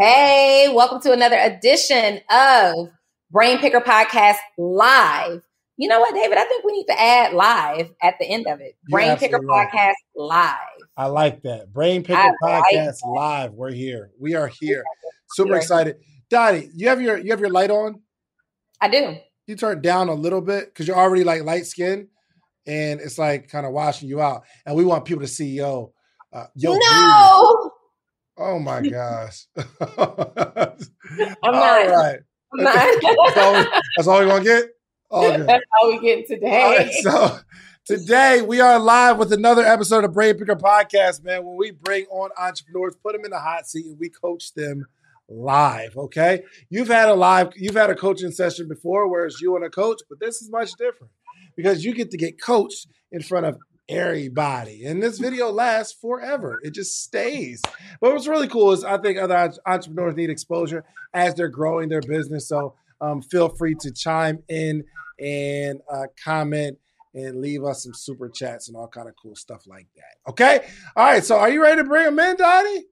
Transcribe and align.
Hey, 0.00 0.70
welcome 0.72 1.00
to 1.00 1.12
another 1.12 1.36
edition 1.36 2.20
of 2.30 2.88
Brain 3.32 3.58
Picker 3.58 3.80
Podcast 3.80 4.36
Live. 4.56 5.42
You 5.76 5.88
know 5.88 5.98
what, 5.98 6.14
David? 6.14 6.38
I 6.38 6.44
think 6.44 6.62
we 6.62 6.70
need 6.70 6.86
to 6.86 7.00
add 7.00 7.32
live 7.32 7.90
at 8.00 8.14
the 8.20 8.26
end 8.26 8.46
of 8.46 8.60
it. 8.60 8.76
Brain 8.88 9.16
Picker 9.16 9.40
right. 9.40 9.68
Podcast 9.72 9.94
Live. 10.14 10.54
I 10.96 11.06
like 11.06 11.42
that. 11.42 11.72
Brain 11.72 12.04
Picker 12.04 12.16
I 12.16 12.30
Podcast 12.40 12.98
like 13.04 13.16
Live. 13.16 13.54
We're 13.54 13.72
here. 13.72 14.12
We 14.20 14.36
are 14.36 14.46
here. 14.46 14.84
Super 15.32 15.56
excited. 15.56 15.96
Dottie, 16.30 16.70
you 16.76 16.86
have 16.90 17.02
your 17.02 17.18
you 17.18 17.32
have 17.32 17.40
your 17.40 17.50
light 17.50 17.72
on? 17.72 18.00
I 18.80 18.86
do. 18.86 19.16
You 19.48 19.56
turn 19.56 19.82
down 19.82 20.08
a 20.08 20.14
little 20.14 20.42
bit 20.42 20.66
because 20.66 20.86
you're 20.86 20.96
already 20.96 21.24
like 21.24 21.42
light 21.42 21.66
skin, 21.66 22.06
and 22.68 23.00
it's 23.00 23.18
like 23.18 23.48
kind 23.48 23.66
of 23.66 23.72
washing 23.72 24.08
you 24.08 24.22
out. 24.22 24.44
And 24.64 24.76
we 24.76 24.84
want 24.84 25.06
people 25.06 25.22
to 25.22 25.28
see 25.28 25.56
yo, 25.56 25.92
uh, 26.32 26.46
yo. 26.54 26.76
No. 26.76 27.72
Oh 28.38 28.58
my 28.58 28.80
gosh. 28.88 29.46
I'm 29.56 29.96
all 31.42 31.52
not. 31.52 31.88
right. 31.88 32.18
I'm 32.58 32.64
not. 32.64 32.74
that's, 32.74 33.36
all 33.36 33.52
we, 33.52 33.66
that's 33.96 34.08
all 34.08 34.18
we're 34.20 34.26
gonna 34.26 34.44
get. 34.44 34.64
All 35.10 35.36
good. 35.36 35.46
That's 35.46 35.64
all 35.80 35.88
we 35.88 36.00
get 36.00 36.26
today. 36.26 36.90
so 37.02 37.38
today 37.84 38.42
we 38.42 38.60
are 38.60 38.78
live 38.78 39.18
with 39.18 39.32
another 39.32 39.62
episode 39.64 40.04
of 40.04 40.12
Brain 40.14 40.36
Picker 40.36 40.54
Podcast, 40.54 41.24
man. 41.24 41.44
When 41.44 41.56
we 41.56 41.72
bring 41.72 42.04
on 42.06 42.30
entrepreneurs, 42.38 42.94
put 43.02 43.14
them 43.14 43.24
in 43.24 43.32
the 43.32 43.40
hot 43.40 43.66
seat, 43.66 43.86
and 43.86 43.98
we 43.98 44.08
coach 44.08 44.54
them 44.54 44.86
live. 45.28 45.96
Okay, 45.96 46.44
you've 46.70 46.88
had 46.88 47.08
a 47.08 47.14
live, 47.14 47.52
you've 47.56 47.74
had 47.74 47.90
a 47.90 47.96
coaching 47.96 48.30
session 48.30 48.68
before, 48.68 49.10
where 49.10 49.26
it's 49.26 49.40
you 49.40 49.56
and 49.56 49.64
a 49.64 49.70
coach, 49.70 50.00
but 50.08 50.20
this 50.20 50.40
is 50.40 50.50
much 50.50 50.70
different 50.78 51.12
because 51.56 51.84
you 51.84 51.92
get 51.92 52.12
to 52.12 52.16
get 52.16 52.40
coached 52.40 52.86
in 53.10 53.20
front 53.20 53.46
of 53.46 53.58
everybody. 53.88 54.84
And 54.84 55.02
this 55.02 55.18
video 55.18 55.50
lasts 55.50 55.96
forever. 55.98 56.60
It 56.62 56.74
just 56.74 57.02
stays. 57.02 57.62
But 58.00 58.12
what's 58.12 58.26
really 58.26 58.48
cool 58.48 58.72
is 58.72 58.84
I 58.84 58.98
think 58.98 59.18
other 59.18 59.52
entrepreneurs 59.66 60.16
need 60.16 60.30
exposure 60.30 60.84
as 61.14 61.34
they're 61.34 61.48
growing 61.48 61.88
their 61.88 62.02
business. 62.02 62.48
So 62.48 62.74
um, 63.00 63.22
feel 63.22 63.48
free 63.48 63.74
to 63.80 63.92
chime 63.92 64.42
in 64.48 64.84
and 65.18 65.80
uh, 65.90 66.06
comment 66.22 66.78
and 67.14 67.40
leave 67.40 67.64
us 67.64 67.82
some 67.82 67.94
super 67.94 68.28
chats 68.28 68.68
and 68.68 68.76
all 68.76 68.88
kind 68.88 69.08
of 69.08 69.14
cool 69.20 69.34
stuff 69.34 69.66
like 69.66 69.86
that. 69.96 70.30
Okay. 70.30 70.68
All 70.94 71.04
right. 71.04 71.24
So 71.24 71.38
are 71.38 71.50
you 71.50 71.62
ready 71.62 71.80
to 71.82 71.88
bring 71.88 72.04
them 72.04 72.18
in, 72.18 72.36
Dottie? 72.36 72.84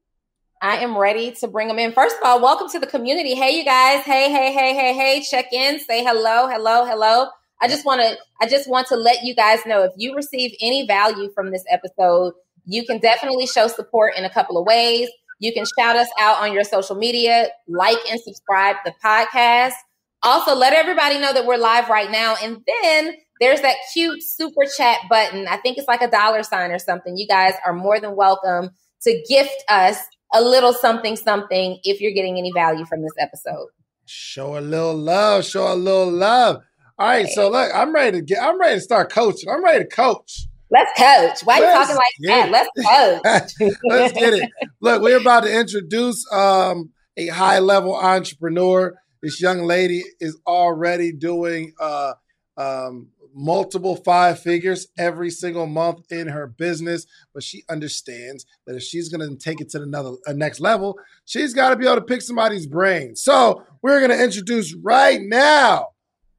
I 0.62 0.78
am 0.78 0.97
ready 0.97 1.33
to 1.33 1.48
bring 1.48 1.69
them 1.69 1.78
in. 1.78 1.92
First 1.92 2.17
of 2.17 2.22
all, 2.24 2.41
welcome 2.41 2.69
to 2.70 2.78
the 2.78 2.86
community. 2.86 3.34
Hey, 3.34 3.58
you 3.58 3.64
guys. 3.64 4.05
Hey, 4.05 4.33
hey, 4.33 4.52
hey, 4.52 4.74
hey, 4.74 4.94
hey. 4.94 5.22
Check 5.22 5.52
in. 5.52 5.78
Say 5.80 6.02
hello, 6.02 6.48
hello, 6.48 6.86
hello. 6.86 7.28
I 7.60 7.68
just 7.68 7.84
want 7.84 8.00
to 8.02 8.16
I 8.40 8.48
just 8.48 8.68
want 8.68 8.86
to 8.88 8.96
let 8.96 9.22
you 9.22 9.34
guys 9.34 9.60
know 9.66 9.82
if 9.82 9.92
you 9.96 10.14
receive 10.14 10.52
any 10.60 10.86
value 10.86 11.30
from 11.34 11.50
this 11.50 11.64
episode, 11.70 12.34
you 12.64 12.84
can 12.84 12.98
definitely 12.98 13.46
show 13.46 13.68
support 13.68 14.14
in 14.16 14.24
a 14.24 14.30
couple 14.30 14.58
of 14.58 14.66
ways. 14.66 15.08
You 15.38 15.52
can 15.52 15.64
shout 15.78 15.96
us 15.96 16.08
out 16.18 16.42
on 16.42 16.52
your 16.52 16.64
social 16.64 16.96
media, 16.96 17.48
like 17.68 17.98
and 18.10 18.20
subscribe 18.20 18.77
the 18.84 18.92
podcast. 19.04 19.74
Also, 20.22 20.54
let 20.54 20.72
everybody 20.72 21.18
know 21.18 21.32
that 21.32 21.46
we're 21.46 21.58
live 21.58 21.88
right 21.88 22.10
now. 22.10 22.36
And 22.42 22.64
then 22.66 23.14
there's 23.40 23.60
that 23.60 23.77
cute 23.92 24.22
super 24.22 24.64
chat 24.77 24.98
button. 25.11 25.46
I 25.46 25.58
think 25.58 25.78
it's 25.78 25.89
like 25.89 26.00
a 26.00 26.11
dollar 26.11 26.42
sign 26.42 26.70
or 26.70 26.78
something. 26.78 27.16
You 27.16 27.27
guys 27.27 27.52
are 27.64 27.74
more 27.74 28.00
than 28.00 28.16
welcome 28.16 28.70
to 29.02 29.24
gift 29.28 29.62
us 29.68 29.98
a 30.33 30.40
little 30.40 30.72
something 30.72 31.16
something 31.16 31.78
if 31.84 32.00
you're 32.00 32.12
getting 32.12 32.39
any 32.39 32.50
value 32.52 32.86
from 32.86 33.02
this 33.02 33.12
episode. 33.18 33.68
Show 34.06 34.58
a 34.58 34.61
little 34.61 34.96
love, 34.96 35.45
show 35.45 35.72
a 35.72 35.74
little 35.74 36.11
love. 36.11 36.62
All 36.98 37.07
right, 37.07 37.29
so 37.29 37.51
look, 37.51 37.70
I'm 37.74 37.95
ready 37.95 38.18
to 38.18 38.24
get. 38.24 38.42
I'm 38.42 38.58
ready 38.58 38.77
to 38.77 38.80
start 38.80 39.12
coaching. 39.12 39.51
I'm 39.51 39.62
ready 39.62 39.84
to 39.84 39.90
coach. 39.90 40.46
Let's 40.70 40.90
coach. 40.98 41.46
Why 41.46 41.61
are 41.61 41.64
you 41.64 41.86
talking 41.86 41.96
like 41.96 42.14
that? 42.20 42.51
Let's 42.51 43.58
coach. 43.61 43.77
Let's 43.84 44.12
get 44.14 44.33
it. 44.33 44.51
Look, 44.80 45.02
we're 45.02 45.20
about 45.20 45.45
to 45.45 45.61
introduce 45.61 46.24
um, 46.33 46.90
a 47.18 47.27
high 47.27 47.58
level 47.58 47.95
entrepreneur. 47.95 48.95
This 49.20 49.42
young 49.42 49.64
lady 49.64 50.05
is 50.20 50.39
already 50.46 51.12
doing 51.12 51.74
uh, 51.79 52.14
um, 52.57 53.08
multiple 53.34 53.96
five 53.96 54.40
figures 54.40 54.89
every 54.96 55.28
single 55.28 55.67
month 55.67 56.11
in 56.11 56.28
her 56.28 56.46
business, 56.46 57.05
but 57.34 57.42
she 57.42 57.63
understands 57.68 58.46
that 58.67 58.74
if 58.74 58.83
she's 58.83 59.11
going 59.11 59.28
to 59.28 59.36
take 59.36 59.61
it 59.61 59.68
to 59.70 59.83
another 59.83 60.13
a 60.24 60.33
next 60.33 60.61
level, 60.61 60.98
she's 61.27 61.52
got 61.52 61.70
to 61.70 61.77
be 61.77 61.84
able 61.84 61.96
to 61.96 62.02
pick 62.02 62.23
somebody's 62.23 62.67
brain. 62.67 63.14
So 63.17 63.64
we're 63.83 64.01
going 64.01 64.18
to 64.18 64.24
introduce 64.24 64.74
right 64.83 65.20
now 65.20 65.89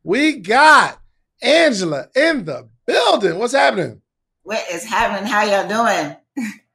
we 0.07 0.37
got 0.37 1.01
Angela 1.41 2.07
in 2.15 2.45
the 2.45 2.69
building. 2.85 3.37
What's 3.39 3.51
happening? 3.51 4.01
What 4.43 4.63
is 4.71 4.85
happening? 4.85 5.29
How 5.29 5.43
y'all 5.43 5.67
doing? 5.67 6.15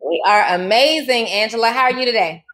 We 0.07 0.23
are 0.27 0.55
amazing, 0.55 1.29
Angela. 1.29 1.71
How 1.71 1.85
are 1.85 1.99
you 1.99 2.05
today? 2.05 2.45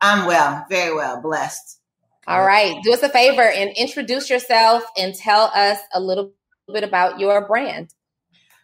I'm 0.00 0.26
well, 0.26 0.66
very 0.68 0.92
well, 0.92 1.22
blessed. 1.22 1.78
All 2.26 2.44
right. 2.44 2.82
Do 2.82 2.92
us 2.92 3.04
a 3.04 3.08
favor 3.08 3.42
and 3.42 3.70
introduce 3.76 4.28
yourself 4.28 4.82
and 4.98 5.14
tell 5.14 5.52
us 5.54 5.78
a 5.94 6.00
little 6.00 6.32
bit 6.66 6.82
about 6.82 7.20
your 7.20 7.46
brand. 7.46 7.94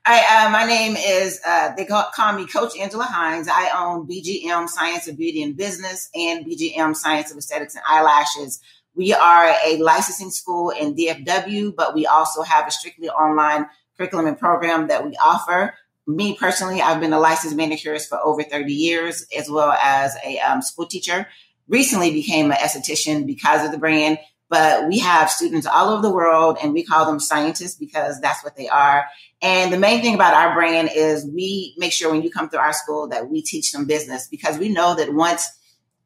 Hi, 0.04 0.46
uh, 0.46 0.50
my 0.50 0.66
name 0.66 0.96
is, 0.96 1.40
uh, 1.46 1.72
they 1.76 1.84
call, 1.84 2.10
call, 2.12 2.32
me 2.32 2.48
Coach 2.48 2.76
Angela 2.76 3.04
Hines. 3.04 3.46
I 3.48 3.70
own 3.76 4.08
BGM 4.08 4.68
Science 4.68 5.06
of 5.06 5.16
Beauty 5.16 5.44
and 5.44 5.56
Business 5.56 6.10
and 6.16 6.44
BGM 6.44 6.96
Science 6.96 7.30
of 7.30 7.38
Aesthetics 7.38 7.76
and 7.76 7.84
Eyelashes. 7.86 8.60
We 8.94 9.14
are 9.14 9.54
a 9.64 9.78
licensing 9.78 10.30
school 10.30 10.70
in 10.70 10.94
DFW, 10.94 11.74
but 11.74 11.94
we 11.94 12.06
also 12.06 12.42
have 12.42 12.66
a 12.66 12.70
strictly 12.70 13.08
online 13.08 13.66
curriculum 13.96 14.26
and 14.26 14.38
program 14.38 14.88
that 14.88 15.04
we 15.04 15.12
offer. 15.16 15.74
Me 16.06 16.36
personally, 16.36 16.82
I've 16.82 17.00
been 17.00 17.12
a 17.12 17.20
licensed 17.20 17.56
manicurist 17.56 18.08
for 18.08 18.18
over 18.18 18.42
30 18.42 18.72
years, 18.72 19.26
as 19.36 19.48
well 19.48 19.72
as 19.72 20.16
a 20.24 20.38
um, 20.40 20.60
school 20.60 20.86
teacher. 20.86 21.26
Recently 21.68 22.10
became 22.12 22.50
an 22.50 22.58
esthetician 22.58 23.26
because 23.26 23.64
of 23.64 23.72
the 23.72 23.78
brand, 23.78 24.18
but 24.50 24.86
we 24.88 24.98
have 24.98 25.30
students 25.30 25.66
all 25.66 25.88
over 25.88 26.02
the 26.02 26.12
world 26.12 26.58
and 26.62 26.74
we 26.74 26.84
call 26.84 27.06
them 27.06 27.18
scientists 27.20 27.76
because 27.76 28.20
that's 28.20 28.44
what 28.44 28.56
they 28.56 28.68
are. 28.68 29.06
And 29.40 29.72
the 29.72 29.78
main 29.78 30.02
thing 30.02 30.14
about 30.14 30.34
our 30.34 30.54
brand 30.54 30.90
is 30.94 31.24
we 31.24 31.74
make 31.78 31.92
sure 31.92 32.10
when 32.10 32.22
you 32.22 32.30
come 32.30 32.50
through 32.50 32.58
our 32.58 32.74
school 32.74 33.08
that 33.08 33.30
we 33.30 33.40
teach 33.40 33.72
them 33.72 33.86
business 33.86 34.28
because 34.28 34.58
we 34.58 34.68
know 34.68 34.94
that 34.96 35.14
once, 35.14 35.48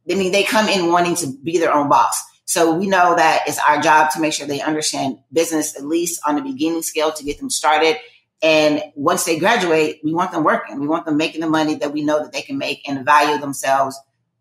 I 0.08 0.14
mean, 0.14 0.30
they 0.30 0.44
come 0.44 0.68
in 0.68 0.92
wanting 0.92 1.16
to 1.16 1.26
be 1.42 1.58
their 1.58 1.74
own 1.74 1.88
boss 1.88 2.22
so 2.46 2.72
we 2.72 2.86
know 2.86 3.14
that 3.16 3.42
it's 3.46 3.58
our 3.58 3.80
job 3.80 4.10
to 4.12 4.20
make 4.20 4.32
sure 4.32 4.46
they 4.46 4.62
understand 4.62 5.18
business, 5.32 5.76
at 5.76 5.84
least 5.84 6.20
on 6.26 6.36
the 6.36 6.42
beginning 6.42 6.82
scale 6.82 7.12
to 7.12 7.24
get 7.24 7.38
them 7.38 7.50
started. 7.50 7.96
And 8.42 8.82
once 8.94 9.24
they 9.24 9.38
graduate, 9.38 10.00
we 10.04 10.14
want 10.14 10.30
them 10.30 10.44
working. 10.44 10.78
We 10.80 10.86
want 10.86 11.06
them 11.06 11.16
making 11.16 11.40
the 11.40 11.50
money 11.50 11.74
that 11.76 11.92
we 11.92 12.04
know 12.04 12.22
that 12.22 12.32
they 12.32 12.42
can 12.42 12.56
make 12.56 12.88
and 12.88 13.04
value 13.04 13.38
themselves 13.38 13.98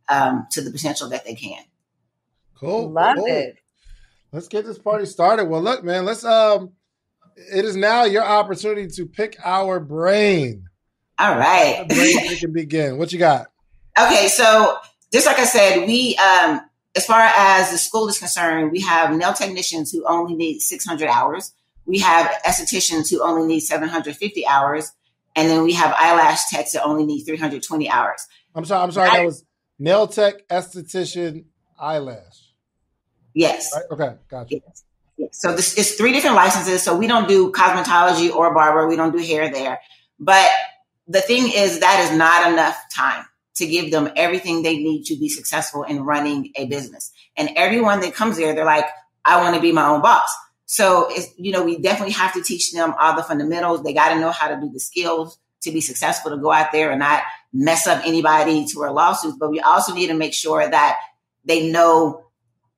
um, 0.07 0.45
to 0.51 0.61
the 0.61 0.69
potential 0.69 1.09
that 1.09 1.25
they 1.25 1.33
can. 1.33 1.63
Cool. 2.53 2.91
Love 2.91 3.17
cool. 3.17 3.25
it. 3.25 3.57
Let's 4.31 4.47
get 4.47 4.65
this 4.65 4.77
party 4.77 5.05
started. 5.05 5.45
Well, 5.45 5.61
look, 5.61 5.83
man, 5.83 6.05
let's 6.05 6.23
um 6.23 6.73
it 7.37 7.65
is 7.65 7.75
now 7.75 8.03
your 8.03 8.23
opportunity 8.23 8.87
to 8.87 9.05
pick 9.05 9.37
our 9.43 9.79
brain. 9.79 10.67
All 11.17 11.37
right. 11.37 11.87
brain 11.87 12.37
can 12.37 12.53
begin. 12.53 12.97
What 12.97 13.11
you 13.11 13.19
got? 13.19 13.47
Okay, 13.97 14.27
so 14.27 14.77
just 15.13 15.25
like 15.25 15.39
I 15.39 15.45
said, 15.45 15.87
we 15.87 16.17
um 16.17 16.59
as 16.95 17.05
far 17.05 17.21
as 17.21 17.71
the 17.71 17.77
school 17.77 18.07
is 18.07 18.17
concerned, 18.17 18.71
we 18.71 18.81
have 18.81 19.15
nail 19.15 19.33
technicians 19.33 19.91
who 19.91 20.05
only 20.07 20.35
need 20.35 20.59
600 20.59 21.09
hours. 21.09 21.53
We 21.85 21.99
have 21.99 22.31
estheticians 22.45 23.09
who 23.09 23.21
only 23.21 23.45
need 23.47 23.59
750 23.59 24.47
hours. 24.47 24.91
And 25.35 25.49
then 25.49 25.63
we 25.63 25.73
have 25.73 25.93
eyelash 25.97 26.49
techs 26.49 26.71
that 26.71 26.83
only 26.83 27.05
need 27.05 27.25
320 27.25 27.89
hours. 27.89 28.25
I'm 28.55 28.63
sorry. 28.63 28.83
I'm 28.83 28.91
sorry. 28.91 29.09
I, 29.09 29.17
that 29.17 29.25
was 29.25 29.43
nail 29.77 30.07
tech, 30.07 30.47
esthetician, 30.47 31.45
eyelash. 31.77 32.53
Yes. 33.33 33.69
Right? 33.75 33.83
Okay. 33.91 34.15
Gotcha. 34.29 34.55
Yes. 34.55 34.83
yes. 35.17 35.29
So 35.33 35.53
this 35.53 35.77
is 35.77 35.95
three 35.95 36.13
different 36.13 36.37
licenses. 36.37 36.81
So 36.81 36.95
we 36.95 37.07
don't 37.07 37.27
do 37.27 37.51
cosmetology 37.51 38.33
or 38.33 38.53
barber. 38.53 38.87
We 38.87 38.95
don't 38.95 39.11
do 39.11 39.21
hair 39.21 39.51
there. 39.51 39.81
But 40.17 40.49
the 41.07 41.19
thing 41.19 41.51
is 41.53 41.81
that 41.81 42.09
is 42.09 42.17
not 42.17 42.51
enough 42.53 42.77
time 42.95 43.25
to 43.55 43.65
give 43.65 43.91
them 43.91 44.09
everything 44.15 44.61
they 44.61 44.77
need 44.77 45.03
to 45.05 45.15
be 45.17 45.29
successful 45.29 45.83
in 45.83 46.03
running 46.03 46.51
a 46.55 46.65
business. 46.65 47.11
And 47.37 47.49
everyone 47.55 48.01
that 48.01 48.13
comes 48.13 48.37
there, 48.37 48.53
they're 48.53 48.65
like, 48.65 48.85
I 49.23 49.41
want 49.41 49.55
to 49.55 49.61
be 49.61 49.71
my 49.71 49.87
own 49.87 50.01
boss. 50.01 50.27
So 50.65 51.09
you 51.37 51.51
know, 51.51 51.63
we 51.63 51.77
definitely 51.77 52.13
have 52.13 52.33
to 52.33 52.41
teach 52.41 52.71
them 52.71 52.93
all 52.99 53.15
the 53.15 53.23
fundamentals. 53.23 53.83
They 53.83 53.93
got 53.93 54.13
to 54.13 54.19
know 54.19 54.31
how 54.31 54.47
to 54.47 54.59
do 54.59 54.69
the 54.71 54.79
skills 54.79 55.37
to 55.61 55.71
be 55.71 55.81
successful, 55.81 56.31
to 56.31 56.37
go 56.37 56.51
out 56.51 56.71
there 56.71 56.91
and 56.91 56.99
not 56.99 57.23
mess 57.53 57.87
up 57.87 58.05
anybody 58.05 58.65
to 58.67 58.81
our 58.81 58.91
lawsuits. 58.91 59.37
But 59.39 59.51
we 59.51 59.59
also 59.59 59.93
need 59.93 60.07
to 60.07 60.13
make 60.13 60.33
sure 60.33 60.67
that 60.67 60.99
they 61.43 61.71
know 61.71 62.25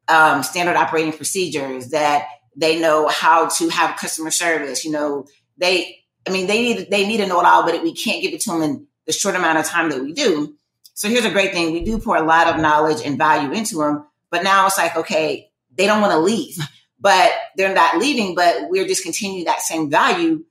um, 0.08 0.44
standard 0.44 0.76
operating 0.76 1.14
procedures, 1.14 1.90
that 1.90 2.28
they 2.56 2.80
know 2.80 3.08
how 3.08 3.48
to 3.48 3.70
have 3.70 3.98
customer 3.98 4.32
service. 4.32 4.84
You 4.84 4.92
know, 4.92 5.26
they, 5.58 5.98
I 6.28 6.32
mean, 6.32 6.48
they 6.48 6.62
need 6.62 6.90
they 6.90 7.08
need 7.08 7.18
to 7.18 7.28
know 7.28 7.40
it 7.40 7.46
all, 7.46 7.64
but 7.64 7.82
we 7.84 7.94
can't 7.94 8.22
give 8.22 8.34
it 8.34 8.42
to 8.42 8.52
them 8.52 8.62
in 8.62 8.88
the 9.06 9.14
short 9.14 9.36
amount 9.36 9.60
of 9.60 9.66
time 9.66 9.90
that 9.90 10.02
we 10.02 10.14
do. 10.14 10.56
So 10.98 11.08
here's 11.08 11.26
a 11.26 11.30
great 11.30 11.54
thing: 11.54 11.74
we 11.74 11.84
do 11.84 12.00
pour 12.00 12.18
a 12.18 12.24
lot 12.24 12.48
of 12.48 12.60
knowledge 12.60 13.06
and 13.06 13.20
value 13.20 13.52
into 13.52 13.78
them, 13.78 14.08
but 14.32 14.44
now 14.44 14.66
it's 14.66 14.80
like, 14.80 14.98
okay, 14.98 15.52
they 15.78 15.86
don't 15.86 16.02
want 16.02 16.12
to 16.12 16.18
leave, 16.18 16.58
but 17.00 17.32
they're 17.56 17.76
not 17.76 18.00
leaving, 18.00 18.34
but 18.34 18.68
we're 18.70 18.88
just 18.88 19.04
continuing 19.04 19.46
that 19.46 19.62
same 19.62 19.92
value. 19.92 20.44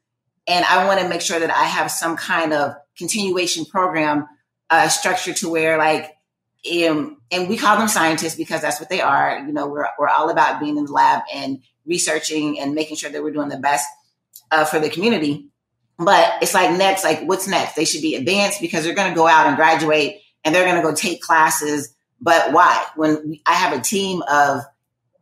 And 0.47 0.65
I 0.65 0.87
want 0.87 1.01
to 1.01 1.09
make 1.09 1.21
sure 1.21 1.41
that 1.41 1.51
I 1.51 1.65
have 1.65 1.91
some 1.91 2.17
kind 2.17 2.53
of 2.53 2.77
continuation 2.97 3.65
program 3.65 4.29
uh, 4.71 4.89
structure 4.89 5.33
to 5.35 5.51
where 5.51 5.79
like 5.79 6.17
um, 6.87 7.21
and 7.33 7.49
we 7.49 7.57
call 7.57 7.77
them 7.77 7.89
scientists 7.89 8.37
because 8.37 8.61
that's 8.61 8.79
what 8.79 8.89
they 8.89 9.01
are. 9.01 9.41
You 9.45 9.53
know, 9.53 9.67
we're 9.67 9.89
we're 9.99 10.07
all 10.07 10.31
about 10.31 10.61
being 10.61 10.77
in 10.77 10.85
the 10.85 10.93
lab 10.93 11.25
and 11.35 11.59
researching 11.87 12.61
and 12.61 12.73
making 12.73 12.99
sure 12.99 13.11
that 13.11 13.21
we're 13.21 13.33
doing 13.33 13.49
the 13.49 13.59
best 13.59 13.85
uh, 14.53 14.65
for 14.65 14.79
the 14.79 14.91
community. 14.91 15.49
But 15.99 16.41
it's 16.41 16.55
like 16.55 16.71
next, 16.79 17.03
like 17.03 17.23
what's 17.23 17.49
next? 17.49 17.75
They 17.75 17.85
should 17.85 18.03
be 18.03 18.15
advanced 18.15 18.61
because 18.61 18.85
they're 18.85 18.95
going 18.95 19.11
to 19.11 19.17
go 19.17 19.27
out 19.27 19.49
and 19.49 19.57
graduate 19.57 20.21
and 20.47 20.55
they're 20.55 20.65
going 20.65 20.77
to 20.77 20.89
go 20.89 20.95
take 20.95 21.21
classes. 21.21 21.93
But 22.21 22.53
why? 22.53 22.87
When 22.95 23.39
I 23.45 23.53
have 23.53 23.79
a 23.79 23.83
team 23.83 24.23
of 24.31 24.63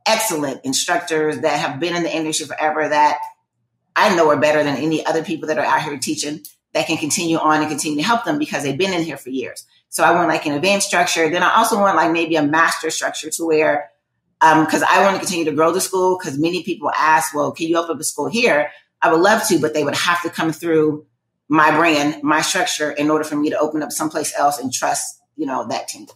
excellent 0.07 0.61
instructors 0.65 1.41
that 1.41 1.59
have 1.59 1.81
been 1.81 1.97
in 1.97 2.03
the 2.03 2.15
industry 2.15 2.47
forever 2.47 2.87
that 2.87 3.19
I 3.97 4.15
know 4.15 4.29
are 4.31 4.37
better 4.37 4.63
than 4.63 4.77
any 4.77 5.05
other 5.05 5.25
people 5.25 5.49
that 5.49 5.59
are 5.59 5.65
out 5.65 5.83
here 5.83 5.97
teaching 5.99 6.41
that 6.75 6.87
can 6.87 6.99
continue 6.99 7.39
on 7.39 7.61
and 7.61 7.71
continue 7.71 7.97
to 7.99 8.05
help 8.05 8.25
them 8.25 8.39
because 8.39 8.65
they've 8.65 8.77
been 8.77 8.93
in 8.93 9.03
here 9.03 9.17
for 9.17 9.31
years. 9.31 9.65
So 9.89 10.05
I 10.05 10.13
want 10.13 10.29
like 10.29 10.45
an 10.45 10.53
advanced 10.53 10.89
structure. 10.89 11.31
Then 11.31 11.43
I 11.43 11.55
also 11.55 11.81
want 11.81 11.97
like 11.97 12.13
maybe 12.13 12.37
a 12.37 12.43
master 12.43 12.91
structure 12.91 13.31
to 13.31 13.47
where, 13.47 13.91
um, 14.43 14.67
cause 14.67 14.83
I 14.83 15.03
want 15.03 15.15
to 15.15 15.21
continue 15.21 15.47
to 15.47 15.53
grow 15.53 15.73
the 15.73 15.81
school. 15.81 16.19
Cause 16.19 16.37
many 16.37 16.65
people 16.65 16.91
ask, 16.95 17.35
well, 17.35 17.53
can 17.53 17.69
you 17.69 17.79
open 17.79 17.93
up 17.93 18.01
a 18.01 18.05
school 18.05 18.29
here? 18.29 18.71
I 19.01 19.11
would 19.11 19.21
love 19.21 19.47
to, 19.49 19.59
but 19.59 19.73
they 19.73 19.85
would 19.85 19.95
have 19.95 20.21
to 20.23 20.29
come 20.29 20.53
through 20.53 21.07
my 21.49 21.71
brand, 21.71 22.23
my 22.23 22.41
structure 22.41 22.91
in 22.91 23.11
order 23.11 23.25
for 23.25 23.37
me 23.37 23.51
to 23.51 23.59
open 23.59 23.83
up 23.83 23.93
someplace 23.93 24.33
else 24.39 24.59
and 24.59 24.73
trust, 24.73 25.21
you 25.37 25.47
know, 25.47 25.67
that 25.69 25.89
team. 25.89 26.07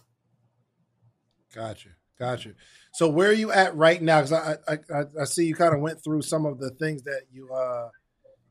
Gotcha. 1.53 1.89
Gotcha. 2.17 2.53
So 2.93 3.07
where 3.07 3.29
are 3.29 3.33
you 3.33 3.51
at 3.51 3.75
right 3.75 4.01
now? 4.01 4.21
Because 4.21 4.33
I, 4.33 4.77
I 4.91 5.03
I 5.21 5.23
see 5.25 5.45
you 5.45 5.55
kind 5.55 5.73
of 5.73 5.79
went 5.79 6.03
through 6.03 6.23
some 6.23 6.45
of 6.45 6.59
the 6.59 6.71
things 6.71 7.03
that 7.03 7.21
you 7.31 7.53
uh 7.53 7.89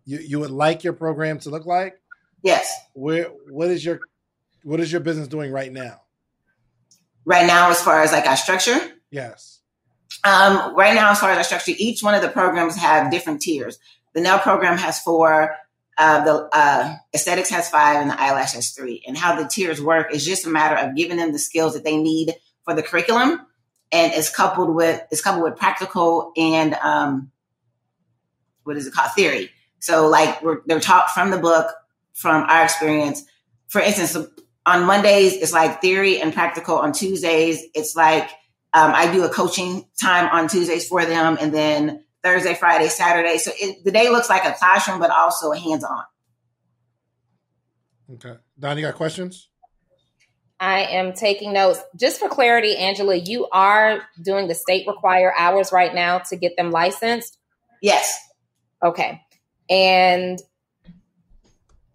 you 0.05 0.19
you 0.19 0.41
would 0.41 0.51
like 0.51 0.85
your 0.85 0.93
program 0.95 1.39
to 1.41 1.51
look 1.51 1.67
like. 1.67 2.01
Yes. 2.43 2.73
Where 2.95 3.25
what 3.51 3.69
is 3.69 3.85
your 3.85 4.01
what 4.63 4.81
is 4.81 4.91
your 4.91 5.01
business 5.01 5.29
doing 5.29 5.53
right 5.53 5.73
now? 5.73 6.01
Right 7.25 7.47
now, 7.47 7.71
as 7.71 7.83
far 7.83 8.03
as 8.03 8.13
like 8.13 8.27
our 8.27 8.37
structure. 8.37 8.79
Yes. 9.11 9.61
Um, 10.25 10.75
right 10.75 10.95
now, 10.95 11.11
as 11.11 11.21
far 11.21 11.31
as 11.31 11.39
our 11.39 11.45
structure, 11.45 11.73
each 11.77 12.03
one 12.03 12.15
of 12.15 12.23
the 12.23 12.29
programs 12.29 12.77
have 12.77 13.11
different 13.11 13.43
tiers. 13.43 13.79
The 14.15 14.21
nail 14.21 14.39
program 14.39 14.79
has 14.79 14.99
four. 15.01 15.55
Uh, 15.99 16.25
the 16.25 16.49
uh, 16.53 16.95
aesthetics 17.13 17.51
has 17.51 17.69
five, 17.69 18.01
and 18.01 18.09
the 18.09 18.21
eyelash 18.21 18.53
has 18.53 18.71
three. 18.71 19.03
And 19.07 19.19
how 19.19 19.35
the 19.35 19.49
tiers 19.49 19.83
work 19.83 20.15
is 20.15 20.25
just 20.25 20.47
a 20.47 20.49
matter 20.49 20.77
of 20.77 20.95
giving 20.95 21.17
them 21.17 21.33
the 21.33 21.41
skills 21.41 21.75
that 21.75 21.83
they 21.83 21.97
need 21.97 22.35
for 22.63 22.73
the 22.75 22.85
curriculum, 22.85 23.41
and 23.91 24.13
it's 24.13 24.35
coupled 24.35 24.75
with 24.75 25.03
it's 25.11 25.23
coupled 25.23 25.43
with 25.43 25.57
practical 25.57 26.33
and 26.37 26.75
um, 26.75 27.33
what 28.63 28.77
is 28.77 28.87
it 28.87 28.93
called 28.93 29.11
theory. 29.13 29.51
So 29.81 30.07
like 30.09 30.41
they're 30.67 30.81
taught 30.81 31.11
from 31.11 31.31
the 31.31 31.39
book, 31.39 31.67
from 32.15 32.45
our 32.45 32.65
experience. 32.65 33.25
For 33.69 33.81
instance, 33.81 34.17
on 34.67 34.85
Mondays 34.85 35.35
it's 35.35 35.53
like 35.53 35.81
theory 35.81 36.21
and 36.21 36.33
practical. 36.33 36.77
On 36.77 36.93
Tuesdays 36.93 37.65
it's 37.75 37.97
like 37.97 38.29
um, 38.75 38.93
I 38.95 39.11
do 39.11 39.25
a 39.25 39.31
coaching 39.31 39.87
time 40.01 40.29
on 40.31 40.49
Tuesdays 40.49 40.87
for 40.87 41.05
them, 41.05 41.39
and 41.41 41.53
then 41.53 42.05
Thursday, 42.23 42.55
Friday, 42.55 42.89
Saturday. 42.89 43.39
So 43.39 43.53
it, 43.59 43.85
the 43.85 43.93
day 43.93 44.11
looks 44.11 44.29
like 44.29 44.45
a 44.45 44.53
classroom, 44.53 44.99
but 44.99 45.11
also 45.11 45.53
hands 45.53 45.85
on. 45.85 46.03
Okay, 48.15 48.37
Don, 48.59 48.79
you 48.79 48.85
got 48.85 48.95
questions? 48.95 49.49
I 50.61 50.81
am 50.81 51.13
taking 51.13 51.53
notes. 51.53 51.81
Just 51.97 52.19
for 52.19 52.29
clarity, 52.29 52.77
Angela, 52.77 53.15
you 53.15 53.47
are 53.53 54.03
doing 54.21 54.49
the 54.49 54.55
state 54.55 54.87
require 54.89 55.33
hours 55.39 55.71
right 55.73 55.95
now 55.95 56.19
to 56.31 56.37
get 56.37 56.57
them 56.57 56.71
licensed? 56.71 57.39
Yes. 57.81 58.19
Okay. 58.83 59.23
And 59.71 60.41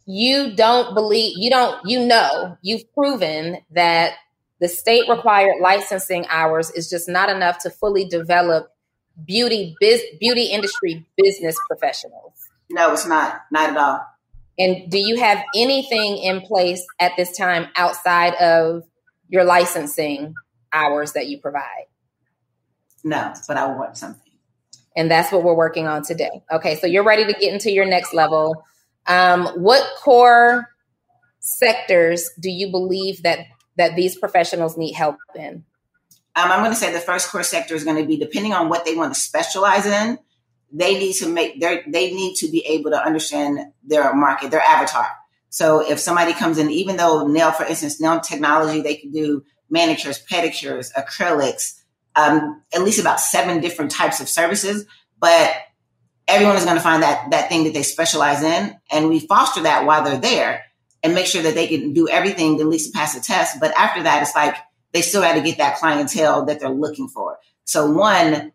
you 0.05 0.55
don't 0.55 0.93
believe, 0.93 1.33
you 1.37 1.49
don't, 1.49 1.79
you 1.85 2.05
know, 2.05 2.57
you've 2.61 2.91
proven 2.93 3.57
that 3.71 4.13
the 4.61 4.69
state 4.69 5.09
required 5.09 5.55
licensing 5.61 6.25
hours 6.27 6.69
is 6.71 6.89
just 6.89 7.09
not 7.09 7.29
enough 7.29 7.59
to 7.59 7.69
fully 7.69 8.05
develop 8.05 8.72
beauty 9.25 9.75
biz, 9.79 10.01
beauty 10.19 10.45
industry 10.45 11.05
business 11.17 11.57
professionals. 11.67 12.33
No, 12.69 12.93
it's 12.93 13.05
not. 13.05 13.41
Not 13.51 13.69
at 13.71 13.77
all. 13.77 14.05
And 14.57 14.89
do 14.91 14.99
you 14.99 15.19
have 15.19 15.43
anything 15.55 16.17
in 16.17 16.41
place 16.41 16.85
at 16.99 17.13
this 17.17 17.35
time 17.35 17.67
outside 17.75 18.35
of 18.35 18.83
your 19.27 19.43
licensing 19.43 20.35
hours 20.71 21.13
that 21.13 21.27
you 21.27 21.39
provide? 21.39 21.85
No, 23.03 23.33
but 23.47 23.57
I 23.57 23.67
want 23.67 23.97
something. 23.97 24.21
And 24.95 25.09
that's 25.09 25.31
what 25.31 25.43
we're 25.43 25.55
working 25.55 25.87
on 25.87 26.03
today. 26.03 26.43
Okay, 26.51 26.75
so 26.75 26.87
you're 26.87 27.03
ready 27.03 27.25
to 27.25 27.33
get 27.33 27.51
into 27.51 27.71
your 27.71 27.85
next 27.85 28.13
level. 28.13 28.63
Um, 29.07 29.47
what 29.55 29.83
core 29.97 30.69
sectors 31.39 32.29
do 32.39 32.49
you 32.49 32.69
believe 32.71 33.23
that 33.23 33.39
that 33.75 33.95
these 33.95 34.17
professionals 34.17 34.77
need 34.77 34.93
help 34.93 35.17
in? 35.35 35.65
Um, 36.35 36.51
I'm 36.51 36.61
going 36.61 36.71
to 36.71 36.75
say 36.75 36.91
the 36.91 36.99
first 36.99 37.29
core 37.29 37.43
sector 37.43 37.75
is 37.75 37.83
going 37.83 38.01
to 38.01 38.07
be 38.07 38.17
depending 38.17 38.53
on 38.53 38.69
what 38.69 38.85
they 38.85 38.95
want 38.95 39.13
to 39.13 39.19
specialize 39.19 39.85
in 39.85 40.17
they 40.73 40.97
need 40.97 41.13
to 41.13 41.29
make 41.29 41.59
their 41.61 41.83
they 41.87 42.11
need 42.11 42.35
to 42.35 42.49
be 42.49 42.65
able 42.65 42.89
to 42.91 43.01
understand 43.01 43.59
their 43.83 44.13
market, 44.13 44.51
their 44.51 44.61
avatar. 44.61 45.07
So 45.49 45.87
if 45.87 45.99
somebody 45.99 46.33
comes 46.33 46.57
in, 46.57 46.71
even 46.71 46.97
though 46.97 47.27
nail, 47.27 47.51
for 47.51 47.63
instance, 47.63 48.01
nail 48.01 48.19
technology, 48.19 48.81
they 48.81 48.95
can 48.95 49.11
do 49.11 49.45
manicures, 49.69 50.23
pedicures, 50.25 50.91
acrylics, 50.93 51.79
um, 52.15 52.63
at 52.73 52.81
least 52.81 52.99
about 52.99 53.19
seven 53.19 53.61
different 53.61 53.91
types 53.91 54.19
of 54.19 54.27
services. 54.27 54.85
But 55.19 55.55
everyone 56.27 56.55
is 56.57 56.65
going 56.65 56.77
to 56.77 56.83
find 56.83 57.03
that 57.03 57.29
that 57.29 57.49
thing 57.49 57.65
that 57.65 57.73
they 57.75 57.83
specialize 57.83 58.41
in, 58.41 58.75
and 58.91 59.09
we 59.09 59.19
foster 59.19 59.61
that 59.61 59.85
while 59.85 60.03
they're 60.03 60.19
there 60.19 60.63
and 61.03 61.13
make 61.13 61.27
sure 61.27 61.43
that 61.43 61.53
they 61.53 61.67
can 61.67 61.93
do 61.93 62.09
everything 62.09 62.59
at 62.59 62.65
least 62.65 62.95
pass 62.95 63.13
the 63.13 63.21
test. 63.21 63.59
But 63.59 63.77
after 63.77 64.01
that, 64.03 64.23
it's 64.23 64.35
like 64.35 64.55
they 64.93 65.01
still 65.01 65.21
had 65.21 65.35
to 65.35 65.41
get 65.41 65.57
that 65.57 65.77
clientele 65.77 66.45
that 66.45 66.59
they're 66.59 66.69
looking 66.69 67.07
for. 67.07 67.39
So 67.65 67.91
one, 67.91 68.53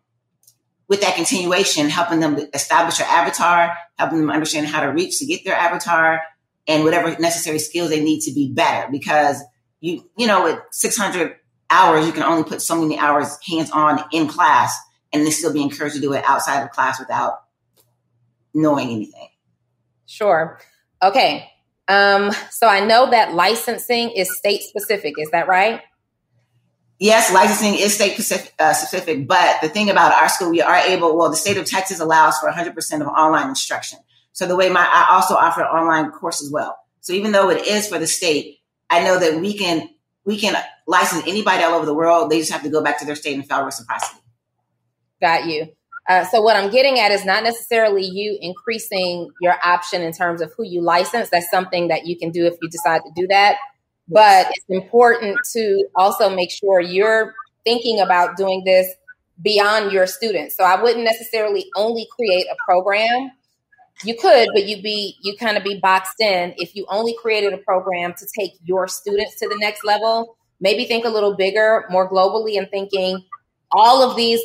with 0.89 1.01
that 1.03 1.17
continuation, 1.17 1.89
helping 1.89 2.21
them 2.21 2.39
establish 2.55 2.99
their 2.99 3.07
avatar, 3.09 3.77
helping 3.99 4.21
them 4.21 4.31
understand 4.31 4.67
how 4.67 4.81
to 4.81 4.89
reach 4.89 5.19
to 5.19 5.27
get 5.27 5.45
their 5.45 5.55
avatar 5.55 6.23
and 6.67 6.85
whatever 6.85 7.17
necessary 7.19 7.59
skills 7.59 7.91
they 7.91 8.03
need 8.03 8.21
to 8.21 8.33
be 8.33 8.53
better. 8.53 8.91
Because 8.91 9.43
you, 9.81 10.09
you 10.17 10.27
know, 10.27 10.45
with 10.45 10.59
600 10.71 11.37
hours, 11.71 12.07
you 12.07 12.12
can 12.12 12.23
only 12.23 12.45
put 12.45 12.62
so 12.62 12.81
many 12.81 12.99
hours 12.99 13.37
hands 13.47 13.71
on 13.71 14.03
in 14.12 14.29
class 14.29 14.79
and 15.12 15.27
they 15.27 15.31
still 15.31 15.53
be 15.53 15.62
encouraged 15.62 15.97
to 15.97 16.01
do 16.01 16.12
it 16.12 16.25
outside 16.27 16.62
of 16.62 16.71
class 16.71 16.99
without 16.99 17.43
knowing 18.55 18.91
anything. 18.91 19.29
Sure. 20.07 20.59
Okay. 21.03 21.51
Um, 21.87 22.33
so 22.51 22.67
I 22.67 22.85
know 22.85 23.11
that 23.11 23.35
licensing 23.35 24.11
is 24.11 24.37
state 24.37 24.62
specific. 24.62 25.15
Is 25.19 25.31
that 25.31 25.49
right? 25.49 25.81
Yes, 26.99 27.33
licensing 27.33 27.75
is 27.75 27.95
state 27.95 28.14
specific, 28.14 28.55
uh, 28.59 28.73
specific, 28.73 29.26
but 29.26 29.61
the 29.61 29.69
thing 29.69 29.90
about 29.90 30.12
our 30.12 30.28
school, 30.28 30.50
we 30.50 30.61
are 30.61 30.76
able, 30.76 31.17
well, 31.17 31.31
the 31.31 31.37
state 31.37 31.57
of 31.57 31.64
Texas 31.64 32.00
allows 32.00 32.37
for 32.38 32.50
100% 32.50 33.00
of 33.00 33.07
online 33.07 33.49
instruction. 33.49 33.99
So 34.33 34.47
the 34.47 34.57
way 34.57 34.69
my, 34.69 34.81
I 34.81 35.14
also 35.14 35.35
offer 35.35 35.62
online 35.62 36.11
course 36.11 36.43
as 36.43 36.50
well. 36.50 36.78
So 37.00 37.12
even 37.12 37.33
though 37.33 37.50
it 37.50 37.67
is 37.67 37.88
for 37.88 37.99
the 37.99 38.07
state, 38.07 38.59
I 38.90 39.02
know 39.02 39.19
that 39.19 39.40
we 39.40 39.57
can, 39.57 39.88
we 40.25 40.38
can 40.38 40.57
license 40.87 41.25
anybody 41.26 41.62
all 41.62 41.75
over 41.75 41.87
the 41.87 41.95
world. 41.95 42.31
They 42.31 42.38
just 42.38 42.52
have 42.52 42.62
to 42.62 42.69
go 42.69 42.83
back 42.83 42.99
to 43.00 43.07
their 43.07 43.17
state 43.17 43.35
and 43.35 43.47
file 43.47 43.64
reciprocity. 43.64 44.21
Got 45.21 45.47
you. 45.47 45.69
Uh, 46.09 46.25
so 46.25 46.40
what 46.40 46.57
I'm 46.57 46.71
getting 46.71 46.99
at 46.99 47.12
is 47.12 47.25
not 47.25 47.43
necessarily 47.43 48.02
you 48.02 48.38
increasing 48.40 49.28
your 49.43 49.57
option 49.62 50.00
in 50.00 50.12
terms 50.12 50.40
of 50.40 50.52
who 50.57 50.64
you 50.64 50.81
license. 50.81 51.28
That's 51.28 51.50
something 51.50 51.88
that 51.88 52.07
you 52.07 52.17
can 52.17 52.31
do 52.31 52.47
if 52.47 52.55
you 52.62 52.71
decide 52.71 53.02
to 53.05 53.11
do 53.14 53.26
that 53.26 53.57
but 54.09 54.47
it's 54.50 54.65
important 54.69 55.38
to 55.53 55.87
also 55.95 56.35
make 56.35 56.50
sure 56.50 56.81
you're 56.81 57.35
thinking 57.65 58.00
about 58.00 58.37
doing 58.37 58.62
this 58.65 58.88
beyond 59.43 59.93
your 59.93 60.07
students. 60.07 60.57
So 60.57 60.65
I 60.65 60.81
wouldn't 60.81 61.05
necessarily 61.05 61.71
only 61.77 62.07
create 62.17 62.47
a 62.50 62.57
program. 62.65 63.31
You 64.05 64.17
could, 64.17 64.49
but 64.55 64.67
you'd 64.67 64.83
be 64.83 65.17
you 65.23 65.37
kind 65.37 65.57
of 65.57 65.65
be 65.65 65.79
boxed 65.81 66.21
in 66.21 66.55
if 66.57 66.75
you 66.75 66.87
only 66.88 67.17
created 67.21 67.53
a 67.53 67.59
program 67.59 68.15
to 68.15 68.27
take 68.38 68.53
your 68.62 68.87
students 68.88 69.38
to 69.41 69.49
the 69.49 69.57
next 69.61 69.85
level. 69.85 70.37
Maybe 70.61 70.85
think 70.87 71.05
a 71.05 71.09
little 71.09 71.37
bigger, 71.37 71.85
more 71.91 72.11
globally, 72.11 72.59
and 72.59 72.69
thinking 72.71 73.25
all 73.71 74.09
of 74.09 74.17
these 74.17 74.41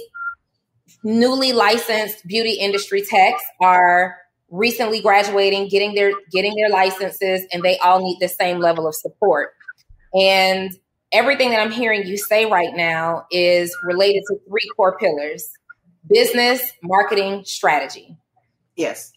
newly 1.03 1.53
licensed 1.53 2.25
beauty 2.27 2.53
industry 2.53 3.01
techs 3.01 3.43
are 3.61 4.17
recently 4.53 5.01
graduating, 5.01 5.67
getting 5.67 5.95
their 5.95 6.13
getting 6.31 6.55
their 6.55 6.69
licenses, 6.69 7.43
and 7.51 7.63
they 7.63 7.77
all 7.79 8.01
need 8.01 8.19
the 8.19 8.29
same 8.29 8.59
level 8.59 8.87
of 8.87 8.95
support. 8.95 9.53
And 10.13 10.71
everything 11.11 11.49
that 11.49 11.59
I'm 11.59 11.71
hearing 11.71 12.05
you 12.05 12.17
say 12.17 12.45
right 12.45 12.73
now 12.73 13.25
is 13.31 13.75
related 13.83 14.23
to 14.27 14.37
three 14.47 14.69
core 14.75 14.97
pillars 14.97 15.49
business, 16.09 16.71
marketing, 16.83 17.43
strategy. 17.45 18.17
Yes. 18.75 19.11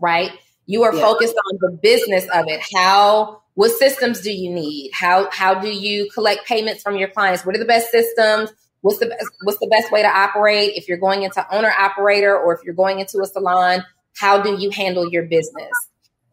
Right? 0.00 0.30
You 0.66 0.84
are 0.84 0.94
Yeah. 0.94 1.02
focused 1.02 1.34
on 1.34 1.58
the 1.60 1.78
business 1.82 2.24
of 2.32 2.46
it. 2.48 2.60
How 2.74 3.42
what 3.54 3.70
systems 3.72 4.22
do 4.22 4.32
you 4.32 4.50
need? 4.50 4.92
How 4.94 5.28
how 5.30 5.54
do 5.54 5.68
you 5.68 6.08
collect 6.10 6.46
payments 6.46 6.82
from 6.82 6.96
your 6.96 7.08
clients? 7.08 7.44
What 7.44 7.54
are 7.54 7.58
the 7.58 7.66
best 7.66 7.90
systems? 7.90 8.52
What's 8.80 8.98
the 8.98 9.06
best 9.06 9.28
what's 9.42 9.58
the 9.58 9.66
best 9.66 9.92
way 9.92 10.00
to 10.02 10.08
operate 10.08 10.72
if 10.76 10.88
you're 10.88 10.98
going 10.98 11.24
into 11.24 11.44
owner 11.54 11.72
operator 11.78 12.36
or 12.36 12.54
if 12.54 12.60
you're 12.64 12.74
going 12.74 13.00
into 13.00 13.20
a 13.20 13.26
salon? 13.26 13.84
How 14.16 14.40
do 14.40 14.56
you 14.58 14.70
handle 14.70 15.10
your 15.10 15.24
business? 15.24 15.70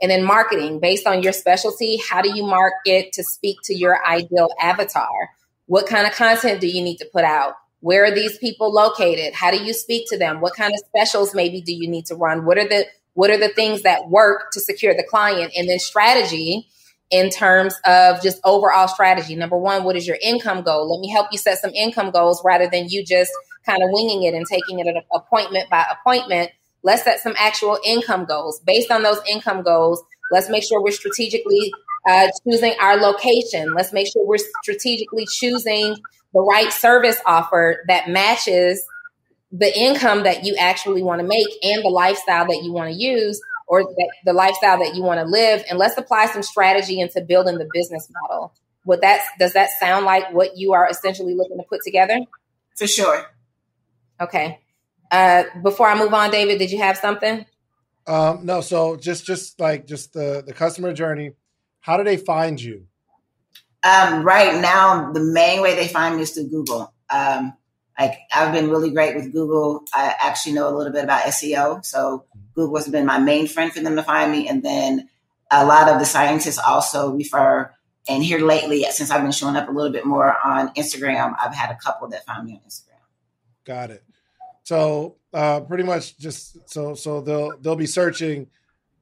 And 0.02 0.10
then 0.10 0.24
marketing, 0.24 0.80
based 0.80 1.06
on 1.06 1.24
your 1.24 1.34
specialty, 1.34 2.00
how 2.10 2.22
do 2.22 2.36
you 2.36 2.44
market 2.44 3.12
to 3.14 3.24
speak 3.24 3.58
to 3.66 3.76
your 3.76 4.06
ideal 4.06 4.50
avatar? 4.60 5.30
What 5.66 5.88
kind 5.88 6.08
of 6.08 6.14
content 6.14 6.62
do 6.62 6.68
you 6.68 6.82
need 6.82 6.98
to 6.98 7.10
put 7.12 7.24
out? 7.24 7.56
Where 7.82 8.06
are 8.06 8.12
these 8.12 8.38
people 8.38 8.74
located? 8.74 9.34
How 9.34 9.52
do 9.52 9.64
you 9.64 9.74
speak 9.74 10.08
to 10.10 10.18
them? 10.18 10.42
What 10.42 10.56
kind 10.56 10.74
of 10.74 10.80
specials 10.88 11.36
maybe 11.36 11.62
do 11.62 11.74
you 11.74 11.90
need 11.90 12.06
to 12.08 12.16
run? 12.16 12.46
What 12.46 12.58
are 12.58 12.68
the 12.68 12.86
what 13.14 13.30
are 13.30 13.38
the 13.38 13.50
things 13.50 13.82
that 13.82 14.10
work 14.10 14.52
to 14.52 14.60
secure 14.60 14.94
the 14.94 15.04
client? 15.04 15.52
And 15.58 15.68
then 15.68 15.80
strategy 15.80 16.68
in 17.12 17.30
terms 17.30 17.76
of 17.86 18.22
just 18.22 18.40
overall 18.44 18.88
strategy. 18.88 19.36
Number 19.36 19.58
one, 19.58 19.84
what 19.84 19.96
is 19.96 20.08
your 20.08 20.18
income 20.22 20.62
goal? 20.62 20.92
Let 20.94 21.02
me 21.02 21.10
help 21.10 21.28
you 21.32 21.38
set 21.38 21.58
some 21.58 21.72
income 21.72 22.12
goals 22.12 22.42
rather 22.46 22.70
than 22.70 22.88
you 22.88 23.04
just 23.04 23.32
kind 23.66 23.82
of 23.84 23.90
winging 23.92 24.24
it 24.24 24.34
and 24.34 24.46
taking 24.46 24.80
it 24.80 25.06
appointment 25.14 25.70
by 25.70 25.86
appointment. 25.92 26.52
Let's 26.84 27.04
set 27.04 27.20
some 27.20 27.34
actual 27.38 27.78
income 27.86 28.26
goals. 28.26 28.60
Based 28.66 28.92
on 28.92 29.04
those 29.04 29.20
income 29.30 29.64
goals, 29.64 30.02
let's 30.32 30.50
make 30.50 30.64
sure 30.64 30.82
we're 30.82 30.92
strategically 30.92 31.72
uh, 32.08 32.28
choosing 32.44 32.74
our 32.80 32.98
location. 32.98 33.74
Let's 33.74 33.92
make 33.92 34.08
sure 34.08 34.26
we're 34.26 34.38
strategically 34.62 35.26
choosing 35.26 35.98
the 36.34 36.42
right 36.42 36.72
service 36.72 37.18
offer 37.26 37.84
that 37.88 38.10
matches 38.10 38.86
the 39.52 39.78
income 39.78 40.24
that 40.24 40.46
you 40.46 40.56
actually 40.58 41.02
want 41.02 41.22
to 41.22 41.28
make 41.28 41.48
and 41.64 41.84
the 41.84 41.90
lifestyle 41.90 42.46
that 42.46 42.62
you 42.64 42.72
want 42.72 42.94
to 42.94 42.98
use 42.98 43.42
or 43.68 43.84
that 43.84 44.10
the 44.26 44.34
lifestyle 44.34 44.78
that 44.80 44.96
you 44.96 45.02
want 45.02 45.20
to 45.20 45.26
live 45.26 45.64
and 45.70 45.80
let's 45.80 45.98
apply 45.98 46.28
some 46.28 46.44
strategy 46.44 47.00
into 47.00 47.22
building 47.22 47.58
the 47.58 47.68
business 47.74 48.08
model 48.22 48.54
would 48.86 49.02
that 49.02 49.22
does 49.40 49.54
that 49.54 49.70
sound 49.80 50.06
like 50.06 50.32
what 50.34 50.56
you 50.56 50.74
are 50.74 50.88
essentially 50.88 51.34
looking 51.34 51.58
to 51.58 51.64
put 51.64 51.82
together 51.84 52.20
For 52.78 52.86
sure. 52.86 53.26
okay 54.22 54.60
uh, 55.12 55.44
before 55.64 55.88
i 55.88 55.98
move 55.98 56.14
on 56.14 56.30
david 56.32 56.58
did 56.60 56.72
you 56.72 56.78
have 56.80 56.98
something 56.98 57.46
Um, 58.08 58.44
no, 58.44 58.62
so 58.62 58.96
just 58.96 59.24
just 59.24 59.60
like 59.60 59.86
just 59.86 60.14
the 60.14 60.44
the 60.44 60.54
customer 60.54 60.94
journey. 60.94 61.34
How 61.82 61.96
do 61.96 62.04
they 62.04 62.18
find 62.18 62.60
you? 62.60 62.88
Um, 63.84 64.24
right 64.24 64.60
now, 64.60 65.12
the 65.12 65.20
main 65.20 65.62
way 65.62 65.76
they 65.76 65.88
find 65.88 66.16
me 66.16 66.24
is 66.24 66.32
through 66.32 66.50
Google. 66.50 66.92
Um, 67.12 67.54
like 68.00 68.18
I've 68.34 68.52
been 68.52 68.70
really 68.72 68.90
great 68.90 69.16
with 69.16 69.32
Google. 69.32 69.84
I 69.94 70.16
actually 70.20 70.54
know 70.54 70.68
a 70.68 70.76
little 70.76 70.92
bit 70.92 71.04
about 71.04 71.22
SEO, 71.26 71.86
so 71.86 72.26
Google 72.56 72.78
has 72.78 72.88
been 72.88 73.06
my 73.06 73.20
main 73.20 73.46
friend 73.48 73.72
for 73.72 73.82
them 73.82 73.96
to 73.96 74.04
find 74.04 74.32
me. 74.32 74.48
And 74.48 74.64
then 74.64 75.08
a 75.52 75.64
lot 75.64 75.88
of 75.88 76.00
the 76.00 76.06
scientists 76.06 76.58
also 76.58 77.12
refer. 77.12 77.72
And 78.08 78.24
here 78.24 78.40
lately, 78.40 78.84
since 78.90 79.12
I've 79.12 79.22
been 79.22 79.32
showing 79.32 79.56
up 79.56 79.70
a 79.70 79.72
little 79.72 79.92
bit 79.92 80.06
more 80.06 80.36
on 80.44 80.74
Instagram, 80.74 81.36
I've 81.40 81.54
had 81.54 81.70
a 81.70 81.76
couple 81.76 82.08
that 82.10 82.26
found 82.26 82.48
me 82.48 82.54
on 82.54 82.62
Instagram. 82.68 83.06
Got 83.66 83.92
it. 83.92 84.04
So 84.70 85.16
uh, 85.34 85.62
pretty 85.62 85.84
much 85.84 86.16
just 86.20 86.70
so 86.70 86.94
so 86.94 87.22
they'll 87.22 87.58
they'll 87.58 87.76
be 87.76 87.88
searching 87.88 88.46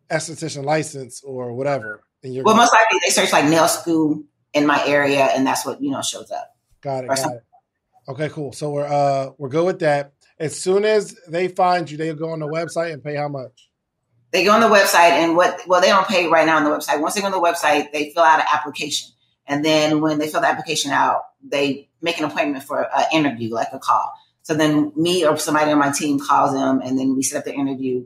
esthetician 0.10 0.64
license 0.64 1.22
or 1.26 1.52
whatever, 1.52 2.06
and 2.24 2.34
you're 2.34 2.46
Well, 2.46 2.56
most 2.56 2.72
likely 2.72 3.00
they 3.06 3.12
search 3.12 3.34
like 3.34 3.44
nail 3.44 3.68
school 3.68 4.24
in 4.54 4.66
my 4.66 4.82
area, 4.88 5.26
and 5.26 5.46
that's 5.46 5.66
what 5.66 5.82
you 5.82 5.92
know 5.92 6.02
shows 6.02 6.32
up. 6.32 6.56
got 6.80 7.04
it. 7.04 7.08
Got 7.10 7.18
something. 7.18 7.40
it. 7.40 8.12
Okay, 8.12 8.30
cool. 8.30 8.54
So 8.54 8.70
we're 8.70 8.88
uh 8.88 9.32
we're 9.38 9.50
good 9.50 9.66
with 9.66 9.80
that. 9.80 10.14
As 10.40 10.58
soon 10.58 10.86
as 10.86 11.20
they 11.28 11.50
find 11.50 11.92
you, 11.92 11.98
they'll 11.98 12.16
go 12.16 12.30
on 12.30 12.40
the 12.40 12.48
website 12.48 12.94
and 12.94 13.04
pay 13.04 13.16
how 13.16 13.28
much? 13.28 13.68
they 14.32 14.46
go 14.46 14.52
on 14.52 14.62
the 14.62 14.68
website 14.68 15.12
and 15.22 15.36
what 15.36 15.60
well 15.68 15.82
they 15.82 15.88
don't 15.88 16.08
pay 16.08 16.28
right 16.28 16.46
now 16.46 16.56
on 16.56 16.64
the 16.64 16.70
website 16.70 17.02
once 17.02 17.16
they 17.16 17.22
go 17.22 17.28
on 17.28 17.34
the 17.34 17.40
website 17.40 17.92
they 17.92 18.12
fill 18.12 18.24
out 18.24 18.40
an 18.40 18.46
application 18.54 19.10
and 19.48 19.64
then 19.64 20.02
when 20.02 20.20
they 20.20 20.28
fill 20.28 20.42
the 20.42 20.48
application 20.48 20.92
out 20.92 21.22
they 21.42 21.90
make 22.02 22.20
an 22.20 22.26
appointment 22.26 22.62
for 22.62 22.88
an 22.94 23.06
interview 23.14 23.50
like 23.54 23.70
a 23.72 23.80
call 23.80 24.14
so 24.48 24.54
then 24.54 24.92
me 24.96 25.26
or 25.26 25.38
somebody 25.38 25.72
on 25.72 25.78
my 25.78 25.92
team 25.92 26.20
calls 26.20 26.54
them 26.54 26.82
and 26.84 26.98
then 26.98 27.16
we 27.16 27.24
set 27.24 27.40
up 27.40 27.46
the 27.46 27.54
interview 27.54 28.06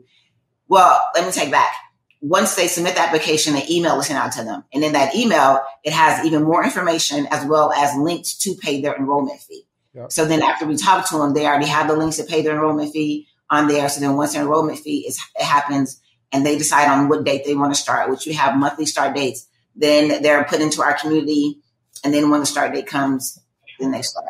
well 0.68 1.00
let 1.14 1.24
me 1.24 1.32
take 1.32 1.50
back 1.50 1.72
once 2.20 2.54
they 2.54 2.66
submit 2.66 2.94
the 2.94 3.00
application 3.00 3.54
an 3.56 3.62
email 3.70 3.98
is 4.00 4.06
sent 4.06 4.18
out 4.18 4.32
to 4.32 4.44
them 4.44 4.64
and 4.72 4.84
in 4.84 4.92
that 4.92 5.14
email 5.14 5.60
it 5.84 5.92
has 5.92 6.24
even 6.26 6.42
more 6.42 6.64
information 6.64 7.26
as 7.30 7.44
well 7.46 7.72
as 7.72 7.96
links 7.96 8.36
to 8.36 8.54
pay 8.56 8.80
their 8.80 8.96
enrollment 8.96 9.40
fee 9.40 9.66
Yep. 9.94 10.10
so 10.10 10.24
then 10.24 10.42
after 10.42 10.64
we 10.64 10.76
talk 10.76 11.06
to 11.10 11.18
them 11.18 11.34
they 11.34 11.46
already 11.46 11.66
have 11.66 11.86
the 11.86 11.94
links 11.94 12.16
to 12.16 12.24
pay 12.24 12.40
their 12.40 12.54
enrollment 12.54 12.92
fee 12.92 13.26
on 13.50 13.68
there 13.68 13.90
so 13.90 14.00
then 14.00 14.16
once 14.16 14.32
the 14.32 14.40
enrollment 14.40 14.78
fee 14.78 15.04
is 15.06 15.20
it 15.38 15.44
happens 15.44 16.00
and 16.32 16.46
they 16.46 16.56
decide 16.56 16.88
on 16.88 17.08
what 17.08 17.24
date 17.24 17.44
they 17.44 17.54
want 17.54 17.74
to 17.74 17.80
start, 17.80 18.10
which 18.10 18.26
we 18.26 18.32
have 18.32 18.56
monthly 18.56 18.86
start 18.86 19.14
dates. 19.14 19.46
Then 19.76 20.22
they're 20.22 20.44
put 20.44 20.60
into 20.60 20.82
our 20.82 20.94
community, 20.94 21.60
and 22.02 22.12
then 22.12 22.30
when 22.30 22.40
the 22.40 22.46
start 22.46 22.74
date 22.74 22.86
comes, 22.86 23.38
then 23.78 23.90
they 23.90 24.02
start. 24.02 24.26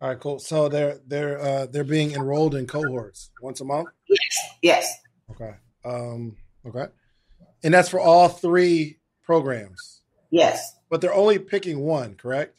All 0.00 0.08
right, 0.08 0.18
cool. 0.18 0.38
So 0.38 0.68
they're 0.68 0.98
they're 1.06 1.38
uh, 1.38 1.66
they're 1.66 1.84
being 1.84 2.12
enrolled 2.12 2.54
in 2.54 2.66
cohorts 2.66 3.30
once 3.42 3.60
a 3.60 3.64
month. 3.64 3.88
Yes, 4.08 4.50
yes, 4.62 4.98
Okay. 5.30 5.52
Um. 5.84 6.36
Okay. 6.66 6.86
And 7.62 7.74
that's 7.74 7.90
for 7.90 8.00
all 8.00 8.28
three 8.28 8.98
programs, 9.22 10.00
yes, 10.30 10.74
but 10.88 11.00
they're 11.02 11.14
only 11.14 11.38
picking 11.38 11.80
one, 11.80 12.14
correct? 12.14 12.56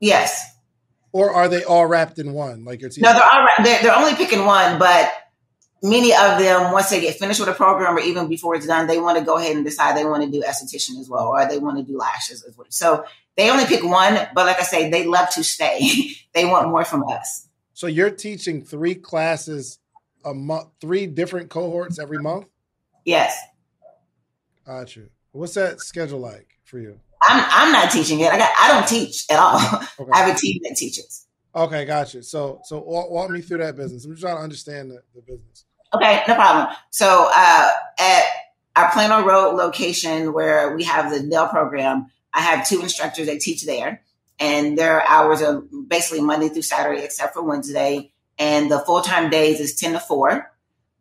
yes. 0.00 0.54
Or 1.10 1.32
are 1.32 1.48
they 1.48 1.64
all 1.64 1.86
wrapped 1.86 2.18
in 2.18 2.32
one? 2.32 2.64
Like 2.64 2.82
it's 2.82 2.98
No, 2.98 3.12
they're 3.12 3.22
all. 3.22 3.46
They're, 3.64 3.82
they're 3.82 3.96
only 3.96 4.14
picking 4.14 4.44
one, 4.44 4.78
but 4.78 5.10
many 5.82 6.12
of 6.12 6.38
them, 6.38 6.72
once 6.72 6.90
they 6.90 7.00
get 7.00 7.18
finished 7.18 7.40
with 7.40 7.48
a 7.48 7.54
program, 7.54 7.96
or 7.96 8.00
even 8.00 8.28
before 8.28 8.54
it's 8.56 8.66
done, 8.66 8.86
they 8.86 9.00
want 9.00 9.18
to 9.18 9.24
go 9.24 9.38
ahead 9.38 9.56
and 9.56 9.64
decide 9.64 9.96
they 9.96 10.04
want 10.04 10.22
to 10.24 10.30
do 10.30 10.42
esthetician 10.42 10.98
as 11.00 11.08
well, 11.08 11.28
or 11.28 11.48
they 11.48 11.58
want 11.58 11.78
to 11.78 11.82
do 11.82 11.96
lashes 11.96 12.44
as 12.44 12.56
well. 12.56 12.66
So 12.70 13.04
they 13.38 13.50
only 13.50 13.64
pick 13.66 13.84
one, 13.84 14.18
but 14.34 14.46
like 14.46 14.58
I 14.58 14.64
say, 14.64 14.90
they 14.90 15.06
love 15.06 15.30
to 15.30 15.44
stay. 15.44 16.10
they 16.34 16.44
want 16.44 16.68
more 16.68 16.84
from 16.84 17.04
us. 17.04 17.46
So 17.72 17.86
you're 17.86 18.10
teaching 18.10 18.62
three 18.64 18.96
classes 18.96 19.78
a 20.24 20.34
month, 20.34 20.70
three 20.80 21.06
different 21.06 21.48
cohorts 21.48 22.00
every 22.00 22.18
month. 22.18 22.46
Yes. 23.04 23.38
Got 24.66 24.96
you. 24.96 25.08
What's 25.30 25.54
that 25.54 25.78
schedule 25.78 26.18
like 26.18 26.48
for 26.64 26.80
you? 26.80 26.98
I'm 27.28 27.44
I'm 27.48 27.72
not 27.72 27.92
teaching 27.92 28.18
it. 28.20 28.32
I 28.32 28.38
got 28.38 28.50
I 28.58 28.72
don't 28.72 28.88
teach 28.88 29.24
at 29.30 29.38
all. 29.38 29.58
Okay. 30.00 30.12
I 30.12 30.18
have 30.18 30.36
a 30.36 30.38
team 30.38 30.60
that 30.62 30.76
teaches. 30.76 31.26
Okay, 31.54 31.84
gotcha. 31.84 32.22
So 32.22 32.60
so 32.64 32.80
walk, 32.80 33.10
walk 33.10 33.30
me 33.30 33.40
through 33.40 33.58
that 33.58 33.76
business. 33.76 34.04
I'm 34.04 34.12
just 34.12 34.22
trying 34.22 34.36
to 34.36 34.42
understand 34.42 34.90
the, 34.90 35.02
the 35.14 35.22
business. 35.22 35.64
Okay, 35.94 36.22
no 36.28 36.34
problem. 36.34 36.74
So 36.90 37.28
uh, 37.34 37.70
at 37.98 38.24
our 38.76 38.92
Plano 38.92 39.24
Road 39.24 39.56
location 39.56 40.32
where 40.32 40.76
we 40.76 40.84
have 40.84 41.10
the 41.10 41.22
nail 41.22 41.48
program, 41.48 42.10
I 42.32 42.40
have 42.40 42.68
two 42.68 42.80
instructors 42.82 43.26
that 43.26 43.40
teach 43.40 43.64
there, 43.64 44.02
and 44.38 44.76
their 44.78 45.02
hours 45.06 45.42
are 45.42 45.60
basically 45.60 46.20
Monday 46.20 46.48
through 46.48 46.62
Saturday, 46.62 47.02
except 47.02 47.34
for 47.34 47.42
Wednesday. 47.42 48.12
And 48.38 48.70
the 48.70 48.78
full 48.80 49.00
time 49.00 49.30
days 49.30 49.58
is 49.60 49.74
ten 49.74 49.92
to 49.92 50.00
four. 50.00 50.52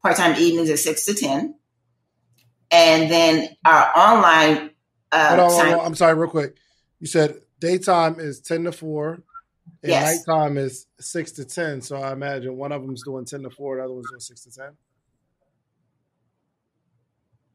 Part 0.01 0.15
time 0.17 0.35
evenings 0.39 0.69
is 0.69 0.83
six 0.83 1.05
to 1.05 1.13
ten. 1.13 1.55
And 2.71 3.09
then 3.11 3.49
our 3.63 3.91
online 3.97 4.71
uh, 5.11 5.37
Hold 5.37 5.39
on, 5.39 5.79
on, 5.79 5.85
I'm 5.85 5.95
sorry, 5.95 6.15
real 6.15 6.29
quick. 6.29 6.55
You 6.99 7.07
said 7.07 7.41
daytime 7.59 8.19
is 8.19 8.41
ten 8.41 8.63
to 8.63 8.71
four, 8.71 9.21
and 9.83 9.91
Yes. 9.91 10.25
nighttime 10.27 10.57
is 10.57 10.87
six 10.99 11.31
to 11.33 11.45
ten. 11.45 11.81
So 11.81 11.97
I 11.97 12.11
imagine 12.11 12.57
one 12.57 12.71
of 12.71 12.81
them's 12.81 13.03
doing 13.03 13.25
ten 13.25 13.43
to 13.43 13.49
four, 13.49 13.77
the 13.77 13.83
other 13.83 13.93
one's 13.93 14.09
doing 14.09 14.19
six 14.19 14.43
to 14.43 14.51
ten. 14.51 14.71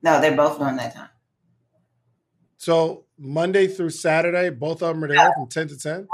no, 0.02 0.20
they're 0.20 0.36
both 0.36 0.58
doing 0.58 0.76
that 0.76 0.94
time. 0.94 1.08
So 2.62 3.06
Monday 3.18 3.66
through 3.66 3.90
Saturday, 3.90 4.48
both 4.50 4.84
of 4.84 4.94
them 4.94 5.02
are 5.02 5.08
there 5.08 5.32
from 5.34 5.48
ten 5.48 5.66
to 5.66 5.76
ten. 5.76 6.06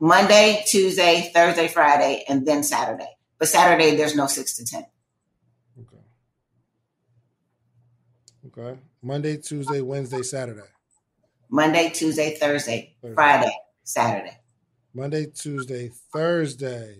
Monday, 0.00 0.64
Tuesday, 0.66 1.30
Thursday, 1.32 1.68
Friday, 1.68 2.24
and 2.28 2.44
then 2.44 2.64
Saturday. 2.64 3.06
But 3.38 3.46
Saturday, 3.46 3.94
there's 3.94 4.16
no 4.16 4.26
six 4.26 4.56
to 4.56 4.64
ten. 4.64 4.86
Okay. 5.80 6.02
Okay. 8.48 8.80
Monday, 9.02 9.36
Tuesday, 9.36 9.82
Wednesday, 9.82 10.22
Saturday. 10.22 10.66
Monday, 11.48 11.90
Tuesday, 11.90 12.34
Thursday, 12.34 12.96
Thursday. 13.00 13.14
Friday, 13.14 13.56
Saturday, 13.84 14.38
Monday, 14.94 15.26
Tuesday, 15.26 15.92
Thursday, 16.12 16.98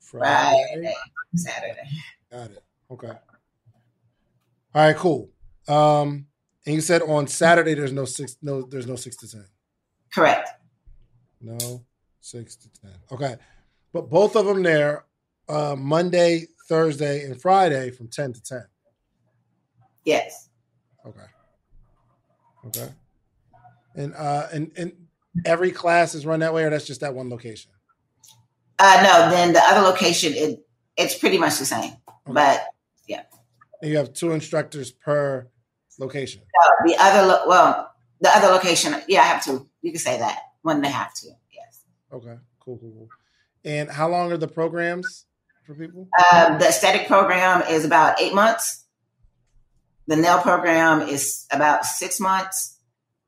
Friday, 0.00 0.94
Saturday. 1.36 1.88
Got 2.32 2.50
it. 2.50 2.64
Okay. 2.90 3.06
All 3.06 3.18
right, 4.74 4.96
cool. 4.96 5.30
Um, 5.68 6.26
and 6.66 6.74
you 6.74 6.80
said 6.80 7.02
on 7.02 7.26
Saturday 7.26 7.74
there's 7.74 7.92
no 7.92 8.04
six 8.04 8.36
no 8.42 8.62
there's 8.62 8.86
no 8.86 8.96
six 8.96 9.16
to 9.16 9.30
ten. 9.30 9.44
Correct. 10.12 10.48
No 11.40 11.84
six 12.20 12.56
to 12.56 12.68
ten. 12.80 12.92
Okay. 13.12 13.36
But 13.92 14.10
both 14.10 14.34
of 14.34 14.46
them 14.46 14.62
there, 14.62 15.04
uh, 15.48 15.76
Monday, 15.76 16.46
Thursday, 16.68 17.24
and 17.24 17.40
Friday 17.40 17.90
from 17.90 18.08
ten 18.08 18.32
to 18.32 18.42
ten. 18.42 18.64
Yes. 20.04 20.48
Okay. 21.06 21.20
Okay. 22.66 22.88
And 23.94 24.14
uh 24.14 24.48
and 24.52 24.72
and 24.76 24.92
every 25.44 25.70
class 25.70 26.14
is 26.14 26.26
run 26.26 26.40
that 26.40 26.54
way, 26.54 26.64
or 26.64 26.70
that's 26.70 26.86
just 26.86 27.00
that 27.00 27.14
one 27.14 27.28
location? 27.28 27.70
Uh, 28.78 29.00
no, 29.02 29.30
then 29.30 29.52
the 29.52 29.62
other 29.62 29.80
location 29.80 30.32
it 30.34 30.66
it's 30.96 31.16
pretty 31.16 31.38
much 31.38 31.58
the 31.58 31.64
same, 31.64 31.92
okay. 32.08 32.32
but 32.32 32.66
yeah. 33.06 33.22
And 33.82 33.90
you 33.90 33.96
have 33.98 34.12
two 34.12 34.32
instructors 34.32 34.90
per 34.90 35.48
location. 35.98 36.42
No, 36.42 36.92
the 36.92 36.96
other 37.02 37.26
lo- 37.26 37.44
well, 37.46 37.92
the 38.20 38.30
other 38.30 38.48
location, 38.48 38.94
yeah, 39.08 39.20
I 39.20 39.24
have 39.24 39.44
two. 39.44 39.68
You 39.82 39.92
can 39.92 40.00
say 40.00 40.18
that 40.18 40.38
when 40.62 40.80
they 40.80 40.90
have 40.90 41.12
to. 41.14 41.28
Yes. 41.52 41.82
Okay. 42.12 42.36
Cool. 42.60 42.78
Cool. 42.78 42.92
Cool. 42.92 43.08
And 43.64 43.90
how 43.90 44.08
long 44.08 44.32
are 44.32 44.36
the 44.36 44.48
programs 44.48 45.26
for 45.66 45.74
people? 45.74 46.08
Um, 46.32 46.58
the 46.58 46.68
aesthetic 46.68 47.06
program 47.06 47.62
is 47.68 47.84
about 47.84 48.20
eight 48.20 48.34
months. 48.34 48.84
The 50.06 50.16
nail 50.16 50.38
program 50.38 51.08
is 51.08 51.46
about 51.50 51.86
six 51.86 52.20
months, 52.20 52.78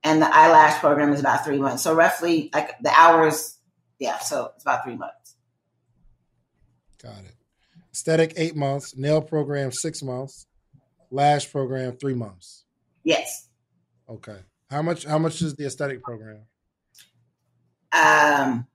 and 0.03 0.21
the 0.21 0.35
eyelash 0.35 0.79
program 0.79 1.13
is 1.13 1.21
about 1.21 1.45
three 1.45 1.59
months. 1.59 1.83
So 1.83 1.95
roughly, 1.95 2.51
like 2.53 2.79
the 2.81 2.93
hours, 2.95 3.59
yeah. 3.99 4.19
So 4.19 4.53
it's 4.55 4.65
about 4.65 4.85
three 4.85 4.97
months. 4.97 5.37
Got 7.03 7.25
it. 7.25 7.35
Aesthetic 7.93 8.35
eight 8.37 8.55
months, 8.55 8.95
nail 8.95 9.23
program 9.23 9.73
six 9.73 10.03
months, 10.03 10.47
lash 11.11 11.51
program 11.51 11.97
three 11.97 12.15
months. 12.15 12.65
Yes. 13.05 13.49
Okay. 14.09 14.39
How 14.71 14.83
much? 14.83 15.05
How 15.05 15.19
much 15.19 15.41
is 15.43 15.55
the 15.55 15.67
aesthetic 15.67 16.03
program? 16.03 16.43
Um, 17.93 18.67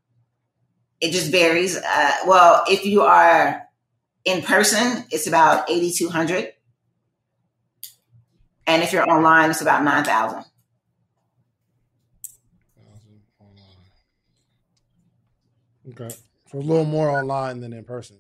it 1.00 1.12
just 1.12 1.32
varies. 1.32 1.78
Uh, 1.78 2.12
well, 2.26 2.64
if 2.70 2.86
you 2.86 3.02
are 3.02 3.68
in 4.24 4.42
person, 4.42 5.06
it's 5.12 5.28
about 5.28 5.70
eighty 5.70 5.92
two 5.92 6.10
hundred, 6.10 6.54
and 8.66 8.84
if 8.84 8.94
you're 8.94 9.10
online, 9.10 9.50
it's 9.50 9.62
about 9.62 9.84
nine 9.84 10.04
thousand. 10.04 10.46
Okay. 15.90 16.16
So 16.48 16.58
a 16.58 16.60
little 16.60 16.86
more 16.86 17.10
online 17.10 17.60
than 17.60 17.74
in 17.74 17.84
person. 17.84 18.18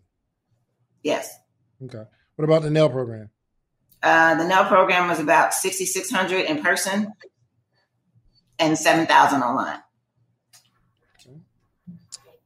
Yes. 1.03 1.37
Okay. 1.83 2.03
What 2.35 2.45
about 2.45 2.63
the 2.63 2.69
nail 2.69 2.89
program? 2.89 3.29
Uh, 4.03 4.35
the 4.35 4.47
nail 4.47 4.65
program 4.65 5.07
was 5.07 5.19
about 5.19 5.53
sixty 5.53 5.85
six 5.85 6.09
hundred 6.09 6.45
in 6.45 6.61
person 6.61 7.13
and 8.57 8.77
seven 8.77 9.05
thousand 9.05 9.43
online. 9.43 9.79
Okay. 11.19 11.37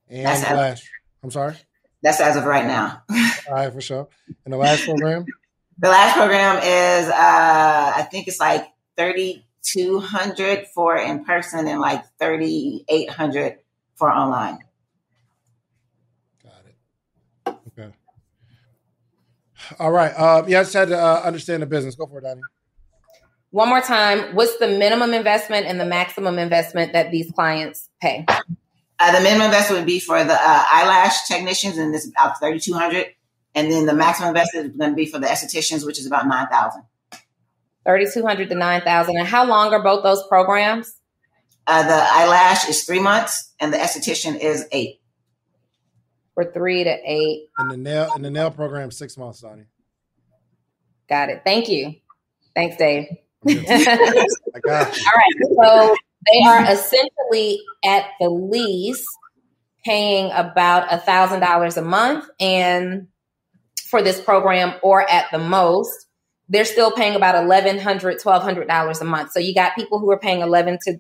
And 0.10 0.26
that's 0.26 0.48
the 0.48 0.56
lash. 0.56 0.92
I'm 1.24 1.32
sorry. 1.32 1.56
That's 2.02 2.20
as 2.20 2.36
of 2.36 2.46
right 2.46 2.66
now. 2.66 3.04
All 3.48 3.56
right, 3.56 3.74
for 3.74 3.82
sure. 3.82 4.08
And 4.44 4.54
the 4.54 4.58
last 4.58 4.86
program? 4.86 5.26
the 5.78 5.90
last 5.90 6.16
program 6.16 6.58
is 6.58 7.10
uh, 7.10 7.94
I 7.96 8.08
think 8.12 8.28
it's 8.28 8.40
like 8.40 8.68
thirty 8.98 9.46
two 9.62 10.00
hundred 10.00 10.68
for 10.68 10.96
in 10.98 11.26
person 11.26 11.68
and 11.68 11.80
like 11.80 12.06
thirty 12.20 12.86
eight 12.88 13.10
hundred 13.10 13.58
for 13.96 14.12
online. 14.12 14.60
All 19.80 19.92
right. 19.92 20.12
Uh, 20.16 20.44
yeah, 20.48 20.60
I 20.60 20.64
just 20.64 20.74
had 20.74 20.90
to 20.90 21.00
uh, 21.00 21.22
understand 21.24 21.62
the 21.62 21.66
business. 21.66 21.96
Go 21.96 22.06
for 22.06 22.20
it, 22.20 22.24
Donnie. 22.24 22.42
One 23.52 23.70
more 23.70 23.82
time. 23.82 24.36
What's 24.36 24.58
the 24.58 24.68
minimum 24.68 25.14
investment 25.14 25.66
and 25.66 25.80
the 25.80 25.86
maximum 25.86 26.38
investment 26.38 26.94
that 26.94 27.12
these 27.12 27.32
clients 27.32 27.90
pay? 28.02 28.26
Uh, 28.28 29.12
the 29.16 29.22
minimum 29.22 29.46
investment 29.46 29.82
would 29.82 29.88
be 29.88 30.00
for 30.00 30.24
the 30.24 30.34
uh, 30.34 30.64
eyelash 30.72 31.28
technicians, 31.28 31.78
and 31.78 31.94
this 31.94 32.06
is 32.06 32.12
about 32.12 32.40
thirty 32.40 32.60
two 32.60 32.74
hundred, 32.74 33.08
and 33.54 33.72
then 33.72 33.86
the 33.86 33.94
maximum 33.94 34.30
investment 34.30 34.72
is 34.72 34.78
going 34.78 34.92
to 34.92 34.96
be 34.96 35.06
for 35.06 35.20
the 35.20 35.28
estheticians, 35.28 35.86
which 35.86 36.00
is 36.00 36.06
about 36.06 36.28
nine 36.28 36.48
thousand. 36.48 36.84
Thirty 37.86 38.06
two 38.14 38.26
hundred 38.26 38.50
to 38.50 38.56
nine 38.56 38.82
thousand. 38.82 39.18
And 39.18 39.28
how 39.28 39.46
long 39.46 39.74
are 39.74 39.82
both 39.82 40.04
those 40.04 40.26
programs? 40.28 40.94
Uh, 41.68 41.84
the 41.84 41.94
eyelash 41.94 42.68
is 42.68 42.84
three 42.84 43.00
months, 43.00 43.54
and 43.60 43.74
the 43.74 43.78
esthetician 43.78 44.40
is 44.40 44.66
eight 44.72 45.00
for 46.36 46.52
three 46.52 46.84
to 46.84 46.98
eight. 47.04 47.48
And 47.58 47.72
the 47.72 47.78
nail 47.78 48.12
and 48.14 48.24
the 48.24 48.30
nail 48.30 48.52
program 48.52 48.92
six 48.92 49.18
months, 49.18 49.40
Sonny. 49.40 49.64
Got 51.10 51.30
it. 51.30 51.42
Thank 51.44 51.70
you. 51.70 51.96
Thanks, 52.54 52.78
Dave. 52.78 53.08
I 53.48 54.60
got 54.64 54.98
you. 54.98 55.06
All 55.06 55.14
right. 55.16 55.36
So 55.64 55.96
they 56.32 56.42
are 56.48 56.72
essentially 56.72 57.62
at 57.84 58.06
the 58.20 58.30
least 58.30 59.08
paying 59.84 60.32
about 60.32 60.92
a 60.92 60.98
thousand 60.98 61.40
dollars 61.40 61.78
a 61.78 61.82
month 61.82 62.26
and 62.40 63.08
for 63.88 64.02
this 64.02 64.20
program 64.20 64.74
or 64.82 65.10
at 65.10 65.30
the 65.32 65.38
most 65.38 66.08
they're 66.50 66.66
still 66.66 66.92
paying 66.92 67.16
about 67.16 67.36
$1100 67.36 67.80
$1200 67.82 69.02
a 69.02 69.06
month 69.06 69.32
so 69.32 69.40
you 69.40 69.54
got 69.54 69.76
people 69.76 70.00
who 70.00 70.10
are 70.10 70.18
paying 70.18 70.42
11 70.42 70.80
to 70.82 70.98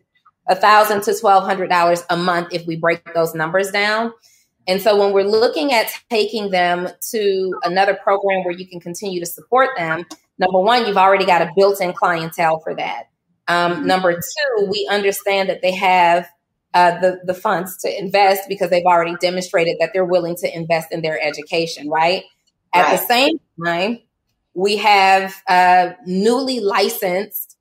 a 0.48 0.56
thousand 0.56 1.02
to 1.02 1.12
$1200 1.12 2.04
a 2.12 2.17
month 2.17 2.50
if 2.52 2.65
we 2.67 2.76
break 2.76 3.02
those 3.15 3.34
numbers 3.34 3.71
down 3.71 4.13
and 4.67 4.82
so 4.82 4.99
when 4.99 5.13
we're 5.13 5.23
looking 5.23 5.73
at 5.73 5.88
taking 6.10 6.49
them 6.49 6.88
to 7.12 7.54
another 7.63 7.93
program 7.93 8.43
where 8.43 8.54
you 8.54 8.67
can 8.67 8.80
continue 8.80 9.19
to 9.19 9.25
support 9.25 9.69
them, 9.78 10.06
number 10.39 10.60
one, 10.60 10.86
you've 10.86 10.97
already 10.97 11.25
got 11.25 11.41
a 11.41 11.51
built 11.56 11.82
in 11.82 11.93
clientele 11.93 12.60
for 12.60 12.75
that. 12.75 13.10
Um, 13.47 13.73
mm-hmm. 13.73 13.88
number 13.88 14.13
two, 14.13 14.67
we 14.69 14.88
understand 14.91 15.49
that 15.49 15.62
they 15.62 15.73
have 15.75 16.28
uh, 16.73 16.99
the, 16.99 17.19
the 17.25 17.34
funds 17.34 17.78
to 17.78 17.99
invest 17.99 18.49
because 18.49 18.69
they've 18.69 18.86
already 18.86 19.15
demonstrated 19.21 19.78
that 19.80 19.91
they're 19.93 20.04
willing 20.04 20.36
to 20.38 20.56
invest 20.56 20.91
in 20.91 21.01
their 21.01 21.21
education, 21.21 21.89
right? 21.89 22.23
At 22.73 22.86
right. 22.86 22.99
the 22.99 23.06
same 23.06 23.39
time, 23.63 23.99
we 24.56 24.78
have 24.78 25.36
uh, 25.47 25.91
newly 26.06 26.60
licensed 26.60 27.58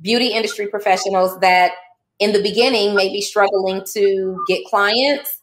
beauty 0.00 0.28
industry 0.28 0.66
professionals 0.66 1.38
that 1.40 1.72
in 2.18 2.32
the 2.32 2.42
beginning 2.42 2.94
may 2.94 3.08
be 3.08 3.22
struggling 3.22 3.82
to 3.94 4.44
get 4.46 4.64
clients 4.66 5.41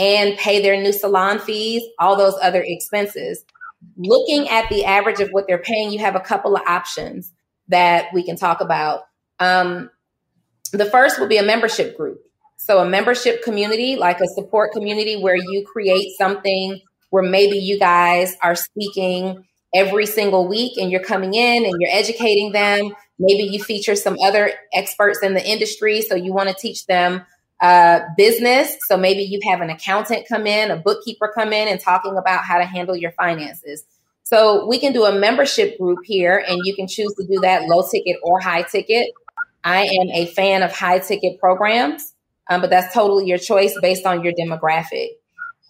and 0.00 0.38
pay 0.38 0.62
their 0.62 0.80
new 0.80 0.92
salon 0.92 1.38
fees, 1.38 1.82
all 1.98 2.16
those 2.16 2.34
other 2.40 2.64
expenses. 2.66 3.44
Looking 3.98 4.48
at 4.48 4.68
the 4.70 4.86
average 4.86 5.20
of 5.20 5.28
what 5.30 5.46
they're 5.46 5.58
paying, 5.58 5.92
you 5.92 5.98
have 5.98 6.16
a 6.16 6.20
couple 6.20 6.56
of 6.56 6.62
options 6.66 7.32
that 7.68 8.06
we 8.14 8.24
can 8.24 8.36
talk 8.36 8.62
about. 8.62 9.02
Um, 9.38 9.90
the 10.72 10.86
first 10.86 11.20
will 11.20 11.28
be 11.28 11.36
a 11.36 11.42
membership 11.42 11.98
group. 11.98 12.22
So, 12.56 12.78
a 12.78 12.88
membership 12.88 13.42
community, 13.42 13.96
like 13.96 14.20
a 14.20 14.26
support 14.28 14.72
community 14.72 15.16
where 15.16 15.36
you 15.36 15.66
create 15.66 16.12
something 16.16 16.80
where 17.10 17.22
maybe 17.22 17.56
you 17.58 17.78
guys 17.78 18.36
are 18.42 18.54
speaking 18.54 19.44
every 19.74 20.06
single 20.06 20.46
week 20.48 20.78
and 20.78 20.90
you're 20.90 21.02
coming 21.02 21.34
in 21.34 21.64
and 21.64 21.74
you're 21.78 21.90
educating 21.92 22.52
them. 22.52 22.94
Maybe 23.18 23.42
you 23.44 23.62
feature 23.62 23.96
some 23.96 24.16
other 24.22 24.52
experts 24.72 25.22
in 25.22 25.34
the 25.34 25.46
industry. 25.46 26.00
So, 26.02 26.14
you 26.14 26.32
want 26.32 26.48
to 26.48 26.54
teach 26.54 26.86
them 26.86 27.22
uh, 27.60 28.00
business. 28.16 28.76
So 28.86 28.96
maybe 28.96 29.22
you 29.22 29.38
have 29.50 29.60
an 29.60 29.70
accountant 29.70 30.26
come 30.28 30.46
in, 30.46 30.70
a 30.70 30.76
bookkeeper 30.76 31.30
come 31.34 31.52
in 31.52 31.68
and 31.68 31.80
talking 31.80 32.16
about 32.16 32.44
how 32.44 32.58
to 32.58 32.64
handle 32.64 32.96
your 32.96 33.12
finances. 33.12 33.84
So 34.22 34.66
we 34.66 34.78
can 34.78 34.92
do 34.92 35.04
a 35.04 35.18
membership 35.18 35.78
group 35.78 35.98
here 36.04 36.42
and 36.46 36.60
you 36.64 36.74
can 36.74 36.86
choose 36.86 37.12
to 37.14 37.26
do 37.26 37.40
that 37.42 37.64
low 37.64 37.86
ticket 37.90 38.16
or 38.22 38.40
high 38.40 38.62
ticket. 38.62 39.08
I 39.64 39.82
am 39.82 40.08
a 40.12 40.26
fan 40.26 40.62
of 40.62 40.72
high 40.72 41.00
ticket 41.00 41.38
programs, 41.38 42.14
um, 42.48 42.60
but 42.60 42.70
that's 42.70 42.94
totally 42.94 43.26
your 43.26 43.38
choice 43.38 43.76
based 43.82 44.06
on 44.06 44.22
your 44.24 44.32
demographic. 44.32 45.08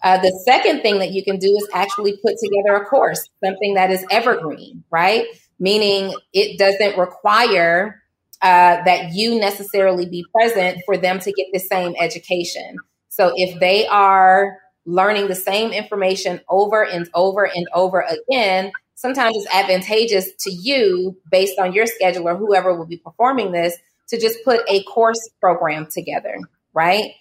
Uh, 0.03 0.17
the 0.17 0.31
second 0.45 0.81
thing 0.81 0.99
that 0.99 1.11
you 1.11 1.23
can 1.23 1.37
do 1.37 1.47
is 1.47 1.67
actually 1.73 2.17
put 2.17 2.35
together 2.37 2.75
a 2.75 2.85
course, 2.85 3.29
something 3.43 3.75
that 3.75 3.91
is 3.91 4.05
evergreen, 4.09 4.83
right? 4.89 5.25
Meaning 5.59 6.15
it 6.33 6.57
doesn't 6.57 6.97
require 6.97 8.00
uh, 8.41 8.83
that 8.83 9.13
you 9.13 9.39
necessarily 9.39 10.05
be 10.05 10.25
present 10.33 10.81
for 10.85 10.97
them 10.97 11.19
to 11.19 11.31
get 11.31 11.47
the 11.53 11.59
same 11.59 11.93
education. 11.99 12.75
So 13.09 13.33
if 13.35 13.59
they 13.59 13.85
are 13.87 14.57
learning 14.85 15.27
the 15.27 15.35
same 15.35 15.71
information 15.71 16.41
over 16.49 16.83
and 16.83 17.07
over 17.13 17.45
and 17.45 17.67
over 17.73 18.01
again, 18.01 18.71
sometimes 18.95 19.35
it's 19.37 19.53
advantageous 19.53 20.31
to 20.39 20.51
you 20.51 21.17
based 21.29 21.59
on 21.59 21.73
your 21.73 21.85
schedule 21.85 22.27
or 22.27 22.35
whoever 22.35 22.75
will 22.75 22.87
be 22.87 22.97
performing 22.97 23.51
this 23.51 23.75
to 24.09 24.19
just 24.19 24.43
put 24.43 24.61
a 24.67 24.83
course 24.83 25.29
program 25.39 25.87
together, 25.87 26.37
right? 26.73 27.13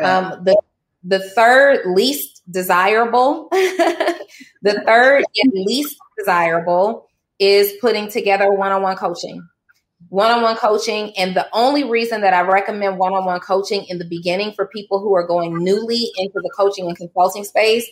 Um, 0.00 0.44
the 0.44 0.56
the 1.04 1.18
third 1.18 1.80
least 1.86 2.42
desirable, 2.48 3.48
the 3.50 4.82
third 4.86 5.24
and 5.42 5.52
least 5.54 5.96
desirable 6.16 7.08
is 7.38 7.72
putting 7.80 8.08
together 8.08 8.52
one-on-one 8.52 8.96
coaching 8.96 9.42
one 10.12 10.30
on 10.30 10.42
one 10.42 10.56
coaching. 10.56 11.10
And 11.16 11.34
the 11.34 11.48
only 11.54 11.84
reason 11.84 12.20
that 12.20 12.34
I 12.34 12.42
recommend 12.42 12.98
one 12.98 13.14
on 13.14 13.24
one 13.24 13.40
coaching 13.40 13.86
in 13.88 13.96
the 13.96 14.04
beginning 14.04 14.52
for 14.52 14.66
people 14.66 15.00
who 15.00 15.14
are 15.14 15.26
going 15.26 15.64
newly 15.64 16.10
into 16.18 16.34
the 16.34 16.50
coaching 16.54 16.86
and 16.86 16.94
consulting 16.94 17.44
space 17.44 17.88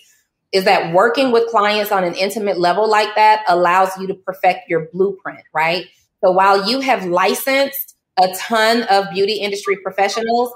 is 0.52 0.64
that 0.64 0.92
working 0.92 1.32
with 1.32 1.48
clients 1.48 1.90
on 1.90 2.04
an 2.04 2.14
intimate 2.14 2.60
level 2.60 2.90
like 2.90 3.14
that 3.14 3.42
allows 3.48 3.96
you 3.98 4.06
to 4.06 4.12
perfect 4.12 4.68
your 4.68 4.90
blueprint, 4.92 5.40
right? 5.54 5.86
So 6.22 6.30
while 6.30 6.68
you 6.68 6.80
have 6.80 7.06
licensed 7.06 7.96
a 8.18 8.28
ton 8.36 8.82
of 8.82 9.06
beauty 9.14 9.36
industry 9.36 9.78
professionals, 9.82 10.52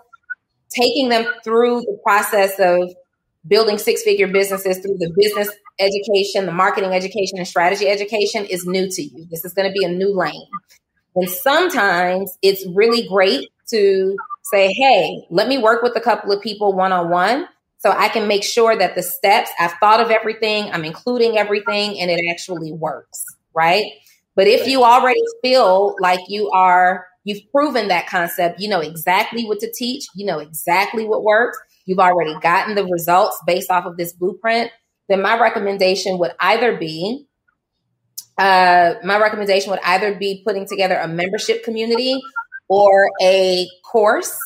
taking 0.68 1.08
them 1.08 1.24
through 1.42 1.80
the 1.80 1.98
process 2.04 2.58
of 2.58 2.94
building 3.46 3.78
six 3.78 4.02
figure 4.02 4.28
businesses 4.28 4.80
through 4.80 4.98
the 4.98 5.10
business 5.16 5.48
education, 5.78 6.44
the 6.44 6.52
marketing 6.52 6.92
education, 6.92 7.38
and 7.38 7.48
strategy 7.48 7.88
education 7.88 8.44
is 8.44 8.66
new 8.66 8.86
to 8.90 9.02
you. 9.02 9.26
This 9.30 9.46
is 9.46 9.54
going 9.54 9.66
to 9.66 9.72
be 9.72 9.86
a 9.86 9.88
new 9.88 10.14
lane. 10.14 10.46
And 11.14 11.28
sometimes 11.28 12.36
it's 12.42 12.66
really 12.74 13.06
great 13.08 13.48
to 13.70 14.16
say, 14.44 14.72
hey, 14.72 15.26
let 15.30 15.48
me 15.48 15.58
work 15.58 15.82
with 15.82 15.96
a 15.96 16.00
couple 16.00 16.32
of 16.32 16.42
people 16.42 16.74
one 16.74 16.92
on 16.92 17.10
one 17.10 17.48
so 17.78 17.90
I 17.90 18.08
can 18.08 18.26
make 18.26 18.42
sure 18.42 18.76
that 18.76 18.94
the 18.94 19.02
steps, 19.02 19.50
I've 19.60 19.74
thought 19.74 20.00
of 20.00 20.10
everything, 20.10 20.70
I'm 20.72 20.84
including 20.84 21.36
everything, 21.36 22.00
and 22.00 22.10
it 22.10 22.20
actually 22.30 22.72
works, 22.72 23.24
right? 23.54 23.84
But 24.34 24.46
if 24.46 24.66
you 24.66 24.82
already 24.84 25.20
feel 25.42 25.94
like 26.00 26.20
you 26.28 26.50
are, 26.50 27.06
you've 27.24 27.42
proven 27.52 27.88
that 27.88 28.06
concept, 28.06 28.58
you 28.58 28.68
know 28.68 28.80
exactly 28.80 29.44
what 29.44 29.60
to 29.60 29.70
teach, 29.70 30.06
you 30.16 30.24
know 30.24 30.38
exactly 30.38 31.04
what 31.06 31.22
works, 31.22 31.58
you've 31.84 31.98
already 31.98 32.34
gotten 32.40 32.74
the 32.74 32.86
results 32.86 33.38
based 33.46 33.70
off 33.70 33.84
of 33.84 33.98
this 33.98 34.14
blueprint, 34.14 34.70
then 35.08 35.20
my 35.20 35.38
recommendation 35.38 36.18
would 36.18 36.32
either 36.40 36.76
be 36.76 37.26
uh, 38.38 38.94
my 39.04 39.18
recommendation 39.18 39.70
would 39.70 39.80
either 39.84 40.14
be 40.14 40.42
putting 40.44 40.66
together 40.66 40.96
a 40.96 41.08
membership 41.08 41.64
community 41.64 42.20
or 42.68 43.10
a 43.22 43.68
course. 43.90 44.36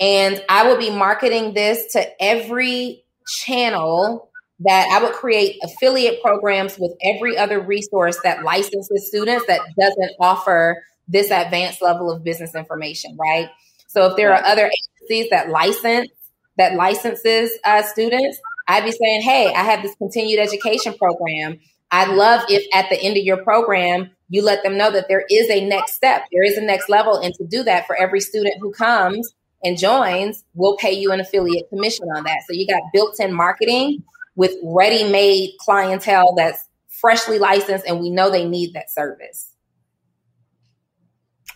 And 0.00 0.42
I 0.48 0.68
would 0.68 0.78
be 0.78 0.90
marketing 0.90 1.54
this 1.54 1.92
to 1.92 2.22
every 2.22 3.04
channel 3.44 4.30
that 4.60 4.88
I 4.90 5.04
would 5.04 5.12
create 5.12 5.58
affiliate 5.62 6.22
programs 6.22 6.78
with 6.78 6.92
every 7.02 7.36
other 7.36 7.60
resource 7.60 8.18
that 8.24 8.42
licenses 8.42 9.08
students 9.08 9.46
that 9.46 9.60
doesn't 9.78 10.12
offer 10.18 10.82
this 11.08 11.30
advanced 11.30 11.82
level 11.82 12.10
of 12.10 12.24
business 12.24 12.54
information, 12.54 13.16
right? 13.18 13.48
So 13.88 14.06
if 14.06 14.16
there 14.16 14.32
are 14.34 14.42
other 14.44 14.66
agencies 14.66 15.30
that 15.30 15.50
license 15.50 16.10
that 16.58 16.74
licenses 16.74 17.50
uh, 17.64 17.82
students, 17.82 18.38
I'd 18.66 18.84
be 18.84 18.92
saying, 18.92 19.22
hey, 19.22 19.52
I 19.54 19.62
have 19.62 19.82
this 19.82 19.94
continued 19.96 20.40
education 20.40 20.94
program. 20.94 21.60
I'd 21.90 22.14
love 22.14 22.42
if 22.48 22.66
at 22.74 22.88
the 22.90 23.00
end 23.00 23.16
of 23.16 23.24
your 23.24 23.42
program, 23.42 24.10
you 24.28 24.42
let 24.42 24.62
them 24.62 24.76
know 24.76 24.90
that 24.90 25.06
there 25.08 25.24
is 25.30 25.48
a 25.50 25.64
next 25.66 25.94
step, 25.94 26.22
there 26.32 26.42
is 26.42 26.56
a 26.56 26.60
next 26.60 26.88
level. 26.88 27.16
And 27.16 27.32
to 27.34 27.46
do 27.46 27.62
that 27.62 27.86
for 27.86 27.96
every 27.96 28.20
student 28.20 28.56
who 28.60 28.72
comes 28.72 29.34
and 29.62 29.78
joins, 29.78 30.44
we'll 30.54 30.76
pay 30.76 30.92
you 30.92 31.12
an 31.12 31.20
affiliate 31.20 31.68
commission 31.68 32.06
on 32.16 32.24
that. 32.24 32.38
So 32.48 32.54
you 32.54 32.66
got 32.66 32.82
built 32.92 33.20
in 33.20 33.32
marketing 33.32 34.02
with 34.34 34.54
ready 34.62 35.10
made 35.10 35.54
clientele 35.60 36.34
that's 36.34 36.62
freshly 36.88 37.38
licensed, 37.38 37.86
and 37.86 38.00
we 38.00 38.10
know 38.10 38.30
they 38.30 38.46
need 38.46 38.74
that 38.74 38.90
service 38.90 39.52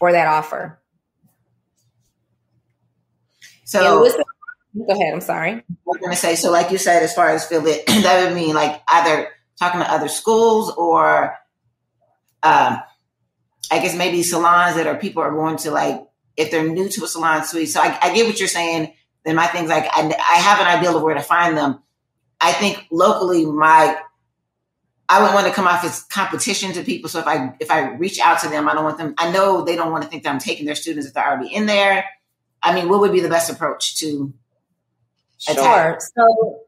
or 0.01 0.13
that 0.13 0.27
offer. 0.27 0.81
So, 3.65 4.05
go 4.77 4.93
ahead. 4.93 5.15
I'm 5.15 5.21
sorry. 5.21 5.53
I 5.53 5.65
was 5.85 5.99
going 5.99 6.11
to 6.11 6.17
say, 6.17 6.35
so 6.35 6.51
like 6.51 6.71
you 6.71 6.79
said, 6.79 7.03
as 7.03 7.15
far 7.15 7.31
as 7.31 7.45
affiliate, 7.45 7.87
that 7.87 8.25
would 8.25 8.35
mean 8.35 8.55
like 8.55 8.83
either 8.89 9.29
talking 9.61 9.81
to 9.81 9.93
other 9.93 10.09
schools 10.09 10.71
or 10.71 11.37
um, 12.43 12.81
I 13.71 13.79
guess 13.79 13.95
maybe 13.95 14.23
salons 14.23 14.77
that 14.77 14.87
are 14.87 14.97
people 14.97 15.23
are 15.23 15.31
going 15.31 15.59
to 15.59 15.71
like 15.71 16.03
if 16.37 16.51
they're 16.51 16.67
new 16.67 16.89
to 16.89 17.05
a 17.05 17.07
salon 17.07 17.45
suite. 17.45 17.69
So 17.69 17.81
I, 17.81 17.97
I 18.01 18.15
get 18.15 18.27
what 18.27 18.39
you're 18.39 18.49
saying. 18.49 18.95
Then 19.25 19.37
my 19.37 19.47
thing's 19.47 19.69
like 19.69 19.85
I, 19.93 20.07
I 20.07 20.37
have 20.39 20.61
an 20.61 20.67
idea 20.67 20.91
of 20.91 21.03
where 21.03 21.15
to 21.15 21.21
find 21.21 21.57
them. 21.57 21.83
I 22.41 22.53
think 22.53 22.87
locally, 22.91 23.45
my 23.45 24.01
I 25.11 25.19
wouldn't 25.19 25.35
want 25.35 25.47
to 25.47 25.53
come 25.53 25.67
off 25.67 25.85
as 25.85 26.03
competition 26.05 26.73
to 26.73 26.83
people. 26.83 27.11
So 27.11 27.19
if 27.19 27.27
I 27.27 27.55
if 27.61 27.71
I 27.71 27.91
reach 27.91 28.19
out 28.19 28.41
to 28.41 28.49
them, 28.49 28.69
I 28.69 28.75
don't 28.75 28.85
want 28.85 28.97
them. 28.97 29.15
I 29.19 29.31
know 29.31 29.63
they 29.63 29.77
don't 29.77 29.93
want 29.93 30.05
to 30.05 30.09
think 30.09 30.23
that 30.23 30.31
I'm 30.31 30.39
taking 30.39 30.65
their 30.65 30.75
students 30.75 31.07
if 31.07 31.13
they're 31.13 31.29
already 31.29 31.55
in 31.55 31.67
there. 31.67 32.07
I 32.63 32.75
mean, 32.75 32.89
what 32.89 33.01
would 33.01 33.13
be 33.13 33.21
the 33.21 33.29
best 33.29 33.51
approach 33.51 33.99
to? 33.99 34.33
Sure. 35.39 35.55
Attack? 35.55 36.03
So 36.03 36.61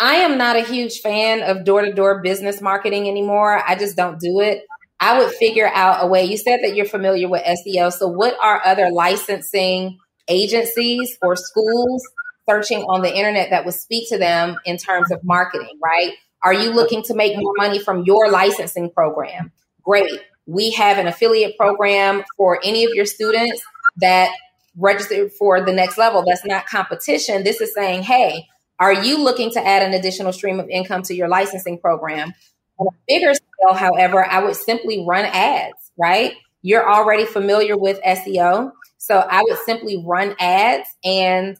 I 0.00 0.16
am 0.16 0.38
not 0.38 0.56
a 0.56 0.62
huge 0.62 1.00
fan 1.00 1.42
of 1.42 1.64
door 1.64 1.82
to 1.82 1.92
door 1.92 2.22
business 2.22 2.62
marketing 2.62 3.06
anymore. 3.06 3.62
I 3.68 3.76
just 3.76 3.96
don't 3.96 4.18
do 4.18 4.40
it. 4.40 4.64
I 4.98 5.18
would 5.18 5.30
figure 5.32 5.68
out 5.68 6.02
a 6.02 6.06
way. 6.06 6.24
You 6.24 6.38
said 6.38 6.60
that 6.62 6.74
you're 6.74 6.86
familiar 6.86 7.28
with 7.28 7.42
SEO. 7.42 7.92
So, 7.92 8.08
what 8.08 8.34
are 8.42 8.62
other 8.64 8.90
licensing 8.90 9.98
agencies 10.28 11.18
or 11.22 11.36
schools 11.36 12.02
searching 12.48 12.82
on 12.84 13.02
the 13.02 13.14
internet 13.14 13.50
that 13.50 13.64
would 13.64 13.74
speak 13.74 14.08
to 14.08 14.18
them 14.18 14.56
in 14.64 14.78
terms 14.78 15.10
of 15.10 15.22
marketing, 15.22 15.78
right? 15.82 16.12
Are 16.42 16.54
you 16.54 16.70
looking 16.70 17.02
to 17.04 17.14
make 17.14 17.36
more 17.36 17.52
money 17.56 17.78
from 17.78 18.04
your 18.04 18.30
licensing 18.30 18.90
program? 18.90 19.52
Great. 19.82 20.20
We 20.46 20.70
have 20.72 20.98
an 20.98 21.06
affiliate 21.06 21.58
program 21.58 22.24
for 22.36 22.58
any 22.64 22.84
of 22.84 22.94
your 22.94 23.04
students 23.04 23.62
that 23.98 24.30
registered 24.76 25.32
for 25.32 25.60
the 25.64 25.72
next 25.72 25.98
level. 25.98 26.24
That's 26.26 26.44
not 26.46 26.66
competition. 26.66 27.44
This 27.44 27.60
is 27.60 27.74
saying, 27.74 28.04
hey, 28.04 28.48
are 28.80 28.94
you 28.94 29.22
looking 29.22 29.50
to 29.52 29.64
add 29.64 29.82
an 29.82 29.92
additional 29.92 30.32
stream 30.32 30.58
of 30.58 30.68
income 30.70 31.02
to 31.02 31.14
your 31.14 31.28
licensing 31.28 31.78
program? 31.78 32.32
On 32.78 32.86
a 32.86 32.96
bigger 33.06 33.34
scale, 33.34 33.74
however, 33.74 34.24
I 34.24 34.42
would 34.42 34.56
simply 34.56 35.04
run 35.06 35.26
ads, 35.26 35.92
right? 35.98 36.32
You're 36.62 36.90
already 36.90 37.26
familiar 37.26 37.76
with 37.76 38.00
SEO. 38.02 38.72
So 38.96 39.18
I 39.18 39.42
would 39.42 39.58
simply 39.66 40.02
run 40.04 40.34
ads 40.38 40.88
and 41.04 41.58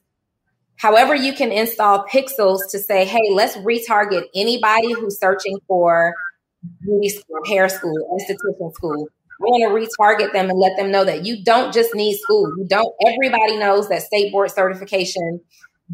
however 0.77 1.15
you 1.15 1.35
can 1.35 1.53
install 1.53 2.07
pixels 2.07 2.61
to 2.71 2.79
say, 2.79 3.05
hey, 3.05 3.31
let's 3.33 3.55
retarget 3.59 4.25
anybody 4.35 4.93
who's 4.93 5.21
searching 5.21 5.59
for 5.69 6.15
beauty 6.83 7.11
school, 7.11 7.37
hair 7.47 7.69
school, 7.69 8.19
esthetician 8.19 8.73
school. 8.75 9.09
I 9.41 9.45
want 9.45 9.89
to 9.89 10.03
retarget 10.03 10.33
them 10.33 10.49
and 10.49 10.59
let 10.59 10.77
them 10.77 10.91
know 10.91 11.05
that 11.05 11.25
you 11.25 11.45
don't 11.45 11.73
just 11.73 11.95
need 11.95 12.17
school. 12.19 12.51
You 12.59 12.67
don't, 12.67 12.95
everybody 13.07 13.59
knows 13.59 13.89
that 13.91 14.03
state 14.03 14.33
board 14.33 14.51
certification 14.51 15.41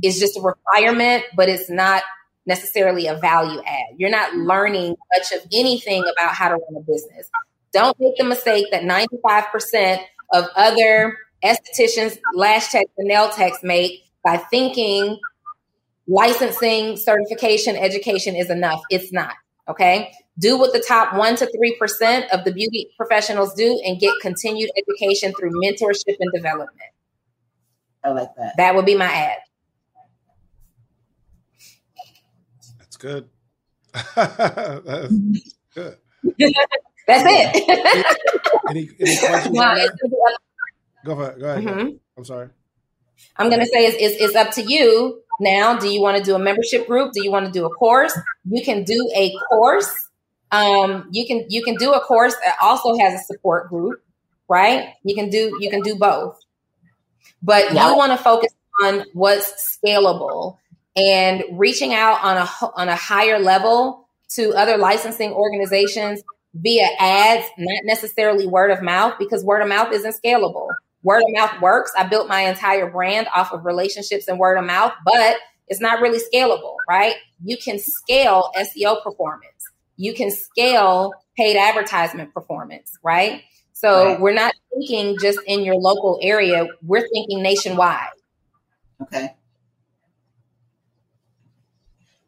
is 0.03 0.19
just 0.19 0.37
a 0.37 0.41
requirement, 0.41 1.25
but 1.37 1.49
it's 1.49 1.71
not 1.71 2.03
necessarily 2.47 3.07
a 3.07 3.17
value 3.17 3.61
add. 3.67 3.97
You're 3.97 4.11
not 4.11 4.35
learning 4.35 4.95
much 5.17 5.33
of 5.33 5.47
anything 5.53 6.03
about 6.03 6.35
how 6.35 6.49
to 6.49 6.55
run 6.55 6.77
a 6.77 6.81
business. 6.81 7.29
Don't 7.73 7.99
make 7.99 8.17
the 8.17 8.25
mistake 8.25 8.67
that 8.71 8.83
95% 8.83 10.01
of 10.33 10.47
other 10.55 11.19
estheticians, 11.45 12.19
lash 12.35 12.71
techs, 12.71 12.91
and 12.97 13.09
nail 13.09 13.31
techs 13.31 13.63
make 13.63 14.05
by 14.25 14.37
thinking 14.37 15.19
licensing, 16.09 16.97
certification, 16.97 17.77
education 17.77 18.37
is 18.37 18.51
enough. 18.51 18.81
It's 18.91 19.13
not. 19.13 19.35
Okay. 19.69 20.13
Do 20.39 20.59
what 20.59 20.73
the 20.73 20.85
top 20.87 21.15
one 21.15 21.35
to 21.37 21.47
3% 21.47 22.29
of 22.29 22.45
the 22.45 22.53
beauty 22.53 22.91
professionals 22.97 23.55
do 23.55 23.81
and 23.85 23.99
get 23.99 24.13
continued 24.21 24.71
education 24.77 25.33
through 25.39 25.51
mentorship 25.63 26.17
and 26.21 26.31
development. 26.33 26.91
I 28.05 28.11
like 28.11 28.29
that. 28.37 28.57
That 28.57 28.75
would 28.77 28.87
be 28.87 28.95
my 28.95 29.07
ad. 29.07 29.39
That's 32.97 33.03
good. 33.03 33.29
That's 34.15 35.13
good. 35.75 35.97
That's 37.07 37.25
it. 37.25 38.17
any, 38.71 38.91
any 38.99 39.17
questions? 39.17 39.55
No, 39.55 39.87
Go 41.05 41.13
ahead. 41.13 41.39
Go 41.39 41.47
ahead. 41.47 41.65
Mm-hmm. 41.65 41.89
I'm 42.17 42.25
sorry. 42.25 42.49
I'm 43.37 43.49
going 43.49 43.61
to 43.61 43.67
say 43.67 43.87
it's, 43.87 43.97
it's, 43.99 44.23
it's 44.23 44.35
up 44.35 44.51
to 44.53 44.63
you 44.63 45.23
now. 45.41 45.79
Do 45.79 45.89
you 45.89 46.01
want 46.01 46.19
to 46.19 46.25
do 46.25 46.35
a 46.35 46.39
membership 46.39 46.87
group? 46.87 47.13
Do 47.13 47.23
you 47.23 47.31
want 47.31 47.47
to 47.47 47.53
do 47.53 47.65
a 47.65 47.71
course? 47.71 48.19
You 48.45 48.65
can 48.65 48.83
do 48.83 49.11
a 49.15 49.33
course. 49.49 49.93
Um, 50.51 51.09
you 51.13 51.27
can 51.27 51.45
you 51.49 51.63
can 51.63 51.75
do 51.75 51.93
a 51.93 52.01
course 52.01 52.35
that 52.45 52.57
also 52.63 52.97
has 52.99 53.21
a 53.21 53.25
support 53.25 53.69
group, 53.69 54.03
right? 54.49 54.91
You 55.05 55.15
can 55.15 55.29
do 55.29 55.57
you 55.61 55.71
can 55.71 55.83
do 55.83 55.97
both, 55.97 56.39
but 57.43 57.73
yeah. 57.75 57.91
you 57.91 57.97
want 57.97 58.13
to 58.13 58.19
focus 58.19 58.53
on 58.83 59.05
what's 59.13 59.79
scalable 59.85 60.59
and 60.97 61.45
reaching 61.53 61.95
out 61.95 62.23
on 62.23 62.37
a 62.37 62.49
on 62.75 62.89
a 62.89 62.97
higher 62.97 63.39
level 63.39 64.09
to 64.31 64.55
other 64.55 64.77
licensing 64.77 65.33
organizations 65.33 66.23
via 66.55 66.89
ads, 66.99 67.47
not 67.59 67.83
necessarily 67.85 68.47
word 68.47 68.71
of 68.71 68.83
mouth, 68.83 69.15
because 69.19 69.45
word 69.45 69.63
of 69.63 69.69
mouth 69.69 69.93
isn't 69.93 70.17
scalable. 70.23 70.69
Word 71.03 71.23
of 71.23 71.35
mouth 71.35 71.61
works. 71.61 71.93
I 71.97 72.05
built 72.05 72.29
my 72.29 72.41
entire 72.43 72.91
brand 72.91 73.29
off 73.35 73.53
of 73.53 73.65
relationships 73.65 74.27
and 74.27 74.39
word 74.39 74.57
of 74.57 74.65
mouth, 74.65 74.93
but 75.05 75.37
it's 75.69 75.81
not 75.81 76.01
really 76.01 76.19
scalable, 76.19 76.75
right? 76.89 77.15
You 77.45 77.57
can 77.57 77.79
scale 77.79 78.51
SEO 78.57 79.03
performance. 79.03 79.53
You 79.97 80.15
can 80.15 80.31
scale 80.31 81.13
paid 81.37 81.57
advertisement 81.57 82.33
performance, 82.33 82.99
right? 83.03 83.43
So 83.73 84.07
right. 84.07 84.21
we're 84.21 84.35
not 84.35 84.55
thinking 84.73 85.17
just 85.21 85.39
in 85.47 85.63
your 85.63 85.77
local 85.77 86.19
area, 86.23 86.67
we're 86.83 87.07
thinking 87.09 87.43
nationwide. 87.43 88.09
Okay. 89.03 89.35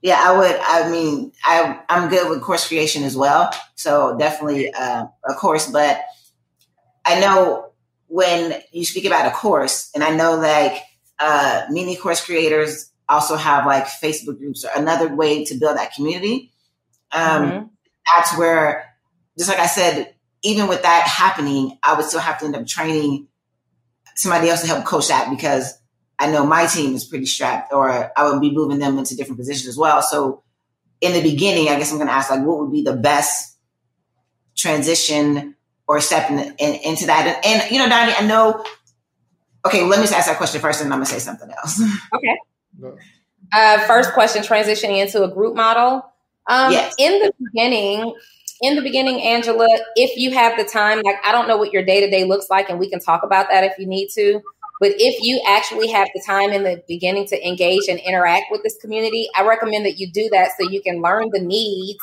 Yeah, 0.01 0.23
I 0.25 0.37
would. 0.37 0.57
I 0.61 0.91
mean, 0.91 1.33
I 1.45 1.81
I'm 1.89 2.09
good 2.09 2.31
with 2.31 2.43
course 2.43 2.69
creation 2.69 3.03
as 3.03 3.17
well. 3.17 3.51
So 3.75 4.17
definitely 4.17 4.73
uh, 4.73 5.07
a 5.29 5.35
course, 5.35 5.71
but 5.71 6.01
I 7.05 7.21
know 7.21 7.73
when 8.07 8.61
you 8.73 8.85
speak 8.85 9.05
about 9.05 9.27
a 9.27 9.31
course, 9.35 9.91
and 9.95 10.05
I 10.05 10.15
know 10.15 10.37
like 10.37 10.83
uh, 11.19 11.67
many 11.71 11.97
course 11.97 12.25
creators 12.25 12.91
also 13.09 13.37
have 13.37 13.67
like 13.67 13.87
Facebook 13.87 14.39
groups 14.39 14.65
or 14.65 14.71
another 14.77 15.15
way 15.15 15.45
to 15.47 15.55
build 15.55 15.77
that 15.77 15.95
community. 15.95 16.53
Um, 17.11 17.43
mm-hmm. 17.45 17.67
That's 18.17 18.37
where, 18.37 18.95
just 19.37 19.49
like 19.49 19.59
I 19.59 19.67
said, 19.67 20.15
even 20.43 20.69
with 20.69 20.83
that 20.83 21.07
happening, 21.07 21.79
I 21.83 21.95
would 21.95 22.05
still 22.05 22.21
have 22.21 22.39
to 22.41 22.45
end 22.45 22.57
up 22.57 22.67
training 22.67 23.29
somebody 24.15 24.49
else 24.49 24.61
to 24.63 24.67
help 24.67 24.85
coach 24.85 25.09
that 25.09 25.31
because 25.31 25.78
I 26.19 26.31
know 26.31 26.45
my 26.45 26.67
team 26.67 26.95
is 26.95 27.05
pretty 27.05 27.27
strapped, 27.27 27.73
or 27.73 28.13
I 28.17 28.29
would 28.29 28.41
be 28.41 28.51
moving 28.51 28.79
them 28.79 28.99
into 28.99 29.17
different 29.17 29.39
positions 29.39 29.69
as 29.69 29.77
well. 29.77 30.03
So 30.03 30.43
in 31.01 31.13
the 31.13 31.23
beginning, 31.23 31.69
I 31.69 31.79
guess 31.79 31.93
I'm 31.93 31.99
going 31.99 32.09
to 32.09 32.15
ask 32.15 32.31
like, 32.31 32.45
what 32.45 32.59
would 32.59 32.73
be 32.73 32.83
the 32.83 32.97
best 32.97 33.57
transition 34.57 35.55
or 35.87 36.01
step 36.01 36.31
in, 36.31 36.39
in, 36.59 36.75
into 36.83 37.07
that? 37.07 37.27
And, 37.45 37.63
and, 37.63 37.71
you 37.71 37.79
know, 37.79 37.89
Donnie, 37.89 38.15
I 38.19 38.27
know 38.27 38.65
Okay, 39.67 39.83
let 39.83 39.99
me 39.99 40.05
just 40.05 40.15
ask 40.15 40.29
that 40.29 40.39
question 40.39 40.61
first, 40.61 40.81
and 40.81 40.93
I'm 40.93 40.99
gonna 40.99 41.07
say 41.07 41.19
something 41.19 41.51
else. 41.51 41.83
Okay. 42.15 42.37
Uh, 43.53 43.79
first 43.87 44.13
question: 44.13 44.43
transitioning 44.43 45.03
into 45.03 45.23
a 45.25 45.29
group 45.29 45.57
model. 45.57 46.03
Um, 46.49 46.73
yes. 46.73 46.95
In 46.99 47.19
the 47.19 47.33
beginning, 47.45 48.15
in 48.63 48.77
the 48.77 48.83
beginning, 48.83 49.21
Angela, 49.21 49.67
if 49.97 50.17
you 50.17 50.31
have 50.33 50.57
the 50.57 50.65
time, 50.65 51.03
like 51.03 51.17
I 51.25 51.33
don't 51.33 51.49
know 51.49 51.57
what 51.57 51.73
your 51.73 51.85
day 51.85 52.01
to 52.01 52.11
day 52.11 52.25
looks 52.25 52.49
like, 52.49 52.71
and 52.71 52.79
we 52.79 52.89
can 52.89 53.01
talk 53.01 53.25
about 53.25 53.49
that 53.51 53.65
if 53.65 53.73
you 53.79 53.87
need 53.87 54.09
to. 54.15 54.41
But 54.81 54.93
if 54.97 55.23
you 55.23 55.43
actually 55.47 55.88
have 55.88 56.09
the 56.14 56.23
time 56.25 56.51
in 56.51 56.62
the 56.62 56.83
beginning 56.87 57.27
to 57.29 57.47
engage 57.47 57.88
and 57.88 57.99
interact 57.99 58.47
with 58.51 58.62
this 58.62 58.77
community, 58.81 59.29
I 59.37 59.45
recommend 59.45 59.85
that 59.87 59.99
you 59.99 60.11
do 60.11 60.29
that 60.33 60.51
so 60.59 60.71
you 60.71 60.81
can 60.81 61.03
learn 61.03 61.31
the 61.33 61.41
needs 61.41 61.99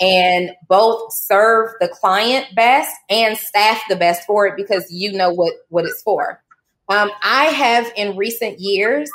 and 0.00 0.50
both 0.68 1.12
serve 1.12 1.72
the 1.80 1.88
client 1.88 2.46
best 2.54 2.94
and 3.08 3.36
staff 3.36 3.82
the 3.88 3.96
best 3.96 4.26
for 4.26 4.46
it 4.46 4.56
because 4.56 4.90
you 4.90 5.12
know 5.12 5.30
what 5.30 5.54
what 5.70 5.84
it's 5.84 6.02
for. 6.02 6.42
Um, 6.88 7.10
I 7.22 7.46
have 7.46 7.90
in 7.96 8.16
recent 8.16 8.60
years 8.60 9.10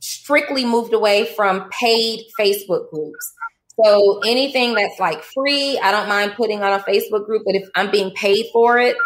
strictly 0.00 0.64
moved 0.64 0.92
away 0.92 1.26
from 1.26 1.68
paid 1.70 2.24
Facebook 2.38 2.90
groups. 2.90 3.34
So 3.82 4.20
anything 4.20 4.74
that's 4.74 4.98
like 4.98 5.22
free, 5.22 5.78
I 5.78 5.90
don't 5.90 6.08
mind 6.08 6.34
putting 6.36 6.62
on 6.62 6.72
a 6.72 6.82
Facebook 6.82 7.26
group, 7.26 7.42
but 7.46 7.54
if 7.54 7.68
I'm 7.74 7.90
being 7.90 8.10
paid 8.12 8.46
for 8.52 8.78
it, 8.78 8.96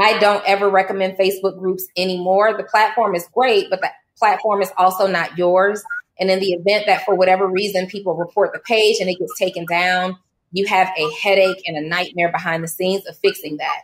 I 0.00 0.18
don't 0.18 0.42
ever 0.46 0.68
recommend 0.68 1.18
Facebook 1.18 1.58
groups 1.58 1.86
anymore. 1.96 2.56
The 2.56 2.64
platform 2.64 3.14
is 3.14 3.26
great, 3.32 3.68
but 3.70 3.80
the 3.80 3.90
platform 4.18 4.62
is 4.62 4.70
also 4.76 5.06
not 5.06 5.36
yours. 5.36 5.82
And 6.18 6.30
in 6.30 6.38
the 6.38 6.52
event 6.52 6.86
that 6.86 7.04
for 7.04 7.14
whatever 7.14 7.46
reason 7.46 7.86
people 7.86 8.14
report 8.14 8.52
the 8.52 8.58
page 8.60 8.98
and 9.00 9.08
it 9.08 9.18
gets 9.18 9.38
taken 9.38 9.64
down, 9.66 10.16
you 10.52 10.66
have 10.66 10.88
a 10.96 11.10
headache 11.22 11.62
and 11.66 11.76
a 11.76 11.88
nightmare 11.88 12.30
behind 12.30 12.62
the 12.62 12.68
scenes 12.68 13.06
of 13.06 13.16
fixing 13.16 13.56
that. 13.58 13.82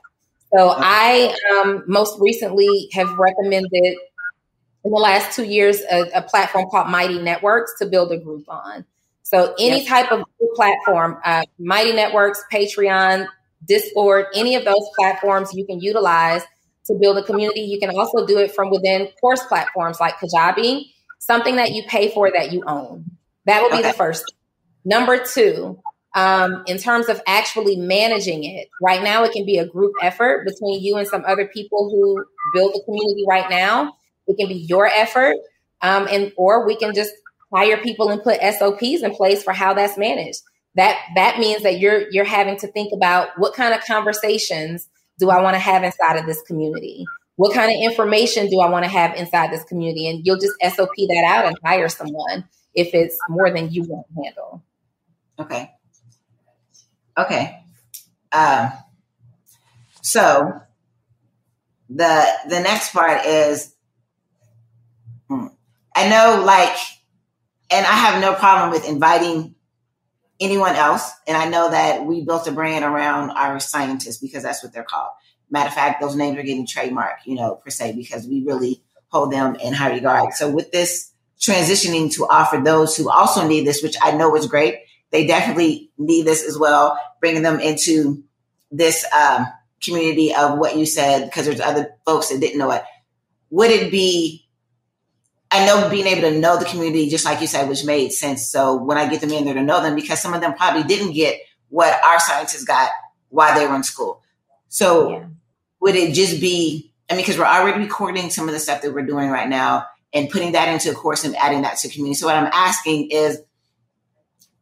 So 0.52 0.74
I 0.76 1.34
um, 1.52 1.84
most 1.86 2.18
recently 2.20 2.88
have 2.92 3.08
recommended 3.18 3.96
in 4.84 4.90
the 4.92 4.98
last 4.98 5.34
two 5.34 5.44
years 5.44 5.80
a, 5.90 6.02
a, 6.14 6.22
platform 6.22 6.66
called 6.70 6.88
Mighty 6.88 7.18
Networks 7.18 7.76
to 7.80 7.86
build 7.86 8.12
a 8.12 8.18
group 8.18 8.44
on. 8.48 8.84
So 9.24 9.54
any 9.58 9.78
yes. 9.78 9.88
type 9.88 10.12
of 10.12 10.22
platform, 10.54 11.18
uh, 11.24 11.42
Mighty 11.58 11.92
Networks, 11.92 12.44
Patreon, 12.52 13.26
Discord, 13.64 14.26
any 14.34 14.54
of 14.54 14.64
those 14.64 14.88
platforms 14.96 15.50
you 15.54 15.64
can 15.66 15.80
utilize 15.80 16.42
to 16.86 16.94
build 17.00 17.18
a 17.18 17.22
community. 17.22 17.60
You 17.60 17.80
can 17.80 17.90
also 17.90 18.26
do 18.26 18.38
it 18.38 18.54
from 18.54 18.70
within 18.70 19.08
course 19.20 19.44
platforms 19.44 19.98
like 19.98 20.14
Kajabi 20.18 20.84
something 21.26 21.56
that 21.56 21.72
you 21.72 21.82
pay 21.88 22.12
for 22.12 22.30
that 22.30 22.52
you 22.52 22.62
own. 22.66 23.04
That 23.46 23.62
would 23.62 23.72
be 23.72 23.78
okay. 23.78 23.88
the 23.88 23.94
first. 23.94 24.32
Number 24.84 25.22
two, 25.24 25.78
um, 26.14 26.62
in 26.66 26.78
terms 26.78 27.08
of 27.08 27.20
actually 27.26 27.76
managing 27.76 28.44
it, 28.44 28.68
right 28.80 29.02
now 29.02 29.24
it 29.24 29.32
can 29.32 29.44
be 29.44 29.58
a 29.58 29.66
group 29.66 29.92
effort 30.00 30.46
between 30.46 30.82
you 30.82 30.96
and 30.96 31.06
some 31.06 31.24
other 31.26 31.46
people 31.46 31.90
who 31.90 32.24
build 32.54 32.72
the 32.74 32.82
community 32.84 33.24
right 33.28 33.50
now. 33.50 33.94
It 34.26 34.36
can 34.38 34.48
be 34.48 34.54
your 34.54 34.86
effort, 34.86 35.36
um, 35.82 36.08
and 36.10 36.32
or 36.36 36.66
we 36.66 36.76
can 36.76 36.94
just 36.94 37.12
hire 37.52 37.76
people 37.76 38.08
and 38.08 38.22
put 38.22 38.40
SOPs 38.40 39.02
in 39.02 39.14
place 39.14 39.42
for 39.42 39.52
how 39.52 39.74
that's 39.74 39.98
managed. 39.98 40.40
That 40.76 40.98
that 41.14 41.38
means 41.38 41.62
that 41.62 41.78
you're 41.78 42.10
you're 42.10 42.24
having 42.24 42.56
to 42.58 42.66
think 42.68 42.92
about 42.94 43.28
what 43.36 43.54
kind 43.54 43.74
of 43.74 43.84
conversations 43.84 44.88
do 45.18 45.30
I 45.30 45.40
want 45.42 45.54
to 45.54 45.58
have 45.58 45.82
inside 45.82 46.16
of 46.16 46.26
this 46.26 46.42
community? 46.42 47.04
What 47.36 47.54
kind 47.54 47.70
of 47.70 47.76
information 47.82 48.48
do 48.48 48.60
I 48.60 48.68
want 48.68 48.84
to 48.84 48.90
have 48.90 49.14
inside 49.16 49.50
this 49.50 49.64
community? 49.64 50.08
And 50.08 50.24
you'll 50.24 50.38
just 50.38 50.54
SOP 50.62 50.90
that 50.96 51.24
out 51.26 51.46
and 51.46 51.56
hire 51.64 51.88
someone 51.88 52.48
if 52.74 52.94
it's 52.94 53.16
more 53.28 53.50
than 53.50 53.70
you 53.70 53.82
want 53.82 54.06
to 54.08 54.22
handle. 54.22 54.62
Okay. 55.38 55.70
Okay. 57.18 57.60
Um, 58.32 58.72
so 60.02 60.60
the 61.88 62.26
the 62.48 62.60
next 62.60 62.92
part 62.92 63.24
is 63.26 63.74
hmm, 65.28 65.46
I 65.94 66.08
know 66.08 66.42
like 66.44 66.76
and 67.70 67.84
I 67.84 67.92
have 67.92 68.20
no 68.20 68.34
problem 68.34 68.70
with 68.70 68.88
inviting 68.88 69.55
anyone 70.40 70.74
else. 70.76 71.10
And 71.26 71.36
I 71.36 71.48
know 71.48 71.70
that 71.70 72.04
we 72.04 72.24
built 72.24 72.46
a 72.46 72.52
brand 72.52 72.84
around 72.84 73.30
our 73.30 73.60
scientists 73.60 74.18
because 74.18 74.42
that's 74.42 74.62
what 74.62 74.72
they're 74.72 74.84
called. 74.84 75.10
Matter 75.50 75.68
of 75.68 75.74
fact, 75.74 76.00
those 76.00 76.16
names 76.16 76.38
are 76.38 76.42
getting 76.42 76.66
trademarked, 76.66 77.24
you 77.24 77.36
know, 77.36 77.54
per 77.56 77.70
se, 77.70 77.94
because 77.94 78.26
we 78.26 78.42
really 78.42 78.82
hold 79.08 79.32
them 79.32 79.54
in 79.56 79.72
high 79.72 79.92
regard. 79.92 80.34
So 80.34 80.50
with 80.50 80.72
this 80.72 81.12
transitioning 81.40 82.12
to 82.14 82.26
offer 82.26 82.60
those 82.62 82.96
who 82.96 83.08
also 83.10 83.46
need 83.46 83.66
this, 83.66 83.82
which 83.82 83.96
I 84.02 84.12
know 84.12 84.34
is 84.36 84.46
great, 84.46 84.80
they 85.10 85.26
definitely 85.26 85.90
need 85.96 86.26
this 86.26 86.42
as 86.42 86.58
well, 86.58 86.98
bringing 87.20 87.42
them 87.42 87.60
into 87.60 88.24
this 88.70 89.06
um, 89.14 89.46
community 89.82 90.34
of 90.34 90.58
what 90.58 90.76
you 90.76 90.84
said, 90.84 91.24
because 91.24 91.46
there's 91.46 91.60
other 91.60 91.94
folks 92.04 92.28
that 92.30 92.40
didn't 92.40 92.58
know 92.58 92.72
it. 92.72 92.82
Would 93.50 93.70
it 93.70 93.92
be 93.92 94.45
I 95.50 95.64
know 95.64 95.88
being 95.88 96.06
able 96.06 96.22
to 96.22 96.38
know 96.38 96.58
the 96.58 96.64
community, 96.64 97.08
just 97.08 97.24
like 97.24 97.40
you 97.40 97.46
said, 97.46 97.68
which 97.68 97.84
made 97.84 98.12
sense. 98.12 98.50
So 98.50 98.76
when 98.82 98.98
I 98.98 99.08
get 99.08 99.20
them 99.20 99.30
in 99.30 99.44
there 99.44 99.54
to 99.54 99.62
know 99.62 99.82
them, 99.82 99.94
because 99.94 100.20
some 100.20 100.34
of 100.34 100.40
them 100.40 100.54
probably 100.54 100.82
didn't 100.82 101.12
get 101.12 101.40
what 101.68 102.02
our 102.04 102.18
scientists 102.18 102.64
got 102.64 102.90
while 103.28 103.58
they 103.58 103.66
were 103.66 103.76
in 103.76 103.82
school. 103.82 104.22
So 104.68 105.10
yeah. 105.10 105.24
would 105.80 105.94
it 105.94 106.14
just 106.14 106.40
be, 106.40 106.92
I 107.08 107.14
mean, 107.14 107.22
because 107.22 107.38
we're 107.38 107.44
already 107.44 107.78
recording 107.78 108.30
some 108.30 108.48
of 108.48 108.54
the 108.54 108.60
stuff 108.60 108.82
that 108.82 108.92
we're 108.92 109.06
doing 109.06 109.30
right 109.30 109.48
now 109.48 109.86
and 110.12 110.28
putting 110.30 110.52
that 110.52 110.68
into 110.68 110.90
a 110.90 110.94
course 110.94 111.24
and 111.24 111.36
adding 111.36 111.62
that 111.62 111.78
to 111.78 111.88
community. 111.88 112.14
So 112.14 112.26
what 112.26 112.36
I'm 112.36 112.50
asking 112.52 113.10
is, 113.10 113.40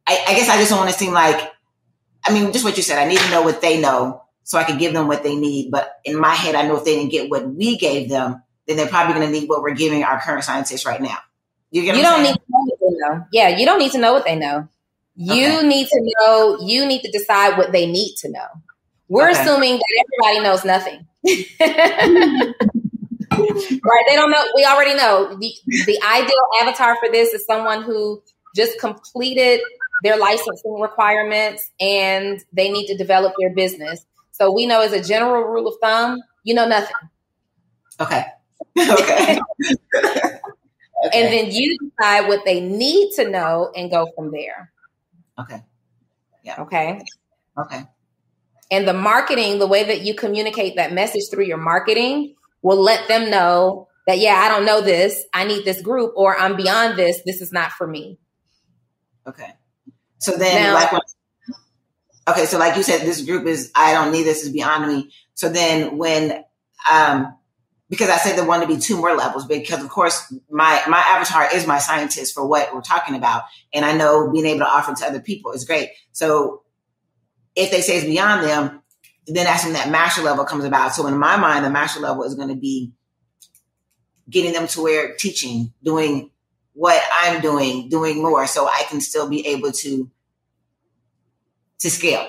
I, 0.07 0.23
I 0.29 0.35
guess 0.35 0.51
I 0.51 0.59
just 0.59 0.71
don't 0.71 0.81
want 0.81 0.91
to 0.91 0.99
seem 0.99 1.13
like, 1.13 1.51
I 2.27 2.33
mean, 2.33 2.53
just 2.53 2.65
what 2.65 2.77
you 2.77 2.83
said, 2.83 2.99
I 2.99 3.09
need 3.09 3.19
to 3.19 3.31
know 3.31 3.43
what 3.43 3.63
they 3.63 3.81
know 3.81 4.23
so 4.43 4.59
I 4.59 4.65
can 4.65 4.79
give 4.79 4.93
them 4.93 5.09
what 5.09 5.23
they 5.23 5.37
need. 5.37 5.71
But 5.71 5.95
in 6.05 6.19
my 6.19 6.35
head, 6.35 6.55
I 6.55 6.67
know 6.67 6.77
if 6.77 6.85
they 6.85 6.97
didn't 6.97 7.11
get 7.11 7.31
what 7.31 7.49
we 7.49 7.79
gave 7.79 8.11
them, 8.11 8.43
then 8.67 8.77
they're 8.77 8.89
probably 8.89 9.15
going 9.15 9.27
to 9.27 9.33
need 9.33 9.49
what 9.49 9.63
we're 9.63 9.75
giving 9.75 10.05
our 10.05 10.21
current 10.21 10.45
scientists 10.45 10.87
right 10.87 11.01
now. 11.01 11.19
You, 11.71 11.83
you 11.83 12.03
don't 12.03 12.23
need 12.23 12.35
to 12.35 12.41
know 12.49 12.65
what 12.65 12.79
they 12.81 12.97
know. 12.97 13.27
Yeah, 13.33 13.49
you 13.49 13.67
don't 13.67 13.79
need 13.79 13.93
to 13.93 13.99
know 13.99 14.13
what 14.13 14.25
they 14.25 14.37
know. 14.37 14.69
You 15.17 15.59
okay. 15.59 15.67
need 15.67 15.89
to 15.89 16.15
know, 16.21 16.59
you 16.61 16.87
need 16.87 17.03
to 17.03 17.11
decide 17.11 17.59
what 17.59 17.73
they 17.73 17.87
need 17.87 18.17
to 18.19 18.31
know. 18.31 18.47
We're 19.09 19.31
okay. 19.31 19.41
assuming 19.41 19.79
that 19.79 20.05
everybody 20.23 20.45
knows 20.45 20.65
nothing. 20.65 21.07
right? 23.31 24.05
They 24.09 24.17
don't 24.17 24.31
know. 24.31 24.45
We 24.55 24.65
already 24.65 24.95
know 24.95 25.37
the, 25.39 25.53
the 25.87 26.01
ideal 26.03 26.41
avatar 26.63 26.97
for 26.97 27.11
this 27.11 27.33
is 27.35 27.45
someone 27.47 27.83
who 27.83 28.23
just 28.55 28.79
completed 28.79 29.61
their 30.03 30.17
licensing 30.17 30.81
requirements 30.81 31.71
and 31.81 32.43
they 32.53 32.71
need 32.71 32.87
to 32.87 32.97
develop 32.97 33.35
their 33.39 33.55
business. 33.55 34.05
So 34.33 34.53
we 34.53 34.67
know 34.67 34.81
as 34.81 34.93
a 34.93 35.03
general 35.03 35.43
rule 35.43 35.69
of 35.69 35.75
thumb, 35.81 36.21
you 36.43 36.55
know 36.55 36.67
nothing. 36.67 36.97
Okay. 38.01 38.27
Okay. 38.79 39.41
okay. 39.97 40.39
And 41.13 41.33
then 41.33 41.51
you 41.51 41.77
decide 41.79 42.29
what 42.29 42.45
they 42.45 42.61
need 42.61 43.13
to 43.17 43.29
know 43.29 43.71
and 43.77 43.91
go 43.91 44.09
from 44.17 44.31
there. 44.31 44.73
Okay. 45.39 45.63
Yeah. 46.43 46.63
Okay. 46.63 47.03
Okay. 47.59 47.85
And 48.71 48.89
the 48.89 48.93
marketing, 48.93 49.59
the 49.59 49.67
way 49.67 49.85
that 49.85 50.03
you 50.03 50.15
communicate 50.15 50.77
that 50.77 50.93
message 50.93 51.25
through 51.31 51.45
your 51.45 51.59
marketing 51.59 52.35
will 52.63 52.81
let 52.81 53.09
them 53.09 53.31
know 53.31 53.89
that, 54.07 54.19
yeah, 54.19 54.35
I 54.35 54.49
don't 54.49 54.65
know 54.65 54.81
this. 54.81 55.25
I 55.33 55.45
need 55.45 55.65
this 55.65 55.81
group, 55.81 56.13
or 56.17 56.39
I'm 56.39 56.57
beyond 56.57 56.99
this. 56.99 57.21
This 57.25 57.41
is 57.41 57.53
not 57.53 57.73
for 57.73 57.87
me. 57.87 58.19
Okay. 59.27 59.53
So 60.19 60.37
then, 60.37 60.63
now, 60.63 60.75
like, 60.75 60.93
when, 60.93 61.01
okay, 62.29 62.47
so 62.47 62.59
like 62.59 62.77
you 62.77 62.83
said, 62.83 63.03
this 63.03 63.23
group 63.23 63.47
is, 63.47 63.71
I 63.75 63.93
don't 63.93 64.13
need 64.13 64.25
this, 64.25 64.43
is 64.43 64.51
beyond 64.51 64.89
me. 64.89 65.13
So 65.35 65.49
then 65.49 65.99
when, 65.99 66.43
um, 66.91 67.37
because 67.91 68.09
I 68.09 68.17
said 68.17 68.37
there 68.37 68.47
want 68.47 68.63
to 68.63 68.69
be 68.69 68.81
two 68.81 68.97
more 68.97 69.15
levels 69.15 69.47
because 69.47 69.83
of 69.83 69.91
course 69.91 70.33
my 70.51 70.83
my 70.89 70.99
avatar 70.99 71.55
is 71.55 71.67
my 71.67 71.79
scientist 71.79 72.35
for 72.35 72.47
what 72.47 72.75
we're 72.75 72.81
talking 72.81 73.15
about 73.15 73.45
and 73.73 73.85
I 73.85 73.97
know 73.97 74.31
being 74.31 74.47
able 74.47 74.61
to 74.61 74.69
offer 74.69 74.95
to 74.95 75.07
other 75.07 75.21
people 75.21 75.53
is 75.53 75.65
great. 75.65 75.91
So 76.13 76.63
if 77.55 77.71
they 77.71 77.81
say 77.81 77.97
it's 77.97 78.07
beyond 78.07 78.45
them, 78.45 78.83
then 79.27 79.45
that's 79.45 79.65
when 79.65 79.75
that 79.75 79.91
master 79.91 80.23
level 80.23 80.45
comes 80.45 80.65
about. 80.65 80.95
So 80.95 81.07
in 81.07 81.17
my 81.17 81.37
mind, 81.37 81.65
the 81.65 81.71
master 81.71 82.01
level 82.01 82.25
is 82.25 82.35
going 82.35 82.49
to 82.49 82.57
be 82.57 82.93
getting 84.29 84.53
them 84.53 84.67
to 84.69 84.83
where 84.83 85.15
teaching, 85.15 85.73
doing 85.83 86.31
what 86.73 87.01
I'm 87.21 87.41
doing, 87.41 87.89
doing 87.89 88.21
more 88.21 88.47
so 88.47 88.67
I 88.67 88.85
can 88.89 89.01
still 89.01 89.29
be 89.29 89.47
able 89.47 89.73
to 89.73 90.11
to 91.81 91.91
scale. 91.91 92.29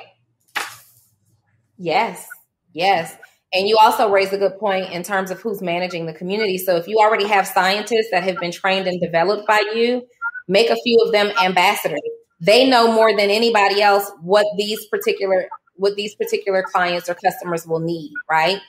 Yes. 1.78 2.28
Yes. 2.74 3.15
And 3.56 3.70
you 3.70 3.78
also 3.78 4.10
raise 4.10 4.34
a 4.34 4.38
good 4.38 4.60
point 4.60 4.91
in 4.91 5.02
terms 5.02 5.32
of 5.32 5.39
who's 5.39 5.62
managing 5.62 6.08
the 6.08 6.13
community. 6.13 6.58
So 6.58 6.76
if 6.76 6.89
you 6.89 6.98
already 7.00 7.26
have 7.26 7.48
scientists 7.48 8.10
that 8.12 8.22
have 8.24 8.38
been 8.38 8.52
trained 8.52 8.86
and 8.86 9.00
developed 9.00 9.48
by 9.48 9.63
you, 9.74 10.06
make 10.50 10.70
a 10.70 10.76
few 10.76 11.02
of 11.06 11.13
them 11.13 11.32
ambassadors. 11.41 12.02
They 12.41 12.70
know 12.70 12.91
more 12.91 13.15
than 13.15 13.30
anybody 13.30 13.82
else 13.82 14.12
what 14.22 14.46
these 14.58 14.86
particular 14.88 15.48
what 15.78 15.96
these 15.96 16.15
particular 16.15 16.63
clients 16.63 17.10
or 17.10 17.15
customers 17.15 17.65
will 17.65 17.80
need, 17.80 18.12
right? 18.30 18.60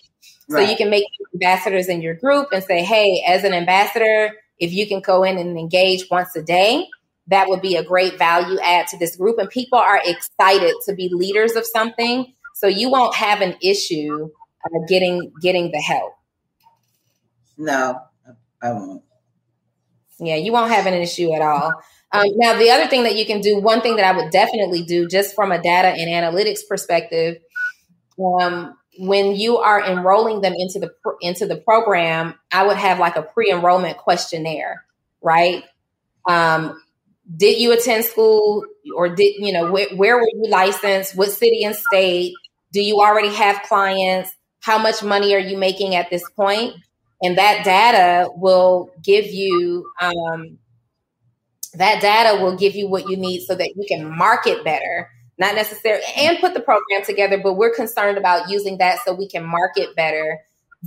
right? 0.48 0.64
So 0.64 0.70
you 0.70 0.76
can 0.76 0.90
make 0.90 1.04
ambassadors 1.34 1.88
in 1.88 2.00
your 2.00 2.14
group 2.14 2.48
and 2.52 2.62
say, 2.64 2.82
"Hey, 2.82 3.24
as 3.26 3.44
an 3.44 3.54
ambassador, 3.54 4.32
if 4.58 4.72
you 4.72 4.86
can 4.88 5.00
go 5.00 5.22
in 5.24 5.38
and 5.38 5.58
engage 5.58 6.06
once 6.10 6.34
a 6.36 6.42
day, 6.42 6.86
that 7.28 7.48
would 7.48 7.60
be 7.60 7.76
a 7.76 7.84
great 7.84 8.18
value 8.18 8.58
add 8.60 8.86
to 8.88 8.98
this 8.98 9.16
group." 9.16 9.38
And 9.38 9.48
people 9.48 9.78
are 9.78 10.00
excited 10.04 10.74
to 10.86 10.94
be 10.94 11.08
leaders 11.12 11.52
of 11.56 11.66
something, 11.66 12.32
so 12.54 12.66
you 12.68 12.88
won't 12.88 13.14
have 13.16 13.40
an 13.40 13.56
issue 13.60 14.30
uh, 14.66 14.86
getting 14.88 15.32
getting 15.40 15.70
the 15.70 15.80
help. 15.80 16.12
No, 17.56 18.00
I 18.62 18.72
won't. 18.72 19.02
Yeah, 20.18 20.36
you 20.36 20.52
won't 20.52 20.70
have 20.70 20.86
an 20.86 20.94
issue 20.94 21.32
at 21.34 21.42
all. 21.42 21.72
Um, 22.12 22.26
now, 22.36 22.58
the 22.58 22.70
other 22.70 22.86
thing 22.86 23.02
that 23.02 23.16
you 23.16 23.26
can 23.26 23.40
do, 23.40 23.60
one 23.60 23.80
thing 23.80 23.96
that 23.96 24.04
I 24.04 24.16
would 24.16 24.30
definitely 24.30 24.84
do, 24.84 25.06
just 25.06 25.34
from 25.34 25.52
a 25.52 25.60
data 25.60 25.88
and 25.88 26.08
analytics 26.08 26.60
perspective, 26.68 27.38
um, 28.18 28.76
when 28.98 29.34
you 29.34 29.58
are 29.58 29.84
enrolling 29.84 30.40
them 30.40 30.54
into 30.56 30.78
the 30.78 30.90
into 31.20 31.46
the 31.46 31.56
program, 31.56 32.34
I 32.52 32.66
would 32.66 32.76
have 32.76 32.98
like 32.98 33.16
a 33.16 33.22
pre-enrollment 33.22 33.98
questionnaire, 33.98 34.84
right? 35.20 35.64
Um, 36.28 36.80
did 37.36 37.60
you 37.60 37.72
attend 37.72 38.04
school, 38.04 38.64
or 38.94 39.08
did 39.14 39.34
you 39.38 39.52
know 39.52 39.70
where, 39.70 39.88
where 39.94 40.16
were 40.16 40.28
you 40.32 40.48
licensed? 40.48 41.16
What 41.16 41.30
city 41.30 41.64
and 41.64 41.74
state? 41.74 42.34
Do 42.72 42.80
you 42.80 43.00
already 43.00 43.34
have 43.34 43.62
clients? 43.62 44.30
How 44.66 44.78
much 44.78 45.00
money 45.04 45.32
are 45.32 45.38
you 45.38 45.56
making 45.56 45.94
at 45.94 46.10
this 46.10 46.28
point? 46.30 46.74
And 47.22 47.38
that 47.38 47.64
data 47.64 48.28
will 48.34 48.90
give 49.00 49.26
you 49.26 49.88
um, 50.00 50.58
that 51.74 52.02
data 52.02 52.42
will 52.42 52.56
give 52.56 52.74
you 52.74 52.88
what 52.88 53.08
you 53.08 53.16
need 53.16 53.42
so 53.46 53.54
that 53.54 53.72
you 53.76 53.84
can 53.86 54.10
market 54.18 54.64
better. 54.64 55.08
Not 55.38 55.54
necessarily 55.54 56.02
and 56.16 56.40
put 56.40 56.54
the 56.54 56.60
program 56.60 57.04
together 57.04 57.38
but 57.38 57.54
we're 57.54 57.74
concerned 57.74 58.18
about 58.18 58.50
using 58.50 58.78
that 58.78 58.98
so 59.04 59.14
we 59.14 59.28
can 59.28 59.44
market 59.44 59.94
better 59.94 60.40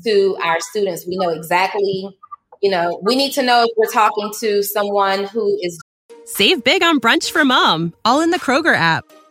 to 0.03 0.37
our 0.43 0.59
students. 0.59 1.07
We 1.07 1.17
know 1.17 1.29
exactly 1.29 2.09
you 2.61 2.69
know 2.69 2.99
we 3.01 3.15
need 3.15 3.31
to 3.33 3.41
know 3.41 3.63
if 3.63 3.69
we're 3.77 3.91
talking 3.91 4.33
to 4.39 4.61
someone 4.61 5.23
who 5.25 5.57
is 5.61 5.79
save 6.25 6.63
big 6.63 6.83
on 6.83 6.99
brunch 6.99 7.31
for 7.31 7.45
mom 7.45 7.93
all 8.03 8.21
in 8.21 8.31
the 8.31 8.39
kroger 8.39 8.75
app 8.75 9.05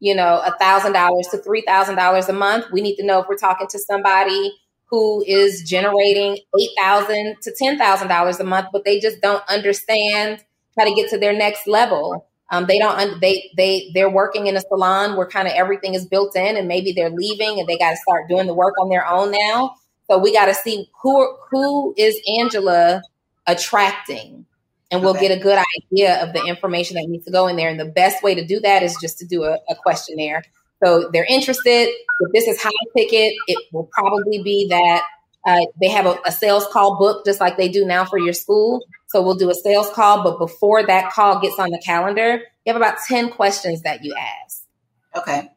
you 0.00 0.14
know, 0.14 0.42
a 0.44 0.56
thousand 0.58 0.92
dollars 0.92 1.28
to 1.30 1.38
three 1.38 1.62
thousand 1.62 1.96
dollars 1.96 2.28
a 2.28 2.32
month. 2.32 2.66
We 2.72 2.80
need 2.80 2.96
to 2.96 3.06
know 3.06 3.20
if 3.20 3.28
we're 3.28 3.36
talking 3.36 3.68
to 3.68 3.78
somebody 3.78 4.52
who 4.86 5.22
is 5.26 5.62
generating 5.62 6.38
eight 6.60 6.70
thousand 6.78 7.36
to 7.42 7.54
ten 7.56 7.78
thousand 7.78 8.08
dollars 8.08 8.40
a 8.40 8.44
month, 8.44 8.68
but 8.72 8.84
they 8.84 8.98
just 9.00 9.20
don't 9.20 9.44
understand 9.48 10.44
how 10.78 10.84
to 10.84 10.94
get 10.94 11.10
to 11.10 11.18
their 11.18 11.32
next 11.32 11.66
level 11.66 12.26
um, 12.50 12.66
they 12.66 12.78
don't 12.78 13.20
they 13.20 13.50
they 13.56 13.90
they're 13.94 14.10
working 14.10 14.48
in 14.48 14.56
a 14.56 14.60
salon 14.60 15.16
where 15.16 15.26
kind 15.26 15.46
of 15.46 15.54
everything 15.54 15.94
is 15.94 16.04
built 16.04 16.34
in, 16.36 16.56
and 16.56 16.66
maybe 16.66 16.92
they're 16.92 17.10
leaving 17.10 17.60
and 17.60 17.68
they 17.68 17.78
got 17.78 17.90
to 17.90 17.96
start 17.96 18.28
doing 18.28 18.46
the 18.46 18.54
work 18.54 18.74
on 18.80 18.88
their 18.88 19.06
own 19.06 19.30
now. 19.30 19.74
So 20.10 20.18
we 20.18 20.32
got 20.32 20.46
to 20.46 20.54
see 20.54 20.90
who 21.02 21.36
who 21.50 21.94
is 21.96 22.20
Angela 22.40 23.02
attracting, 23.46 24.46
and 24.90 25.02
we'll 25.02 25.16
okay. 25.16 25.28
get 25.28 25.38
a 25.38 25.40
good 25.40 25.62
idea 25.92 26.22
of 26.22 26.32
the 26.32 26.44
information 26.46 26.96
that 26.96 27.06
needs 27.08 27.24
to 27.24 27.30
go 27.30 27.46
in 27.46 27.56
there. 27.56 27.68
And 27.68 27.78
the 27.78 27.84
best 27.84 28.22
way 28.22 28.34
to 28.34 28.44
do 28.44 28.60
that 28.60 28.82
is 28.82 28.96
just 29.00 29.18
to 29.18 29.26
do 29.26 29.44
a, 29.44 29.58
a 29.68 29.74
questionnaire. 29.74 30.42
So 30.82 31.10
they're 31.12 31.26
interested. 31.26 31.88
If 32.20 32.32
this 32.32 32.48
is 32.48 32.60
high 32.60 32.70
ticket, 32.96 33.34
it 33.46 33.58
will 33.72 33.88
probably 33.92 34.42
be 34.42 34.66
that 34.68 35.04
uh, 35.46 35.66
they 35.80 35.88
have 35.88 36.06
a, 36.06 36.18
a, 36.26 36.32
sales 36.32 36.66
call 36.70 36.98
book 36.98 37.24
just 37.24 37.40
like 37.40 37.56
they 37.56 37.68
do 37.68 37.86
now 37.86 38.04
for 38.04 38.18
your 38.18 38.32
school. 38.32 38.84
So 39.08 39.22
we'll 39.22 39.36
do 39.36 39.50
a 39.50 39.54
sales 39.54 39.90
call, 39.90 40.22
but 40.22 40.38
before 40.38 40.86
that 40.86 41.12
call 41.12 41.40
gets 41.40 41.58
on 41.58 41.70
the 41.70 41.80
calendar, 41.84 42.42
you 42.64 42.72
have 42.72 42.76
about 42.76 42.98
10 43.08 43.30
questions 43.30 43.82
that 43.82 44.04
you 44.04 44.14
ask. 44.14 44.64
Okay. 45.16 45.50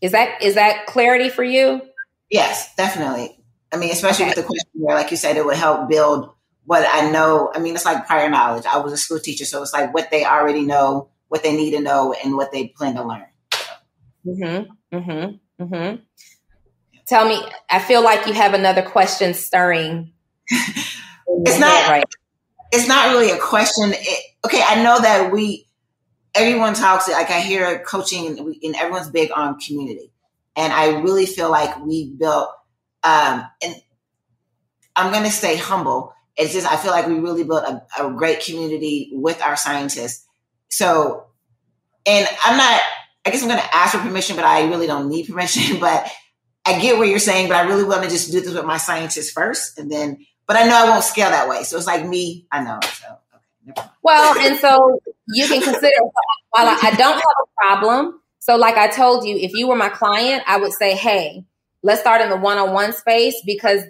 Is 0.00 0.12
that 0.12 0.42
is 0.42 0.54
that 0.54 0.86
clarity 0.86 1.28
for 1.28 1.44
you? 1.44 1.82
Yes, 2.30 2.74
definitely. 2.76 3.39
I 3.72 3.76
mean, 3.76 3.90
especially 3.90 4.26
okay. 4.26 4.30
with 4.30 4.36
the 4.36 4.42
question 4.42 4.66
questionnaire, 4.72 4.96
like 4.96 5.10
you 5.10 5.16
said, 5.16 5.36
it 5.36 5.44
would 5.44 5.56
help 5.56 5.88
build 5.88 6.32
what 6.64 6.86
I 6.88 7.10
know. 7.10 7.50
I 7.54 7.58
mean, 7.58 7.74
it's 7.74 7.84
like 7.84 8.06
prior 8.06 8.28
knowledge. 8.28 8.66
I 8.66 8.78
was 8.78 8.92
a 8.92 8.96
school 8.96 9.18
teacher, 9.18 9.44
so 9.44 9.62
it's 9.62 9.72
like 9.72 9.94
what 9.94 10.10
they 10.10 10.24
already 10.24 10.62
know, 10.62 11.10
what 11.28 11.42
they 11.42 11.56
need 11.56 11.72
to 11.72 11.80
know, 11.80 12.14
and 12.24 12.36
what 12.36 12.52
they 12.52 12.68
plan 12.68 12.94
to 12.96 13.04
learn. 13.04 13.26
Mm-hmm. 14.26 14.96
Mm-hmm. 14.96 15.64
Mm-hmm. 15.64 15.96
Tell 17.06 17.28
me, 17.28 17.42
I 17.68 17.80
feel 17.80 18.02
like 18.02 18.26
you 18.26 18.32
have 18.34 18.54
another 18.54 18.82
question 18.82 19.34
stirring. 19.34 20.12
it's 20.48 21.58
not 21.58 21.88
right. 21.88 22.04
It's 22.72 22.86
not 22.86 23.10
really 23.10 23.30
a 23.30 23.38
question. 23.38 23.92
It, 23.92 24.24
okay, 24.44 24.62
I 24.64 24.82
know 24.82 25.00
that 25.00 25.32
we 25.32 25.66
everyone 26.34 26.74
talks 26.74 27.08
like 27.08 27.30
I 27.30 27.40
hear 27.40 27.80
coaching 27.80 28.26
and, 28.26 28.54
and 28.62 28.76
everyone's 28.76 29.10
big 29.10 29.30
on 29.34 29.58
community, 29.58 30.12
and 30.56 30.72
I 30.72 31.00
really 31.00 31.26
feel 31.26 31.50
like 31.50 31.84
we 31.84 32.10
built. 32.10 32.50
Um, 33.02 33.44
and 33.62 33.74
I'm 34.96 35.12
going 35.12 35.24
to 35.24 35.30
stay 35.30 35.56
humble. 35.56 36.14
It's 36.36 36.52
just 36.52 36.66
I 36.66 36.76
feel 36.76 36.92
like 36.92 37.06
we 37.06 37.18
really 37.18 37.44
built 37.44 37.64
a, 37.64 37.82
a 37.98 38.12
great 38.12 38.44
community 38.44 39.10
with 39.12 39.42
our 39.42 39.56
scientists. 39.56 40.26
So, 40.68 41.26
and 42.06 42.26
I'm 42.44 42.56
not 42.56 42.80
I 43.24 43.30
guess 43.30 43.42
I'm 43.42 43.48
going 43.48 43.60
to 43.60 43.76
ask 43.76 43.94
for 43.94 44.02
permission, 44.02 44.36
but 44.36 44.44
I 44.44 44.68
really 44.68 44.86
don't 44.86 45.08
need 45.08 45.26
permission. 45.28 45.78
But 45.78 46.10
I 46.64 46.80
get 46.80 46.98
what 46.98 47.08
you're 47.08 47.18
saying, 47.18 47.48
but 47.48 47.56
I 47.56 47.62
really 47.62 47.84
want 47.84 48.04
to 48.04 48.10
just 48.10 48.30
do 48.30 48.40
this 48.40 48.54
with 48.54 48.64
my 48.64 48.78
scientists 48.78 49.30
first, 49.30 49.78
and 49.78 49.90
then. 49.90 50.24
But 50.46 50.56
I 50.56 50.64
know 50.66 50.74
I 50.74 50.90
won't 50.90 51.04
scale 51.04 51.30
that 51.30 51.48
way, 51.48 51.62
so 51.62 51.76
it's 51.76 51.86
like 51.86 52.04
me. 52.04 52.46
I 52.50 52.64
know. 52.64 52.80
So 52.82 53.06
okay. 53.68 53.88
Well, 54.02 54.36
and 54.46 54.58
so 54.58 55.00
you 55.28 55.46
can 55.46 55.62
consider 55.62 55.94
while 56.50 56.66
I 56.66 56.94
don't 56.96 57.14
have 57.14 57.22
a 57.22 57.46
problem. 57.56 58.20
So, 58.40 58.56
like 58.56 58.76
I 58.76 58.88
told 58.88 59.24
you, 59.26 59.36
if 59.36 59.52
you 59.52 59.68
were 59.68 59.76
my 59.76 59.90
client, 59.90 60.42
I 60.46 60.56
would 60.56 60.72
say, 60.72 60.96
"Hey, 60.96 61.44
let's 61.82 62.00
start 62.00 62.20
in 62.20 62.30
the 62.30 62.36
one-on-one 62.36 62.92
space 62.92 63.42
because 63.44 63.82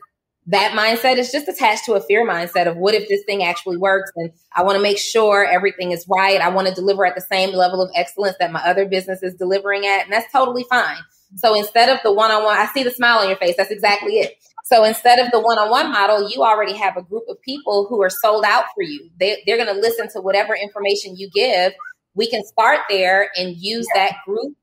that 0.47 0.73
mindset 0.73 1.19
is 1.19 1.31
just 1.31 1.49
attached 1.49 1.85
to 1.85 1.95
a 1.95 2.01
fear 2.01 2.27
mindset 2.27 2.67
of 2.67 2.77
what 2.77 2.95
if 2.95 3.09
this 3.09 3.23
thing 3.25 3.43
actually 3.45 3.77
works 3.77 4.11
and 4.17 4.33
I 4.55 4.63
want 4.63 4.77
to 4.77 4.83
make 4.83 4.99
sure 4.99 5.45
everything 5.45 5.93
is 5.93 6.07
right. 6.09 6.41
I 6.41 6.49
want 6.49 6.67
to 6.67 6.75
deliver 6.75 7.05
at 7.05 7.15
the 7.15 7.21
same 7.21 7.55
level 7.55 7.83
of 7.83 7.91
excellence 7.95 8.37
that 8.41 8.51
my 8.51 8.61
other 8.61 8.87
business 8.87 9.23
is 9.23 9.35
delivering 9.35 9.87
at. 9.87 10.05
And 10.05 10.13
that's 10.13 10.33
totally 10.33 10.65
fine. 10.69 10.97
So 11.37 11.55
instead 11.55 11.89
of 11.89 11.99
the 12.03 12.13
one 12.13 12.31
on 12.31 12.43
one, 12.43 12.57
I 12.57 12.67
see 12.67 12.83
the 12.83 12.91
smile 12.91 13.19
on 13.19 13.29
your 13.29 13.37
face. 13.37 13.55
That's 13.57 13.71
exactly 13.71 14.15
it. 14.15 14.35
So 14.65 14.83
instead 14.85 15.19
of 15.19 15.31
the 15.31 15.41
one 15.41 15.59
on 15.59 15.71
one 15.71 15.93
model, 15.93 16.31
you 16.31 16.43
already 16.43 16.77
have 16.77 16.97
a 16.97 17.03
group 17.03 17.25
of 17.29 17.41
people 17.43 17.87
who 17.89 18.03
are 18.03 18.11
sold 18.11 18.45
out 18.45 18.65
for 18.75 18.83
you. 18.83 19.11
They, 19.19 19.43
they're 19.47 19.57
going 19.57 19.73
to 19.73 19.81
listen 19.81 20.09
to 20.15 20.21
whatever 20.21 20.55
information 20.55 21.17
you 21.17 21.31
give. 21.33 21.73
We 22.15 22.29
can 22.29 22.45
start 22.45 22.81
there 22.89 23.31
and 23.37 23.57
use 23.57 23.87
that 23.95 24.17
group 24.27 24.57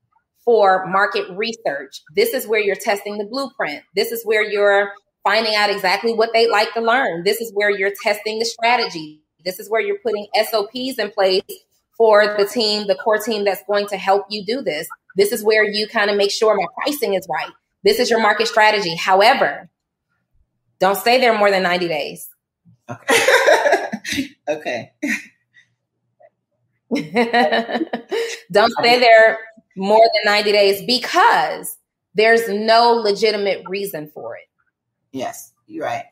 for 0.47 0.85
market 0.87 1.25
research. 1.35 2.01
This 2.15 2.33
is 2.33 2.47
where 2.47 2.61
you're 2.61 2.77
testing 2.77 3.17
the 3.17 3.25
blueprint. 3.25 3.83
This 3.97 4.13
is 4.13 4.23
where 4.23 4.41
you're 4.41 4.93
finding 5.21 5.53
out 5.55 5.69
exactly 5.69 6.13
what 6.13 6.29
they 6.31 6.49
like 6.49 6.73
to 6.73 6.79
learn. 6.79 7.25
This 7.25 7.41
is 7.41 7.51
where 7.53 7.69
you're 7.69 7.91
testing 8.01 8.39
the 8.39 8.45
strategy. 8.45 9.19
This 9.43 9.59
is 9.59 9.69
where 9.69 9.81
you're 9.81 9.99
putting 9.99 10.25
SOPs 10.49 10.99
in 10.99 11.11
place 11.11 11.41
for 11.97 12.37
the 12.37 12.45
team, 12.45 12.87
the 12.87 12.95
core 12.95 13.17
team 13.17 13.43
that's 13.43 13.61
going 13.67 13.87
to 13.87 13.97
help 13.97 14.27
you 14.29 14.45
do 14.45 14.61
this. 14.61 14.87
This 15.17 15.33
is 15.33 15.43
where 15.43 15.65
you 15.65 15.85
kind 15.85 16.09
of 16.09 16.15
make 16.15 16.31
sure 16.31 16.55
my 16.55 16.65
pricing 16.81 17.13
is 17.15 17.27
right. 17.29 17.51
This 17.83 17.99
is 17.99 18.09
your 18.09 18.21
market 18.21 18.47
strategy. 18.47 18.95
However, 18.95 19.69
don't 20.79 20.95
stay 20.95 21.19
there 21.19 21.37
more 21.37 21.51
than 21.51 21.63
90 21.63 21.89
days. 21.89 22.29
Okay. 22.89 24.29
okay. 24.47 24.93
don't 28.49 28.71
stay 28.79 28.97
there 28.99 29.39
more 29.77 30.01
than 30.13 30.33
90 30.33 30.51
days 30.51 30.83
because 30.85 31.77
there's 32.15 32.49
no 32.49 32.93
legitimate 32.93 33.63
reason 33.67 34.09
for 34.13 34.35
it. 34.35 34.49
Yes, 35.11 35.53
you're 35.67 35.85
right. 35.85 36.05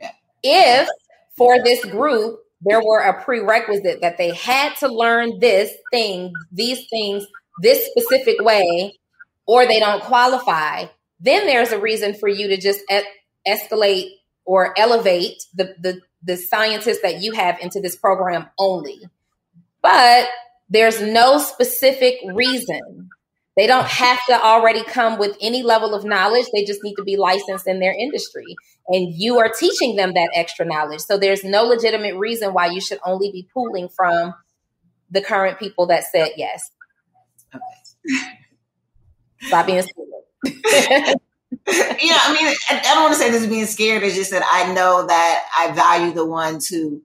Yeah. 0.00 0.12
If 0.42 0.88
for 1.36 1.62
this 1.62 1.84
group 1.86 2.40
there 2.64 2.80
were 2.80 3.00
a 3.00 3.22
prerequisite 3.22 4.00
that 4.02 4.18
they 4.18 4.32
had 4.34 4.74
to 4.76 4.88
learn 4.88 5.40
this 5.40 5.72
thing, 5.90 6.32
these 6.52 6.86
things, 6.88 7.26
this 7.60 7.86
specific 7.86 8.40
way, 8.40 8.98
or 9.46 9.66
they 9.66 9.80
don't 9.80 10.02
qualify, 10.02 10.84
then 11.18 11.46
there's 11.46 11.72
a 11.72 11.80
reason 11.80 12.14
for 12.14 12.28
you 12.28 12.48
to 12.48 12.56
just 12.56 12.80
escalate 13.46 14.10
or 14.44 14.78
elevate 14.78 15.42
the, 15.54 15.74
the, 15.80 16.00
the 16.22 16.36
scientists 16.36 17.02
that 17.02 17.20
you 17.20 17.32
have 17.32 17.58
into 17.60 17.80
this 17.80 17.96
program 17.96 18.46
only. 18.58 19.00
But 19.82 20.28
there's 20.72 21.00
no 21.00 21.38
specific 21.38 22.16
reason 22.34 23.10
they 23.56 23.66
don't 23.66 23.86
have 23.86 24.18
to 24.26 24.42
already 24.42 24.82
come 24.82 25.18
with 25.18 25.36
any 25.40 25.62
level 25.62 25.94
of 25.94 26.04
knowledge. 26.04 26.46
They 26.52 26.64
just 26.64 26.82
need 26.82 26.94
to 26.94 27.04
be 27.04 27.16
licensed 27.16 27.66
in 27.66 27.80
their 27.80 27.92
industry. 27.92 28.56
And 28.88 29.12
you 29.14 29.38
are 29.38 29.50
teaching 29.50 29.96
them 29.96 30.14
that 30.14 30.30
extra 30.34 30.64
knowledge. 30.64 31.00
So 31.00 31.18
there's 31.18 31.44
no 31.44 31.64
legitimate 31.64 32.16
reason 32.16 32.54
why 32.54 32.66
you 32.66 32.80
should 32.80 32.98
only 33.04 33.30
be 33.30 33.46
pooling 33.52 33.88
from 33.90 34.34
the 35.10 35.20
current 35.20 35.58
people 35.58 35.86
that 35.86 36.04
said 36.04 36.30
yes. 36.36 36.70
Okay. 37.54 38.28
Stop 39.42 39.66
being 39.66 39.82
stupid. 39.82 40.08
yeah, 40.46 42.18
I 42.22 42.32
mean, 42.32 42.54
I, 42.70 42.80
I 42.80 42.94
don't 42.94 43.02
want 43.02 43.14
to 43.14 43.18
say 43.18 43.30
this 43.30 43.42
is 43.42 43.48
being 43.48 43.66
scared. 43.66 44.02
It's 44.02 44.14
just 44.14 44.30
that 44.30 44.42
I 44.50 44.72
know 44.72 45.06
that 45.06 45.44
I 45.58 45.72
value 45.72 46.14
the 46.14 46.24
ones 46.24 46.68
who 46.68 47.02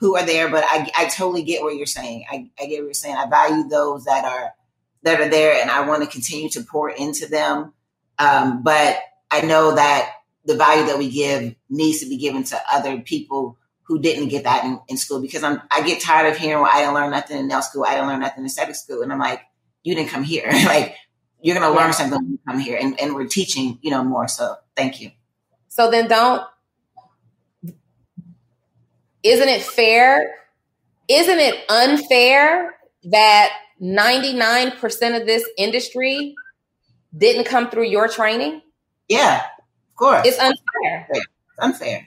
who 0.00 0.16
are 0.16 0.24
there, 0.24 0.48
but 0.48 0.64
I, 0.66 0.90
I 0.96 1.08
totally 1.08 1.42
get 1.42 1.62
what 1.62 1.76
you're 1.76 1.86
saying. 1.86 2.24
I, 2.30 2.50
I 2.58 2.66
get 2.66 2.78
what 2.78 2.86
you're 2.86 2.94
saying. 2.94 3.16
I 3.16 3.28
value 3.28 3.68
those 3.68 4.04
that 4.06 4.24
are 4.24 4.54
that 5.02 5.20
are 5.20 5.28
there, 5.28 5.60
and 5.60 5.70
I 5.70 5.86
want 5.86 6.02
to 6.02 6.08
continue 6.08 6.48
to 6.50 6.62
pour 6.62 6.90
into 6.90 7.26
them. 7.26 7.72
Um, 8.18 8.62
but 8.62 8.98
I 9.30 9.42
know 9.42 9.74
that 9.74 10.10
the 10.44 10.56
value 10.56 10.86
that 10.86 10.98
we 10.98 11.10
give 11.10 11.54
needs 11.68 12.00
to 12.00 12.08
be 12.08 12.16
given 12.16 12.44
to 12.44 12.58
other 12.72 13.00
people 13.00 13.58
who 13.82 14.00
didn't 14.00 14.28
get 14.28 14.44
that 14.44 14.64
in, 14.64 14.80
in 14.88 14.96
school 14.96 15.20
because 15.20 15.42
I'm 15.42 15.60
I 15.70 15.82
get 15.82 16.00
tired 16.00 16.32
of 16.32 16.38
hearing 16.38 16.62
well, 16.62 16.70
I 16.72 16.80
didn't 16.80 16.94
learn 16.94 17.10
nothing 17.10 17.38
in 17.38 17.48
nail 17.48 17.62
school, 17.62 17.84
I 17.84 17.94
didn't 17.94 18.08
learn 18.08 18.20
nothing 18.20 18.40
in 18.40 18.46
aesthetic 18.46 18.76
school. 18.76 19.02
And 19.02 19.12
I'm 19.12 19.18
like, 19.18 19.42
you 19.82 19.94
didn't 19.94 20.10
come 20.10 20.22
here. 20.22 20.48
like 20.66 20.96
you're 21.42 21.58
gonna 21.58 21.74
learn 21.74 21.92
something 21.92 22.18
when 22.18 22.30
you 22.32 22.38
come 22.46 22.58
here 22.58 22.78
and, 22.80 22.98
and 23.00 23.14
we're 23.14 23.26
teaching, 23.26 23.78
you 23.82 23.90
know, 23.90 24.02
more. 24.02 24.28
So 24.28 24.56
thank 24.76 25.00
you. 25.00 25.10
So 25.68 25.90
then 25.90 26.08
don't 26.08 26.42
isn't 29.22 29.48
it 29.48 29.62
fair? 29.62 30.34
Isn't 31.08 31.38
it 31.38 31.64
unfair 31.68 32.74
that 33.04 33.52
99% 33.82 35.20
of 35.20 35.26
this 35.26 35.48
industry 35.56 36.34
didn't 37.16 37.44
come 37.44 37.70
through 37.70 37.88
your 37.88 38.08
training? 38.08 38.62
Yeah, 39.08 39.42
of 39.88 39.96
course. 39.96 40.26
It's 40.26 40.38
unfair. 40.38 41.08
It's 41.10 41.26
unfair. 41.58 42.06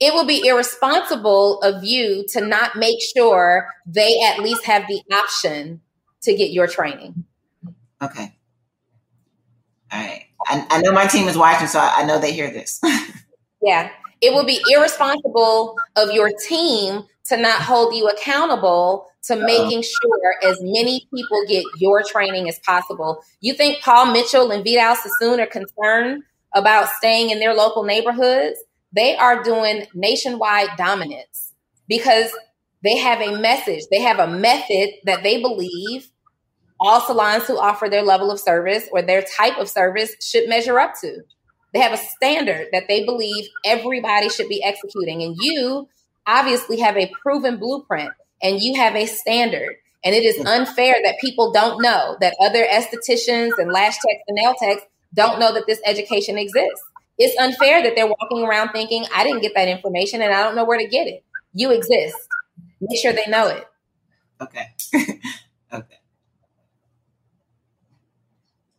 It 0.00 0.12
would 0.14 0.26
be 0.26 0.46
irresponsible 0.46 1.60
of 1.62 1.84
you 1.84 2.26
to 2.30 2.40
not 2.40 2.76
make 2.76 2.98
sure 3.16 3.68
they 3.86 4.20
at 4.26 4.40
least 4.40 4.64
have 4.64 4.86
the 4.88 5.00
option 5.12 5.80
to 6.22 6.34
get 6.34 6.50
your 6.50 6.66
training. 6.66 7.24
Okay. 8.02 8.34
All 9.92 10.00
right. 10.00 10.24
I, 10.46 10.66
I 10.70 10.80
know 10.82 10.92
my 10.92 11.06
team 11.06 11.28
is 11.28 11.38
watching, 11.38 11.68
so 11.68 11.78
I 11.78 12.04
know 12.04 12.18
they 12.18 12.32
hear 12.32 12.50
this. 12.50 12.80
yeah. 13.62 13.90
It 14.24 14.32
would 14.32 14.46
be 14.46 14.62
irresponsible 14.72 15.76
of 15.96 16.10
your 16.12 16.30
team 16.48 17.04
to 17.24 17.36
not 17.36 17.60
hold 17.60 17.94
you 17.94 18.08
accountable 18.08 19.06
to 19.24 19.36
making 19.36 19.82
sure 19.82 20.34
as 20.42 20.56
many 20.62 21.06
people 21.14 21.44
get 21.46 21.62
your 21.78 22.02
training 22.02 22.48
as 22.48 22.58
possible. 22.60 23.22
You 23.42 23.52
think 23.52 23.82
Paul 23.82 24.12
Mitchell 24.12 24.50
and 24.50 24.64
Vidal 24.64 24.96
Sassoon 24.96 25.40
are 25.40 25.46
concerned 25.46 26.22
about 26.54 26.88
staying 26.88 27.28
in 27.28 27.38
their 27.38 27.52
local 27.52 27.82
neighborhoods? 27.82 28.58
They 28.94 29.14
are 29.14 29.42
doing 29.42 29.84
nationwide 29.92 30.70
dominance 30.78 31.52
because 31.86 32.30
they 32.82 32.96
have 32.96 33.20
a 33.20 33.38
message. 33.38 33.82
They 33.90 34.00
have 34.00 34.20
a 34.20 34.26
method 34.26 34.88
that 35.04 35.22
they 35.22 35.42
believe 35.42 36.08
all 36.80 37.02
salons 37.02 37.46
who 37.46 37.58
offer 37.58 37.90
their 37.90 38.02
level 38.02 38.30
of 38.30 38.40
service 38.40 38.88
or 38.90 39.02
their 39.02 39.22
type 39.36 39.58
of 39.58 39.68
service 39.68 40.14
should 40.22 40.48
measure 40.48 40.80
up 40.80 40.94
to. 41.02 41.24
They 41.74 41.80
have 41.80 41.92
a 41.92 41.96
standard 41.96 42.68
that 42.70 42.86
they 42.86 43.04
believe 43.04 43.48
everybody 43.64 44.28
should 44.28 44.48
be 44.48 44.62
executing. 44.62 45.24
And 45.24 45.36
you 45.36 45.88
obviously 46.24 46.78
have 46.78 46.96
a 46.96 47.10
proven 47.20 47.58
blueprint 47.58 48.10
and 48.40 48.60
you 48.60 48.76
have 48.76 48.94
a 48.94 49.06
standard. 49.06 49.74
And 50.04 50.14
it 50.14 50.22
is 50.22 50.38
unfair 50.46 50.94
that 51.02 51.16
people 51.20 51.52
don't 51.52 51.82
know 51.82 52.16
that 52.20 52.36
other 52.40 52.64
estheticians 52.64 53.58
and 53.58 53.72
lash 53.72 53.94
techs 53.94 54.22
and 54.28 54.36
nail 54.36 54.54
techs 54.54 54.82
don't 55.14 55.40
know 55.40 55.52
that 55.52 55.64
this 55.66 55.80
education 55.84 56.38
exists. 56.38 56.82
It's 57.18 57.36
unfair 57.38 57.82
that 57.82 57.96
they're 57.96 58.06
walking 58.06 58.44
around 58.44 58.70
thinking, 58.70 59.04
I 59.14 59.24
didn't 59.24 59.40
get 59.40 59.52
that 59.56 59.68
information 59.68 60.22
and 60.22 60.32
I 60.32 60.44
don't 60.44 60.54
know 60.54 60.64
where 60.64 60.78
to 60.78 60.86
get 60.86 61.08
it. 61.08 61.24
You 61.54 61.72
exist. 61.72 62.16
Make 62.80 63.00
sure 63.00 63.12
they 63.12 63.26
know 63.26 63.48
it. 63.48 63.66
Okay. 64.40 64.66
okay. 65.72 65.98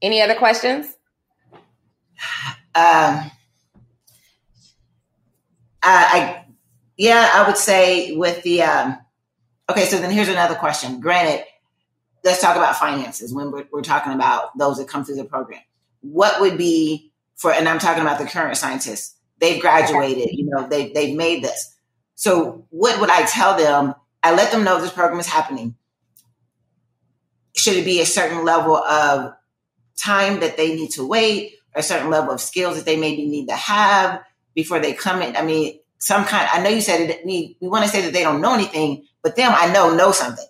Any 0.02 0.22
other 0.22 0.36
questions? 0.36 0.96
Um, 2.76 3.32
I, 5.82 6.04
I, 6.12 6.46
yeah, 6.98 7.32
I 7.34 7.48
would 7.48 7.58
say 7.58 8.16
with 8.18 8.44
the, 8.44 8.64
um, 8.64 8.98
okay, 9.70 9.86
so 9.86 9.98
then 9.98 10.12
here's 10.12 10.28
another 10.28 10.56
question. 10.56 11.00
Granted, 11.00 11.46
let's 12.24 12.42
talk 12.42 12.58
about 12.58 12.76
finances 12.76 13.34
when 13.34 13.52
we're, 13.52 13.66
we're 13.72 13.82
talking 13.82 14.12
about 14.12 14.58
those 14.58 14.78
that 14.78 14.90
come 14.90 15.06
through 15.06 15.16
the 15.16 15.24
program. 15.24 15.62
What 16.02 16.42
would 16.42 16.58
be 16.58 17.14
for, 17.36 17.52
and 17.52 17.68
I'm 17.70 17.80
talking 17.80 18.02
about 18.02 18.20
the 18.20 18.26
current 18.26 18.58
scientists, 18.58 19.16
they've 19.40 19.62
graduated, 19.62 20.30
you 20.32 20.46
know, 20.46 20.68
they, 20.68 20.92
they've 20.92 21.16
made 21.16 21.44
this. 21.44 21.76
So 22.16 22.66
what 22.72 23.00
would 23.00 23.10
I 23.10 23.26
tell 23.26 23.58
them? 23.58 23.94
I 24.24 24.34
let 24.36 24.52
them 24.52 24.64
know 24.64 24.82
this 24.82 24.92
program 24.92 25.20
is 25.20 25.28
happening. 25.28 25.76
Should 27.56 27.76
it 27.76 27.86
be 27.86 28.02
a 28.02 28.06
certain 28.06 28.44
level 28.44 28.76
of 28.76 29.34
time 29.98 30.42
that 30.42 30.58
they 30.58 30.76
need 30.76 30.92
to 30.92 31.08
wait? 31.08 31.54
A 31.76 31.84
certain 31.84 32.10
level 32.10 32.34
of 32.34 32.42
skills 32.42 32.78
that 32.78 32.86
they 32.86 32.98
maybe 32.98 33.28
need 33.28 33.48
to 33.48 33.56
have 33.56 34.24
before 34.54 34.80
they 34.80 34.94
come 34.94 35.22
in. 35.22 35.36
I 35.36 35.44
mean, 35.44 35.80
some 36.00 36.26
kind, 36.26 36.48
I 36.52 36.62
know 36.62 36.70
you 36.70 36.82
said 36.82 37.10
it, 37.10 37.26
we, 37.26 37.58
we 37.60 37.68
want 37.68 37.84
to 37.84 37.90
say 37.90 38.02
that 38.02 38.14
they 38.14 38.24
don't 38.24 38.42
know 38.42 38.54
anything, 38.54 39.06
but 39.22 39.36
them 39.36 39.52
I 39.54 39.72
know 39.72 39.96
know 39.96 40.12
something. 40.12 40.46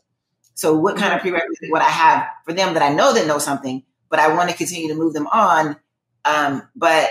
So 0.53 0.75
what 0.77 0.95
kind 0.95 1.13
of 1.13 1.19
mm-hmm. 1.19 1.29
prerequisite 1.29 1.69
would 1.71 1.81
I 1.81 1.89
have 1.89 2.27
for 2.45 2.53
them 2.53 2.73
that 2.73 2.83
I 2.83 2.93
know 2.93 3.13
that 3.13 3.27
know 3.27 3.39
something, 3.39 3.83
but 4.09 4.19
I 4.19 4.33
want 4.33 4.49
to 4.49 4.55
continue 4.55 4.87
to 4.89 4.95
move 4.95 5.13
them 5.13 5.27
on. 5.27 5.77
Um, 6.23 6.67
but 6.75 7.09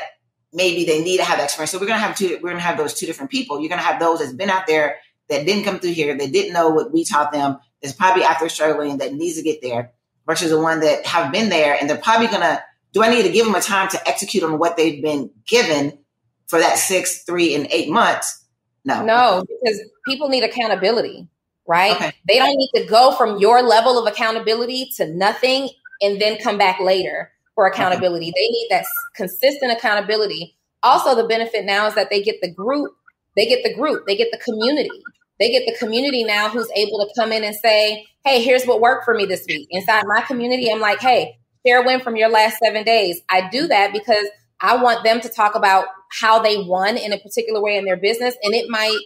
maybe 0.53 0.85
they 0.85 1.03
need 1.03 1.19
to 1.19 1.25
have 1.25 1.39
that 1.39 1.45
experience. 1.45 1.71
So 1.71 1.79
we're 1.79 1.87
gonna 1.87 2.01
have 2.01 2.17
two. 2.17 2.39
We're 2.43 2.51
gonna 2.51 2.61
have 2.61 2.79
those 2.79 2.95
two 2.95 3.07
different 3.07 3.31
people. 3.31 3.61
You're 3.61 3.69
gonna 3.69 3.83
have 3.83 4.01
those 4.01 4.21
that's 4.21 4.33
been 4.33 4.51
out 4.51 4.67
there 4.67 4.97
that 5.29 5.47
didn't 5.47 5.65
come 5.65 5.79
through 5.79 5.93
here, 5.93 6.17
that 6.17 6.33
didn't 6.33 6.53
know 6.53 6.71
what 6.71 6.93
we 6.93 7.05
taught 7.05 7.33
them, 7.33 7.59
that's 7.83 7.95
probably 7.95 8.25
out 8.25 8.41
there 8.41 8.49
struggling, 8.49 8.99
that 8.99 9.15
needs 9.15 9.37
to 9.37 9.43
get 9.43 9.62
there, 9.62 9.93
versus 10.27 10.51
the 10.51 10.61
one 10.61 10.81
that 10.81 11.07
have 11.07 11.33
been 11.33 11.49
there 11.49 11.77
and 11.79 11.89
they're 11.89 11.97
probably 11.97 12.27
gonna 12.27 12.62
do 12.95 13.03
I 13.03 13.11
need 13.11 13.24
to 13.24 13.30
give 13.30 13.45
them 13.45 13.55
a 13.57 13.61
time 13.61 13.88
to 13.90 14.09
execute 14.09 14.45
on 14.45 14.59
what 14.59 14.76
they've 14.76 15.03
been 15.03 15.30
given 15.47 15.99
for 16.47 16.61
that 16.61 16.78
six, 16.78 17.24
three, 17.24 17.55
and 17.55 17.66
eight 17.70 17.90
months? 17.90 18.42
No. 18.84 19.05
No, 19.05 19.45
because 19.49 19.80
people 20.07 20.28
need 20.28 20.45
accountability, 20.45 21.26
right? 21.66 21.97
Okay. 21.97 22.12
They 22.28 22.38
don't 22.38 22.57
need 22.57 22.70
to 22.76 22.86
go 22.86 23.12
from 23.12 23.38
your 23.38 23.62
level 23.62 23.99
of 23.99 24.11
accountability 24.11 24.90
to 24.97 25.12
nothing 25.12 25.70
and 26.01 26.20
then 26.20 26.38
come 26.38 26.57
back 26.57 26.78
later 26.80 27.32
for 27.55 27.66
accountability. 27.66 28.26
Okay. 28.26 28.32
They 28.36 28.49
need 28.49 28.66
that 28.70 28.84
consistent 29.16 29.72
accountability. 29.72 30.57
Also, 30.82 31.16
the 31.20 31.26
benefit 31.26 31.64
now 31.64 31.86
is 31.86 31.95
that 31.97 32.11
they 32.11 32.22
get 32.22 32.40
the 32.42 32.51
group, 32.51 32.92
they 33.36 33.47
get 33.47 33.64
the 33.64 33.74
group, 33.74 34.07
they 34.07 34.16
get 34.16 34.28
the 34.30 34.38
community. 34.38 35.03
They 35.40 35.51
get 35.51 35.64
the 35.66 35.76
community 35.76 36.22
now 36.22 36.49
who's 36.49 36.70
able 36.76 36.99
to 37.05 37.12
come 37.16 37.32
in 37.32 37.42
and 37.42 37.57
say, 37.57 38.07
Hey, 38.24 38.40
here's 38.40 38.64
what 38.66 38.80
worked 38.80 39.05
for 39.05 39.14
me 39.14 39.26
this 39.26 39.45
week. 39.49 39.66
Inside 39.72 40.05
my 40.07 40.20
community, 40.20 40.70
I'm 40.70 40.78
like, 40.78 41.01
Hey, 41.01 41.38
share 41.67 41.83
a 41.83 41.87
win 41.87 42.01
from 42.01 42.17
your 42.17 42.29
last 42.29 42.59
seven 42.62 42.85
days. 42.85 43.21
I 43.31 43.49
do 43.49 43.67
that 43.69 43.93
because 43.93 44.27
I 44.61 44.83
want 44.83 45.05
them 45.05 45.21
to 45.21 45.29
talk 45.29 45.55
about 45.55 45.87
how 46.11 46.41
they 46.41 46.59
won 46.59 46.97
in 46.97 47.12
a 47.12 47.19
particular 47.19 47.62
way 47.62 47.77
in 47.77 47.85
their 47.85 47.97
business, 47.97 48.35
and 48.43 48.55
it 48.55 48.69
might 48.69 48.99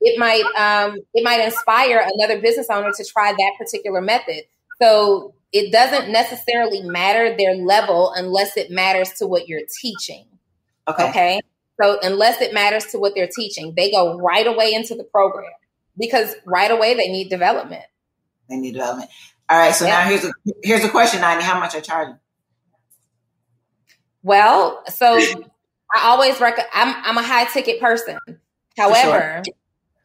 it 0.00 0.18
might 0.18 0.44
um, 0.56 0.98
it 1.14 1.24
might 1.24 1.40
inspire 1.40 2.06
another 2.14 2.40
business 2.40 2.68
owner 2.70 2.92
to 2.92 3.04
try 3.04 3.32
that 3.32 3.52
particular 3.58 4.00
method. 4.00 4.44
So 4.80 5.34
it 5.52 5.70
doesn't 5.70 6.10
necessarily 6.10 6.82
matter 6.82 7.36
their 7.36 7.54
level 7.54 8.12
unless 8.16 8.56
it 8.56 8.70
matters 8.70 9.10
to 9.18 9.26
what 9.26 9.48
you're 9.48 9.66
teaching. 9.80 10.24
Okay. 10.88 11.08
Okay. 11.10 11.40
So 11.80 11.98
unless 12.02 12.40
it 12.40 12.52
matters 12.52 12.86
to 12.86 12.98
what 12.98 13.14
they're 13.14 13.28
teaching, 13.28 13.74
they 13.76 13.90
go 13.90 14.18
right 14.18 14.46
away 14.46 14.72
into 14.72 14.94
the 14.94 15.04
program 15.04 15.50
because 15.98 16.34
right 16.44 16.70
away 16.70 16.94
they 16.94 17.08
need 17.08 17.28
development. 17.28 17.84
They 18.48 18.56
need 18.56 18.72
development. 18.72 19.10
All 19.48 19.58
right. 19.58 19.74
So 19.74 19.84
yeah. 19.84 19.98
now 20.02 20.08
here's 20.08 20.24
a 20.24 20.32
here's 20.62 20.84
a 20.84 20.88
question, 20.88 21.20
Nani. 21.20 21.42
How 21.42 21.58
much 21.58 21.74
I 21.74 21.80
charge? 21.80 22.16
Well, 24.22 24.82
so 24.88 25.16
I 25.94 26.08
always 26.08 26.40
recommend. 26.40 26.70
I'm 26.74 26.94
I'm 27.04 27.18
a 27.18 27.26
high 27.26 27.44
ticket 27.44 27.80
person. 27.80 28.18
However, 28.76 29.42
sure. 29.44 29.54